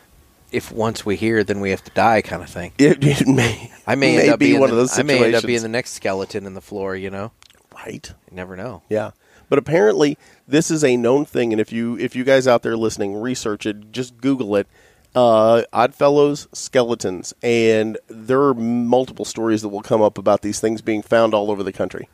[0.52, 2.72] if once we hear, then we have to die, kind of thing.
[2.80, 5.24] It, it may, I may, may end up be one the, of those I may
[5.24, 6.96] end up being the next skeleton in the floor.
[6.96, 7.32] You know,
[7.76, 8.12] right.
[8.30, 8.82] you never know.
[8.90, 9.12] Yeah.
[9.48, 10.18] But apparently
[10.48, 13.68] this is a known thing and if you if you guys out there listening research
[13.68, 14.68] it, just Google it.
[15.16, 20.82] Uh, Oddfellows skeletons and there are multiple stories that will come up about these things
[20.82, 22.10] being found all over the country.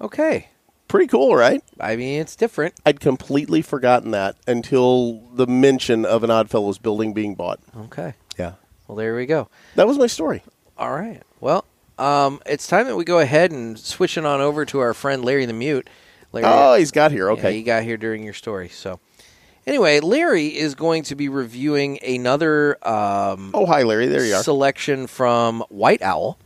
[0.00, 0.48] Okay,
[0.88, 1.64] Pretty cool, right?
[1.80, 2.74] I mean, it's different.
[2.86, 7.58] I'd completely forgotten that until the mention of an Oddfellows building being bought.
[7.76, 8.14] Okay.
[8.38, 8.52] Yeah.
[8.86, 9.48] Well, there we go.
[9.74, 10.44] That was my story.
[10.78, 11.22] All right.
[11.40, 11.64] Well,
[11.98, 15.24] um, it's time that we go ahead and switch it on over to our friend
[15.24, 15.90] Larry the Mute.
[16.30, 17.26] Larry, Oh, he's got here.
[17.26, 17.52] yeah, Okay.
[17.54, 18.68] he got here during your story.
[18.68, 19.00] So,
[19.66, 24.06] anyway, Larry is going to be reviewing another um, oh, hi, Larry.
[24.06, 24.42] There you are.
[24.42, 26.38] selection from White Owl.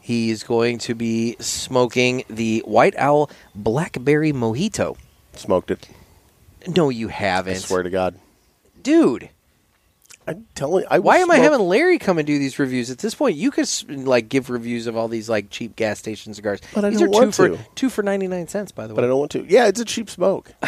[0.00, 4.96] He's going to be smoking the White Owl Blackberry Mojito.
[5.32, 5.88] Smoked it.
[6.76, 7.54] No, you haven't.
[7.56, 8.18] I swear to God.
[8.82, 9.30] Dude,
[10.26, 10.84] I'm telling.
[10.90, 12.90] I why am I having Larry come and do these reviews?
[12.90, 16.34] At this point, you could like give reviews of all these like cheap gas station
[16.34, 16.60] cigars.
[16.74, 17.58] But I these don't are two want for to.
[17.74, 18.96] two for ninety nine cents, by the way.
[18.96, 19.44] But I don't want to.
[19.48, 20.52] Yeah, it's a cheap smoke.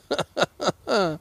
[0.88, 1.18] I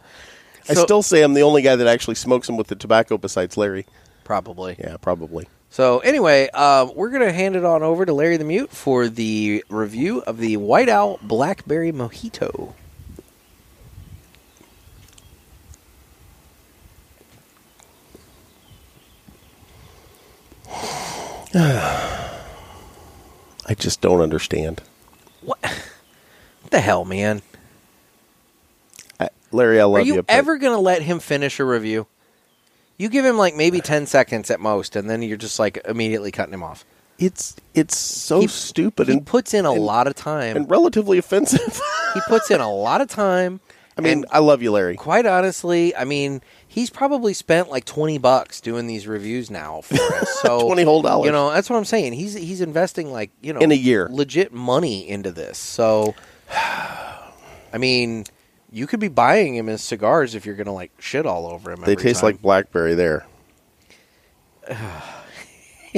[0.73, 3.57] So- still say I'm the only guy that actually smokes them with the tobacco besides
[3.57, 3.85] Larry.
[4.23, 4.75] Probably.
[4.79, 5.47] Yeah, probably.
[5.69, 9.63] So anyway, uh, we're gonna hand it on over to Larry the Mute for the
[9.69, 12.73] review of the White Owl Blackberry Mojito.
[23.67, 24.81] I just don't understand.
[25.41, 25.59] What?
[26.61, 27.41] what the hell, man?
[29.51, 32.07] Larry, I love Are you but ever gonna let him finish a review?
[32.97, 36.31] You give him like maybe ten seconds at most, and then you're just like immediately
[36.31, 36.85] cutting him off.
[37.19, 40.55] It's it's so He- stupid He and puts in a and- lot of time.
[40.57, 41.79] and relatively offensive.
[42.13, 43.59] he puts in a lot of time.
[43.97, 44.95] I mean, I love you, Larry.
[44.95, 49.95] quite honestly, I mean, he's probably spent like twenty bucks doing these reviews now for
[50.15, 50.29] us.
[50.41, 51.25] So 20 whole dollars.
[51.27, 52.13] You know, that's what I'm saying.
[52.13, 54.07] He's he's investing like you know In a year.
[54.09, 55.57] legit money into this.
[55.59, 56.15] So,
[57.73, 58.25] I mean,
[58.71, 61.81] you could be buying him as cigars if you're gonna like shit all over him.
[61.81, 62.27] They taste time.
[62.31, 63.25] like blackberry there.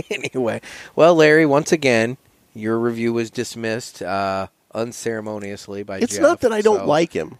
[0.09, 0.61] anyway.
[0.95, 2.17] Well, Larry, once again,
[2.53, 5.99] your review was dismissed uh, unceremoniously by.
[5.99, 7.37] It's Jeff, not that I don't so- like him.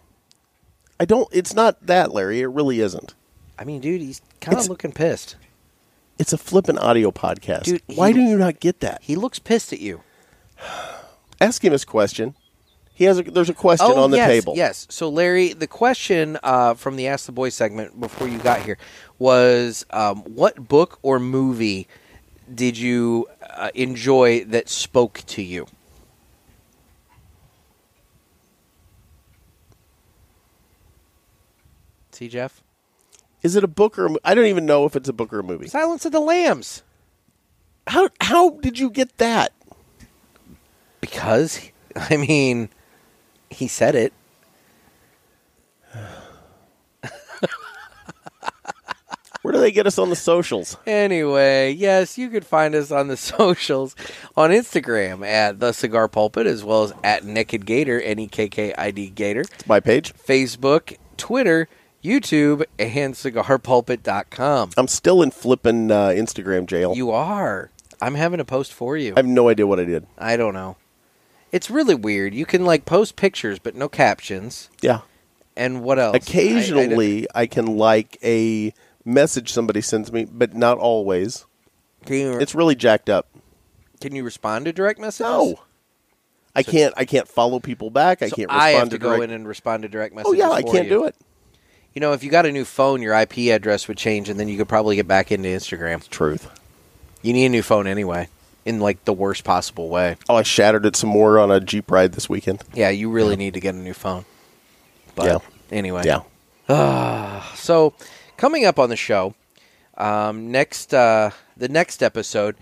[1.00, 1.28] I don't.
[1.32, 2.40] It's not that, Larry.
[2.40, 3.14] It really isn't.
[3.58, 5.36] I mean, dude, he's kind of looking pissed.
[6.18, 7.64] It's a flippin' audio podcast.
[7.64, 9.02] Dude, Why he- do you not get that?
[9.02, 10.02] He looks pissed at you.
[11.40, 12.36] Ask him his question.
[12.96, 13.22] He has a.
[13.24, 14.52] There's a question on the Oh, yes, table.
[14.56, 14.86] Yes.
[14.88, 18.78] So, Larry, the question uh, from the Ask the Boy segment before you got here
[19.18, 21.88] was um, what book or movie
[22.54, 25.66] did you uh, enjoy that spoke to you?
[32.12, 32.62] See, Jeff?
[33.42, 34.06] Is it a book or?
[34.06, 35.66] A, mo- I don't even know if it's a book or a movie.
[35.68, 36.82] Silence of the Lambs.
[37.86, 39.52] How how did you get that?
[41.00, 41.60] Because,
[41.96, 42.70] I mean,
[43.54, 44.12] he said it.
[49.42, 50.78] Where do they get us on the socials?
[50.86, 53.94] Anyway, yes, you could find us on the socials
[54.38, 58.48] on Instagram at the Cigar Pulpit as well as at Nekkid Gator, N E K
[58.48, 60.14] K I D Gator, It's my page.
[60.14, 61.68] Facebook, Twitter,
[62.02, 64.70] YouTube, and cigarpulpit.com.
[64.78, 66.94] I'm still in flippin' uh, Instagram jail.
[66.96, 67.70] You are.
[68.00, 69.12] I'm having a post for you.
[69.14, 70.06] I have no idea what I did.
[70.16, 70.76] I don't know.
[71.54, 72.34] It's really weird.
[72.34, 74.68] You can like post pictures but no captions.
[74.80, 75.02] Yeah.
[75.56, 76.14] And what else?
[76.14, 78.74] I- I Occasionally, I, can like a
[79.04, 81.46] message somebody sends me, but not always.
[82.06, 83.28] can, you, It's really jacked up.
[84.00, 85.20] can you respond to direct messages?
[85.20, 85.60] No,
[86.56, 86.94] I So- can't.
[86.96, 88.20] I can't follow people back.
[88.20, 89.24] I So can't respond I have to, to go direct.
[89.24, 90.32] in and respond to direct messages.
[90.34, 90.90] oh yeah, I can't you.
[90.90, 91.14] do it.
[91.94, 94.48] You know, if you got a new phone, your IP address would change, and then
[94.48, 96.08] you could probably get back into Instagram.
[96.08, 96.50] Truth.
[97.22, 98.28] You need a new phone anyway,
[98.64, 100.16] in like the worst possible way.
[100.28, 102.62] Oh, I shattered it some more on a Jeep ride this weekend.
[102.74, 104.24] Yeah, you really need to get a new phone.
[105.14, 105.38] But Yeah.
[105.70, 106.20] anyway, Yeah.
[107.54, 107.94] So,
[108.36, 109.34] coming up on the show,
[109.96, 112.56] um, next uh, the next episode,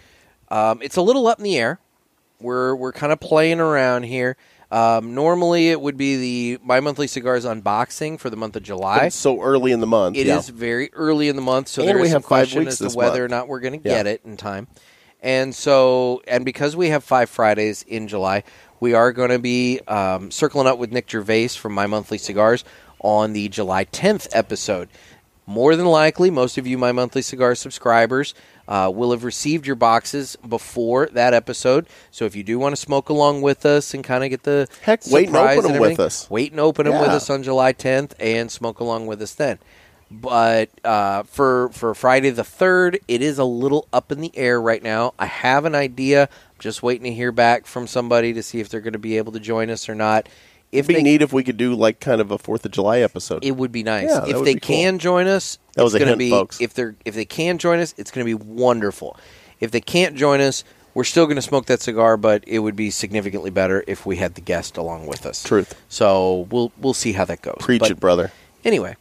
[0.51, 1.79] um, it's a little up in the air.
[2.41, 4.37] We're we're kind of playing around here.
[4.70, 6.16] Um, normally, it would be
[6.57, 9.07] the my monthly cigars unboxing for the month of July.
[9.07, 10.16] it's so early in the month.
[10.16, 10.55] It is yeah.
[10.55, 12.81] very early in the month, so And there we is some have five question weeks
[12.81, 13.20] as to whether month.
[13.20, 13.97] or not we're going to Yeah.
[13.99, 14.66] get it in time.
[15.23, 18.43] And so, and because we have five Fridays in July,
[18.81, 22.65] we are going to be um, circling up with Nick Gervais from My Monthly Cigars
[22.99, 24.89] on the July 10th episode.
[25.47, 28.35] More than likely, most of you My Monthly Cigar subscribers
[28.69, 31.86] uh, will have received your boxes before that episode.
[32.11, 34.69] So if you do want to smoke along with us and kind of get the
[34.82, 36.31] Heck, wait and open 'em with us.
[36.31, 39.59] Wait and open them with us on July 10th and smoke along with us then.
[40.20, 44.60] But uh, for for Friday the third, it is a little up in the air
[44.60, 45.14] right now.
[45.18, 46.22] I have an idea.
[46.24, 49.16] I'm just waiting to hear back from somebody to see if they're going to be
[49.18, 50.28] able to join us or not.
[50.70, 52.70] If It'd be they, neat if we could do like kind of a Fourth of
[52.72, 53.44] July episode.
[53.44, 54.76] it would be nice Yeah, if they be cool.
[54.76, 55.59] can join us.
[55.74, 56.60] That was it's a gonna hint, be folks.
[56.62, 59.16] if they're if they can join us, it's going to be wonderful.
[59.60, 60.64] If they can't join us,
[60.94, 64.16] we're still going to smoke that cigar, but it would be significantly better if we
[64.16, 65.43] had the guest along with us.
[65.43, 65.74] Truth.
[65.89, 67.56] So we'll we'll see how that goes.
[67.60, 68.32] Preach But it, brother.
[68.64, 68.97] Anyway,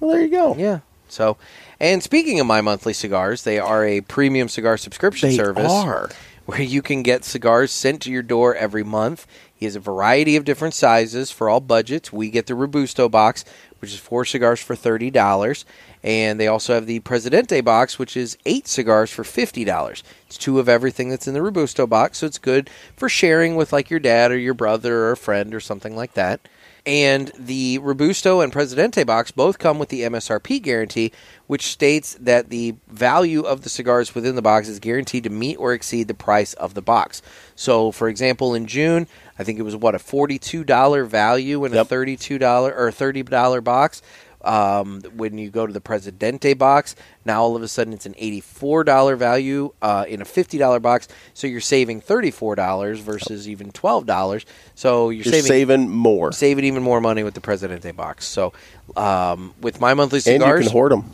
[0.00, 0.54] Well, there you go.
[0.56, 0.80] yeah.
[1.08, 1.36] So,
[1.78, 6.10] and speaking of my monthly cigars, they are a premium cigar subscription They service are.
[6.46, 9.26] where you can get cigars sent to your door every month.
[9.54, 12.12] He has a variety of different sizes for all budgets.
[12.12, 13.44] We get the Robusto box,
[13.78, 15.64] which is four cigars for thirty dollars,
[16.02, 20.02] and they also have the Presidente box, which is eight cigars for fifty dollars.
[20.26, 23.72] It's two of everything that's in the Robusto box, so it's good for sharing with
[23.72, 26.40] like your dad or your brother or a friend or something like that.
[26.86, 31.12] And the Robusto and Presidente box both come with the MSRP guarantee,
[31.46, 35.56] which states that the value of the cigars within the box is guaranteed to meet
[35.56, 37.22] or exceed the price of the box.
[37.56, 39.06] So, for example, in June,
[39.38, 43.22] I think it was what a forty-two dollar value in a thirty-two dollar or thirty
[43.22, 44.02] dollar box.
[44.44, 46.94] Um, when you go to the Presidente box,
[47.24, 50.80] now all of a sudden it's an eighty-four dollar value uh, in a fifty dollar
[50.80, 51.08] box.
[51.32, 54.44] So you're saving thirty-four dollars versus even twelve dollars.
[54.74, 58.26] So you're, You're saving saving more, saving even more money with the Presidente box.
[58.26, 58.52] So,
[58.96, 60.42] um, with my monthly cigars.
[60.42, 61.10] and you can hoard them.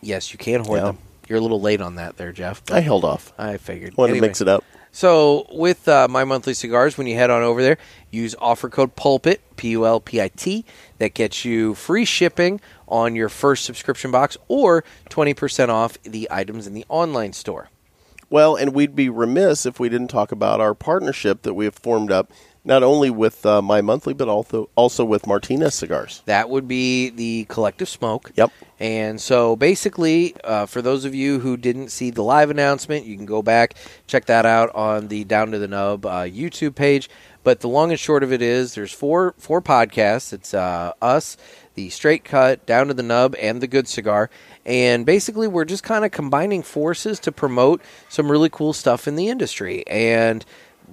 [0.00, 0.84] yes, you can hoard Yeah.
[0.86, 0.98] them.
[1.28, 2.62] You're a little late on that there, Jeff.
[2.70, 3.32] I held off.
[3.36, 3.96] I figured.
[3.96, 4.62] Wanted Anyway, to mix it up.
[4.92, 7.76] So, with uh, my monthly cigars, when you head on over there,
[8.10, 10.64] use offer code PULPIT, P U L P I T.
[10.98, 16.66] That gets you free shipping on your first subscription box or 20% off the items
[16.66, 17.68] in the online store.
[18.28, 21.76] Well, and we'd be remiss if we didn't talk about our partnership that we have
[21.76, 22.32] formed up,
[22.64, 26.22] not only with uh, My Monthly, but also also with Martinez Cigars.
[26.26, 28.32] That would be the collective smoke.
[28.34, 28.50] Yep.
[28.80, 33.16] And so basically, uh, for those of you who didn't see the live announcement, you
[33.16, 33.74] can go back,
[34.08, 37.08] check that out on the Down to the Nub uh, YouTube page.
[37.46, 40.32] But the long and short of it is there's four four podcasts.
[40.32, 41.36] It's uh, us,
[41.74, 44.30] the Straight Cut, Down to the Nub, and the Good Cigar.
[44.64, 49.14] And basically, we're just kind of combining forces to promote some really cool stuff in
[49.14, 49.86] the industry.
[49.86, 50.44] And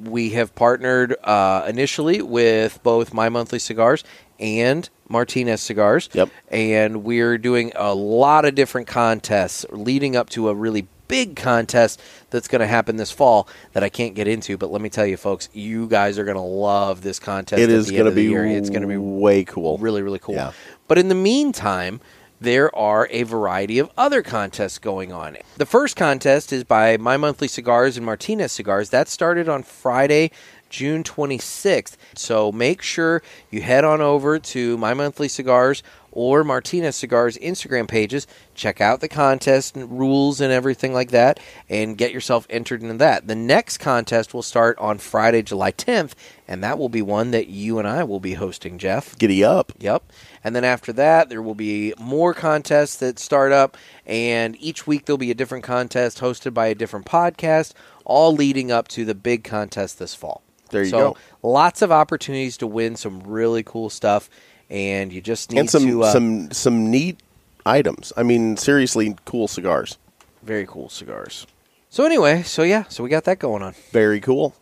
[0.04, 4.04] we have partnered uh, initially with both My Monthly Cigars
[4.40, 6.08] and Martinez Cigars.
[6.14, 6.30] Yep.
[6.50, 12.02] And we're doing a lot of different contests leading up to a really big contest
[12.30, 14.58] that's going to happen this fall that I can't get into.
[14.58, 17.62] But let me tell you, folks, you guys are going to love this contest.
[17.62, 18.34] It is going to be.
[18.34, 19.78] It's going to be way cool.
[19.78, 20.36] really really cool.
[20.36, 20.52] Yeah.
[20.88, 22.02] But in the meantime,
[22.44, 25.38] there are a variety of other contests going on.
[25.58, 28.90] The first contest is by My Monthly Cigars and Martinez Cigars.
[28.90, 30.30] That started on Friday,
[30.70, 31.96] June 26th.
[32.16, 37.88] So make sure you head on over to My Monthly Cigars or Martinez Cigars Instagram
[37.88, 42.81] pages, check out the contest and rules and everything like that, and get yourself entered
[42.81, 43.27] into that.
[43.27, 46.14] The next contest will start on Friday, July 10th,
[46.48, 49.18] and that will be one that you and I will be hosting, Jeff.
[49.18, 49.73] Giddy up.
[49.80, 50.11] Yep.
[50.44, 53.76] And then after that, there will be more contests that start up,
[54.06, 57.73] and each week there'll be a different contest hosted by a different podcast,
[58.06, 60.44] all leading up to the big contest this fall.
[60.69, 61.18] There you so, go.
[61.41, 64.30] Lots of opportunities to win some really cool stuff,
[64.69, 67.19] and you just need And some to uh, some some neat
[67.65, 68.11] items.
[68.18, 69.98] I mean, seriously, cool cigars.
[70.41, 71.48] very cool cigars.
[71.90, 73.76] So anyway, so yeah, so we got that going on.
[73.91, 74.56] Very cool.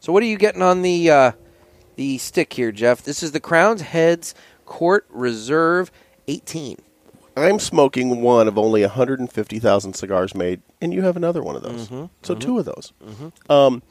[0.00, 1.32] So what are you getting on the uh,
[1.96, 3.02] the stick here, Jeff?
[3.02, 4.34] This is the Crowned Heads
[4.64, 5.90] Court Reserve
[6.28, 6.78] 18.
[7.38, 11.88] I'm smoking one of only 150,000 cigars made, and you have another one of those.
[11.88, 12.06] Mm-hmm.
[12.22, 12.92] So two of those.
[13.50, 13.82] Um,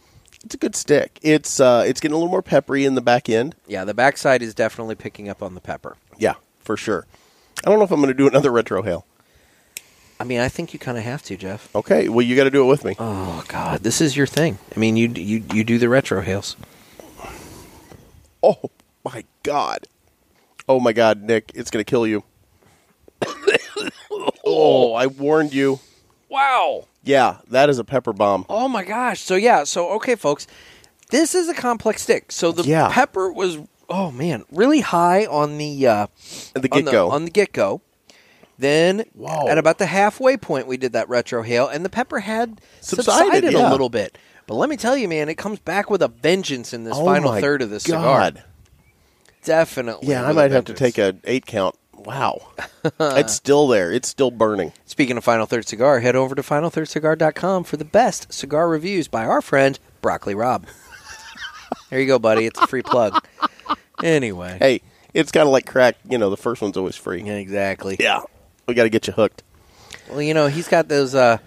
[0.45, 1.19] it's a good stick.
[1.23, 3.55] It's uh, it's getting a little more peppery in the back end.
[3.67, 5.97] Yeah, the backside is definitely picking up on the pepper.
[6.17, 7.07] Yeah, for sure.
[7.65, 9.03] I don't know if I'm going to do another retrohale.
[10.19, 11.75] I mean, I think you kind of have to, Jeff.
[11.75, 12.95] Okay, well you got to do it with me.
[12.99, 14.59] Oh God, this is your thing.
[14.75, 16.55] I mean, you you you do the retrohales.
[18.43, 18.69] Oh
[19.03, 19.87] my god.
[20.69, 22.23] Oh my god, Nick, it's going to kill you.
[24.45, 25.79] oh, I warned you.
[26.29, 26.85] Wow.
[27.05, 28.45] Yeah, that is a pepper bomb.
[28.49, 29.21] Oh my gosh.
[29.21, 29.63] So yeah.
[29.63, 30.47] So okay, folks,
[31.11, 32.31] this is a complex stick.
[32.31, 32.89] So the Yeah.
[32.91, 33.59] pepper was
[33.89, 36.07] oh man really high on the uh,
[36.55, 37.09] At the on get go.
[37.11, 37.81] on the get go.
[38.57, 39.47] Then Whoa.
[39.47, 43.53] at about the halfway point, we did that retrohale, and the pepper had Subsided, subsided,
[43.53, 43.69] yeah.
[43.69, 44.17] a little bit.
[44.47, 47.03] But let me tell you, man, it comes back with a vengeance in this Oh
[47.05, 48.01] final third of the cigar.
[48.01, 48.43] God.
[49.43, 50.07] Definitely.
[50.09, 50.95] Yeah, I with a might have to vengeance.
[50.95, 51.75] take a eight count.
[52.05, 52.47] Wow.
[52.99, 53.91] it's still there.
[53.91, 54.73] It's still burning.
[54.85, 59.25] Speaking of Final Third Cigar, head over to finalthirdcigar.com for the best cigar reviews by
[59.25, 60.67] our friend Broccoli Rob.
[61.89, 62.45] there you go, buddy.
[62.45, 63.25] It's a free plug.
[64.03, 64.57] Anyway.
[64.59, 64.81] Hey,
[65.13, 65.95] it's kind of like crack.
[66.07, 67.27] You know, the first one's always free.
[67.27, 67.95] Exactly.
[67.99, 68.21] Yeah.
[68.67, 69.41] We got to get you hooked.
[70.09, 71.37] Well, you know, he's got those uh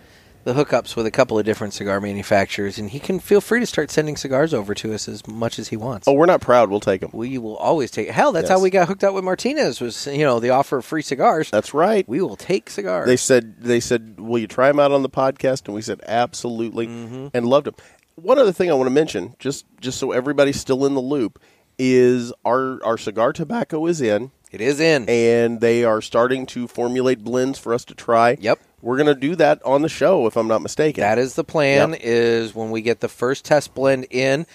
[0.49, 3.67] the hookups with a couple of different cigar manufacturers and he can feel free to
[3.67, 6.09] start sending cigars over to us as much as he wants.
[6.09, 6.71] Oh, we're not proud.
[6.71, 7.11] We'll take them.
[7.13, 8.59] We will always take Hell, that's Yes.
[8.59, 11.51] how we got hooked up with Martinez was, you know, the offer of free cigars.
[11.51, 12.09] That's right.
[12.09, 13.07] we will take cigars.
[13.07, 15.67] They said, they said, will you try them out on the podcast?
[15.67, 17.29] And we said, absolutely, mm-hmm.
[17.35, 17.75] and loved them.
[18.15, 21.39] One other thing I want to mention, just just so everybody's still in the loop,
[21.79, 24.31] is our our cigar tobacco is in.
[24.51, 25.09] It is in.
[25.09, 28.37] and they are starting to formulate blends for us to try.
[28.41, 28.59] Yep.
[28.81, 31.03] We're going to do that on the show, if I'm not mistaken.
[31.03, 31.91] That is the plan.
[31.91, 32.01] Yep.
[32.03, 34.47] Is when we get the first test blend in.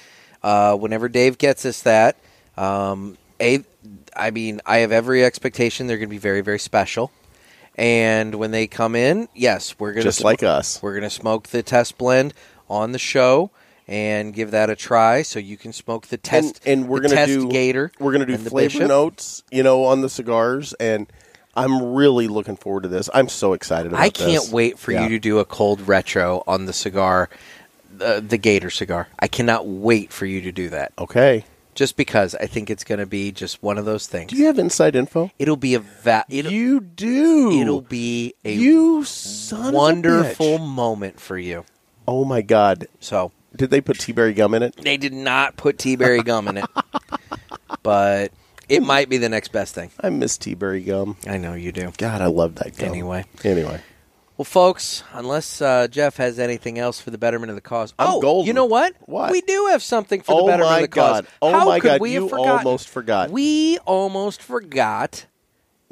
[0.41, 2.17] Uh, whenever Dave gets us that,
[2.57, 3.63] um, a,
[4.15, 7.11] I mean, I have every expectation they're going to be very, very special.
[7.75, 10.81] And when they come in, yes, we're going to just like us.
[10.81, 12.33] We're going to smoke the test blend
[12.69, 13.51] on the show
[13.87, 16.61] and give that a try, so you can smoke the test.
[16.65, 17.91] and, and we're going to do Gator.
[17.99, 18.87] We're going to do flavor Bishop.
[18.87, 21.11] notes, you know, on the cigars, and
[21.55, 23.09] I'm really looking forward to this.
[23.13, 24.51] I'm so excited about I can't this.
[24.51, 25.03] wait for Yeah.
[25.03, 27.29] you to do a cold retro on the cigar,
[27.95, 29.07] the, the Gator cigar.
[29.19, 30.93] I cannot wait for you to do that.
[30.97, 31.45] Okay.
[31.75, 34.31] Just because I think it's going to be just one of those things.
[34.31, 35.31] Do you have inside info?
[35.39, 37.59] it'll be a va- it'll, you do.
[37.59, 40.67] it'll be a you son wonderful Of a bitch.
[40.67, 41.65] moment for you.
[42.07, 42.87] Oh my god!
[42.99, 44.75] So Did they put T-berry gum in it?
[44.75, 46.65] they did not put tea berry gum in it,
[47.83, 48.31] but
[48.69, 49.91] it might be the next best thing.
[49.99, 51.17] I miss T-berry gum.
[51.27, 51.91] I know you do.
[51.97, 52.89] God, I love that gum.
[52.89, 53.25] Anyway.
[53.43, 53.81] Anyway.
[54.37, 58.15] Well, folks, unless uh, Jeff has anything else for the betterment of the cause, I'm
[58.15, 58.47] oh, golden.
[58.47, 58.95] you know what?
[59.01, 59.31] What?
[59.31, 61.21] We do have something for the Oh betterment of the cause.
[61.21, 61.27] God.
[61.41, 62.51] Oh How my could God, we you have forgotten?
[62.67, 63.29] almost forgot.
[63.29, 65.27] We almost forgot.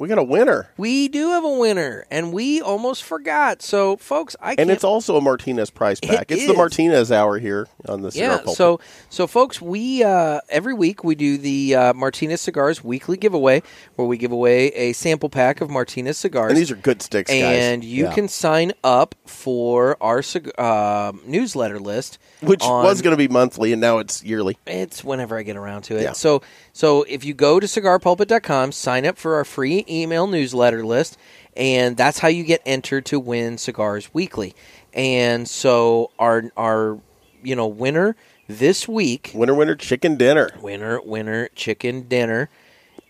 [0.02, 3.62] We got a winner, We do have a winner, and we almost forgot.
[3.62, 6.32] So, folks, I and it's also a Martinez prize pack.
[6.32, 6.54] It it's the.
[6.54, 8.36] Martinez hour here on the cigar yeah.
[8.38, 8.56] pulpit.
[8.56, 8.80] So,
[9.10, 13.62] so folks, we uh, every week we do the uh, Martinez cigars weekly giveaway,
[13.94, 16.50] where we give away a sample pack of Martinez cigars.
[16.50, 17.40] and these are good sticks, guys.
[17.40, 18.12] and you Yeah.
[18.12, 23.28] can sign up for our cig- uh, newsletter list, which on- was going to be
[23.28, 24.58] monthly, and now it's yearly.
[24.66, 26.02] It's whenever I get around to it.
[26.02, 26.12] Yeah.
[26.12, 26.42] So
[26.72, 31.18] so if you go to cigarpulpit.com, sign up for our free email newsletter list,
[31.56, 34.54] and that's how you get entered to win cigars weekly.
[34.92, 36.98] And so our our
[37.42, 38.16] you know winner
[38.48, 40.50] this week, winner winner chicken dinner.
[40.60, 42.48] winner winner chicken dinner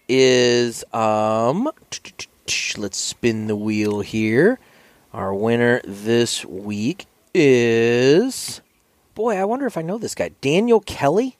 [0.09, 1.71] is um
[2.77, 4.59] let's spin the wheel here.
[5.13, 8.61] Our winner this week is
[9.15, 10.31] boy, I wonder if I know this guy.
[10.41, 11.37] Daniel Kelly?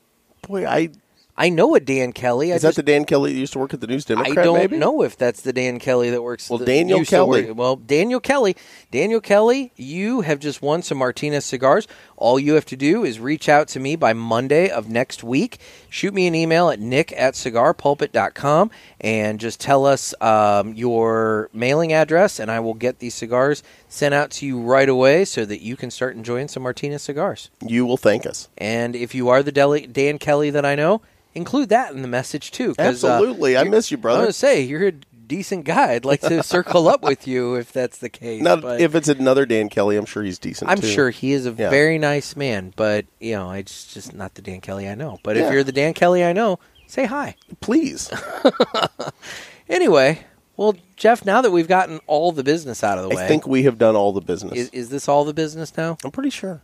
[0.47, 0.89] Boy, I
[1.35, 2.51] I know a Dan Kelly.
[2.51, 4.37] I is that just, the Dan Kelly that used to work at the News Democrat?
[4.37, 4.77] I don't maybe?
[4.77, 6.47] know if that's the Dan Kelly that works.
[6.47, 7.45] Well, that Daniel Kelly.
[7.45, 8.55] work- well, Daniel Kelly.
[8.91, 11.87] Daniel Kelly, you have just won some Martinez cigars.
[12.17, 15.57] All you have to do is reach out to me by Monday of next week.
[15.89, 18.69] Shoot me an email at nick at cigarpulpit.com
[19.01, 23.63] and just tell us um, your mailing address, and I will get these cigars
[23.93, 27.49] sent out to you right away so that you can start enjoying some Martinez cigars.
[27.65, 28.49] You will thank us.
[28.57, 31.01] And if you are the Deli- Dan Kelly that I know,
[31.35, 32.71] include that in the message too.
[32.79, 34.23] uh, Absolutely, I miss you, brother.
[34.23, 35.93] I was gonna say you're a decent guy.
[35.93, 38.41] I'd like to circle up with you if that's the case.
[38.41, 40.69] Now, but if it's another Dan Kelly, I'm sure he's decent.
[40.71, 40.87] I'm too.
[40.87, 41.69] sure he is a Yeah.
[41.69, 45.19] very nice man, but you know, it's just not the Dan Kelly I know.
[45.23, 45.47] But Yeah.
[45.47, 47.35] if you're the Dan Kelly I know, say hi.
[47.61, 48.09] Please,
[49.69, 50.19] Anyway,
[50.57, 53.47] well, Jeff, now that we've gotten all the business out of the way, I think
[53.47, 54.53] we have done all the business.
[54.53, 55.97] is, is this all the business now?
[56.03, 56.61] I'm pretty sure.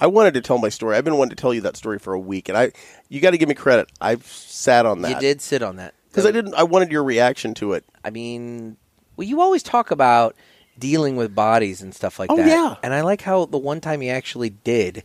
[0.00, 0.96] I wanted to tell my story.
[0.96, 2.72] I've been wanting to tell you that story for a week, and I,
[3.08, 3.88] you got to give me credit.
[4.00, 5.10] I've sat on that.
[5.10, 6.54] You did sit on that because I didn't.
[6.54, 7.84] I wanted your reaction to it.
[8.04, 8.76] I mean,
[9.16, 10.34] well, you always talk about
[10.78, 12.46] dealing with bodies and stuff like Oh, that.
[12.48, 12.76] yeah.
[12.82, 15.04] and I like how the one time you actually did,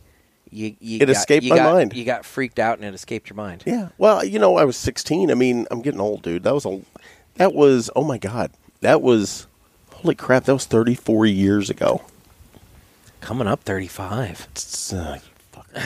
[0.50, 1.94] you, you It got, escaped you my got- mind.
[1.94, 3.62] You got freaked out and it escaped your mind.
[3.66, 3.90] Yeah.
[3.98, 5.30] Well, you know, I was 16.
[5.30, 6.42] I mean, I'm getting old, dude.
[6.42, 6.80] That was a.
[7.38, 7.90] That was.
[7.96, 8.50] Oh my god.
[8.82, 9.46] That was.
[9.94, 10.44] Holy crap!
[10.44, 12.02] That was 34 years ago.
[13.20, 14.46] Coming up thirty-five.
[14.92, 15.16] Uh,
[15.74, 15.80] you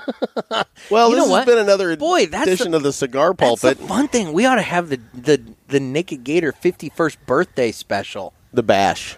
[0.90, 3.78] well, You this has been another Boy, that's edition the- of the cigar pulpit.
[3.78, 4.32] the fun thing.
[4.32, 8.32] We ought to have the the the Nekkid Gator fifty-first birthday special.
[8.52, 9.16] the bash,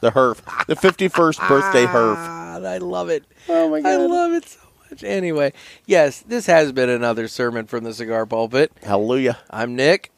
[0.00, 2.16] the herf, the 51st birthday herf.
[2.18, 3.24] Ah, I love it.
[3.48, 3.88] Oh my God.
[3.90, 4.58] I love it so
[4.90, 5.02] much.
[5.02, 5.52] Anyway,
[5.86, 8.70] yes, this has been another sermon from the cigar pulpit.
[8.82, 9.38] Hallelujah!
[9.50, 10.10] I'm Nick,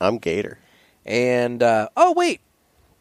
[0.00, 0.58] I'm Gator.
[1.04, 2.40] and uh, oh wait,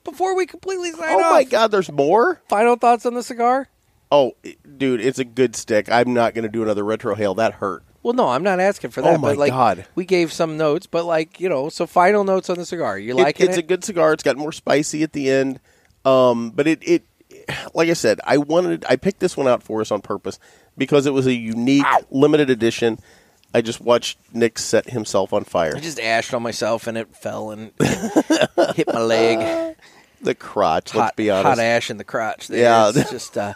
[0.04, 2.42] before we completely sign Oh off, my god, there's more.
[2.48, 3.68] final thoughts on the cigar?
[4.12, 4.34] Oh,
[4.78, 5.92] dude, it's a good stick.
[5.92, 7.36] I'm not going to do another retrohale.
[7.38, 7.84] That hurt.
[8.04, 9.16] Well, no, I'm not asking for that.
[9.16, 9.86] Oh, my but like, God.
[9.96, 12.98] we gave some notes, but like you know, so final notes on the cigar.
[13.00, 13.62] You like It- it's it?
[13.62, 14.14] a good cigar.
[14.14, 15.60] It's got more spicy at the end.
[16.06, 17.04] Um, but it, it,
[17.74, 20.38] like I said, I wanted, I picked this one out for us on purpose
[20.78, 23.00] because it was a unique, limited edition.
[23.56, 25.77] I just watched Nick set himself on fire.
[25.77, 27.72] I just ashed on myself and it fell and
[28.76, 29.77] hit my leg.
[30.22, 30.94] The crotch.
[30.94, 31.48] let's be honest.
[31.48, 32.49] hot ash in the crotch.
[32.49, 32.60] There.
[32.60, 32.91] Yeah.
[32.94, 33.53] it's just uh,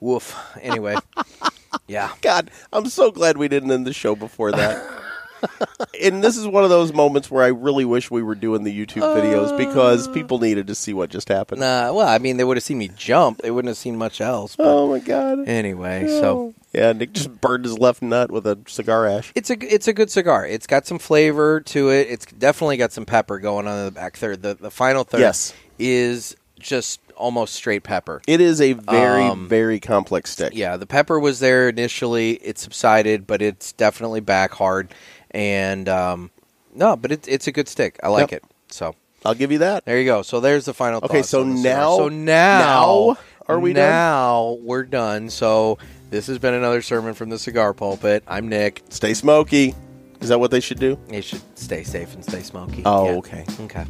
[0.00, 0.36] woof.
[0.60, 0.96] Anyway,
[1.86, 2.12] yeah.
[2.20, 4.86] God, I'm so glad we didn't end the show before that.
[6.00, 8.72] and this is one of those moments where I really wish we were doing the
[8.86, 11.60] YouTube videos because people needed to see what just happened.
[11.60, 13.38] Nah, well, I mean, they would have seen me jump.
[13.42, 14.56] They wouldn't have seen much else.
[14.56, 15.48] But Oh my god.
[15.48, 19.32] anyway, so Yeah, Nick just burned his left nut with a cigar ash.
[19.34, 20.46] It's a it's a good cigar.
[20.46, 22.08] It's got some flavor to it.
[22.10, 24.42] It's definitely got some pepper going on in the back third.
[24.42, 25.54] The the final third Yes.
[25.78, 28.20] is just almost straight pepper.
[28.28, 30.52] It is a very, Um, very complex stick.
[30.54, 32.32] Yeah, the pepper was there initially.
[32.34, 34.92] It subsided, but it's definitely back hard.
[35.30, 36.30] And um,
[36.74, 37.98] no, but it's it's a good stick.
[38.02, 38.42] I like Yep.
[38.44, 38.50] it.
[38.68, 38.94] So
[39.24, 39.84] I'll give you that.
[39.84, 40.22] there you go.
[40.22, 41.00] So there's the final.
[41.04, 41.76] Okay, so on the cigar.
[41.78, 43.90] now- so now, now are we done?
[43.90, 45.30] now we're done.
[45.30, 45.78] So
[46.10, 48.22] this has been another sermon from the cigar pulpit.
[48.26, 48.82] I'm Nick.
[48.90, 49.74] Stay smoky.
[50.20, 50.98] Is that what they should do?
[51.08, 52.82] They should stay safe and stay smoky.
[52.84, 53.16] Oh, Yeah.
[53.18, 53.44] okay.
[53.60, 53.84] Okay.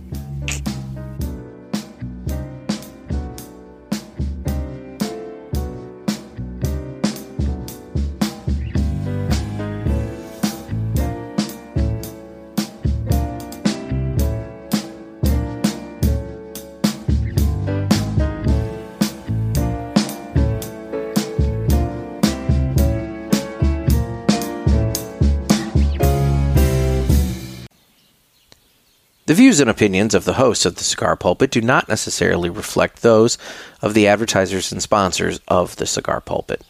[29.28, 33.02] The views and opinions of the hosts of the Cigar Pulpit do not necessarily reflect
[33.02, 33.36] those
[33.82, 36.62] of the advertisers and sponsors of the Cigar Pulpit.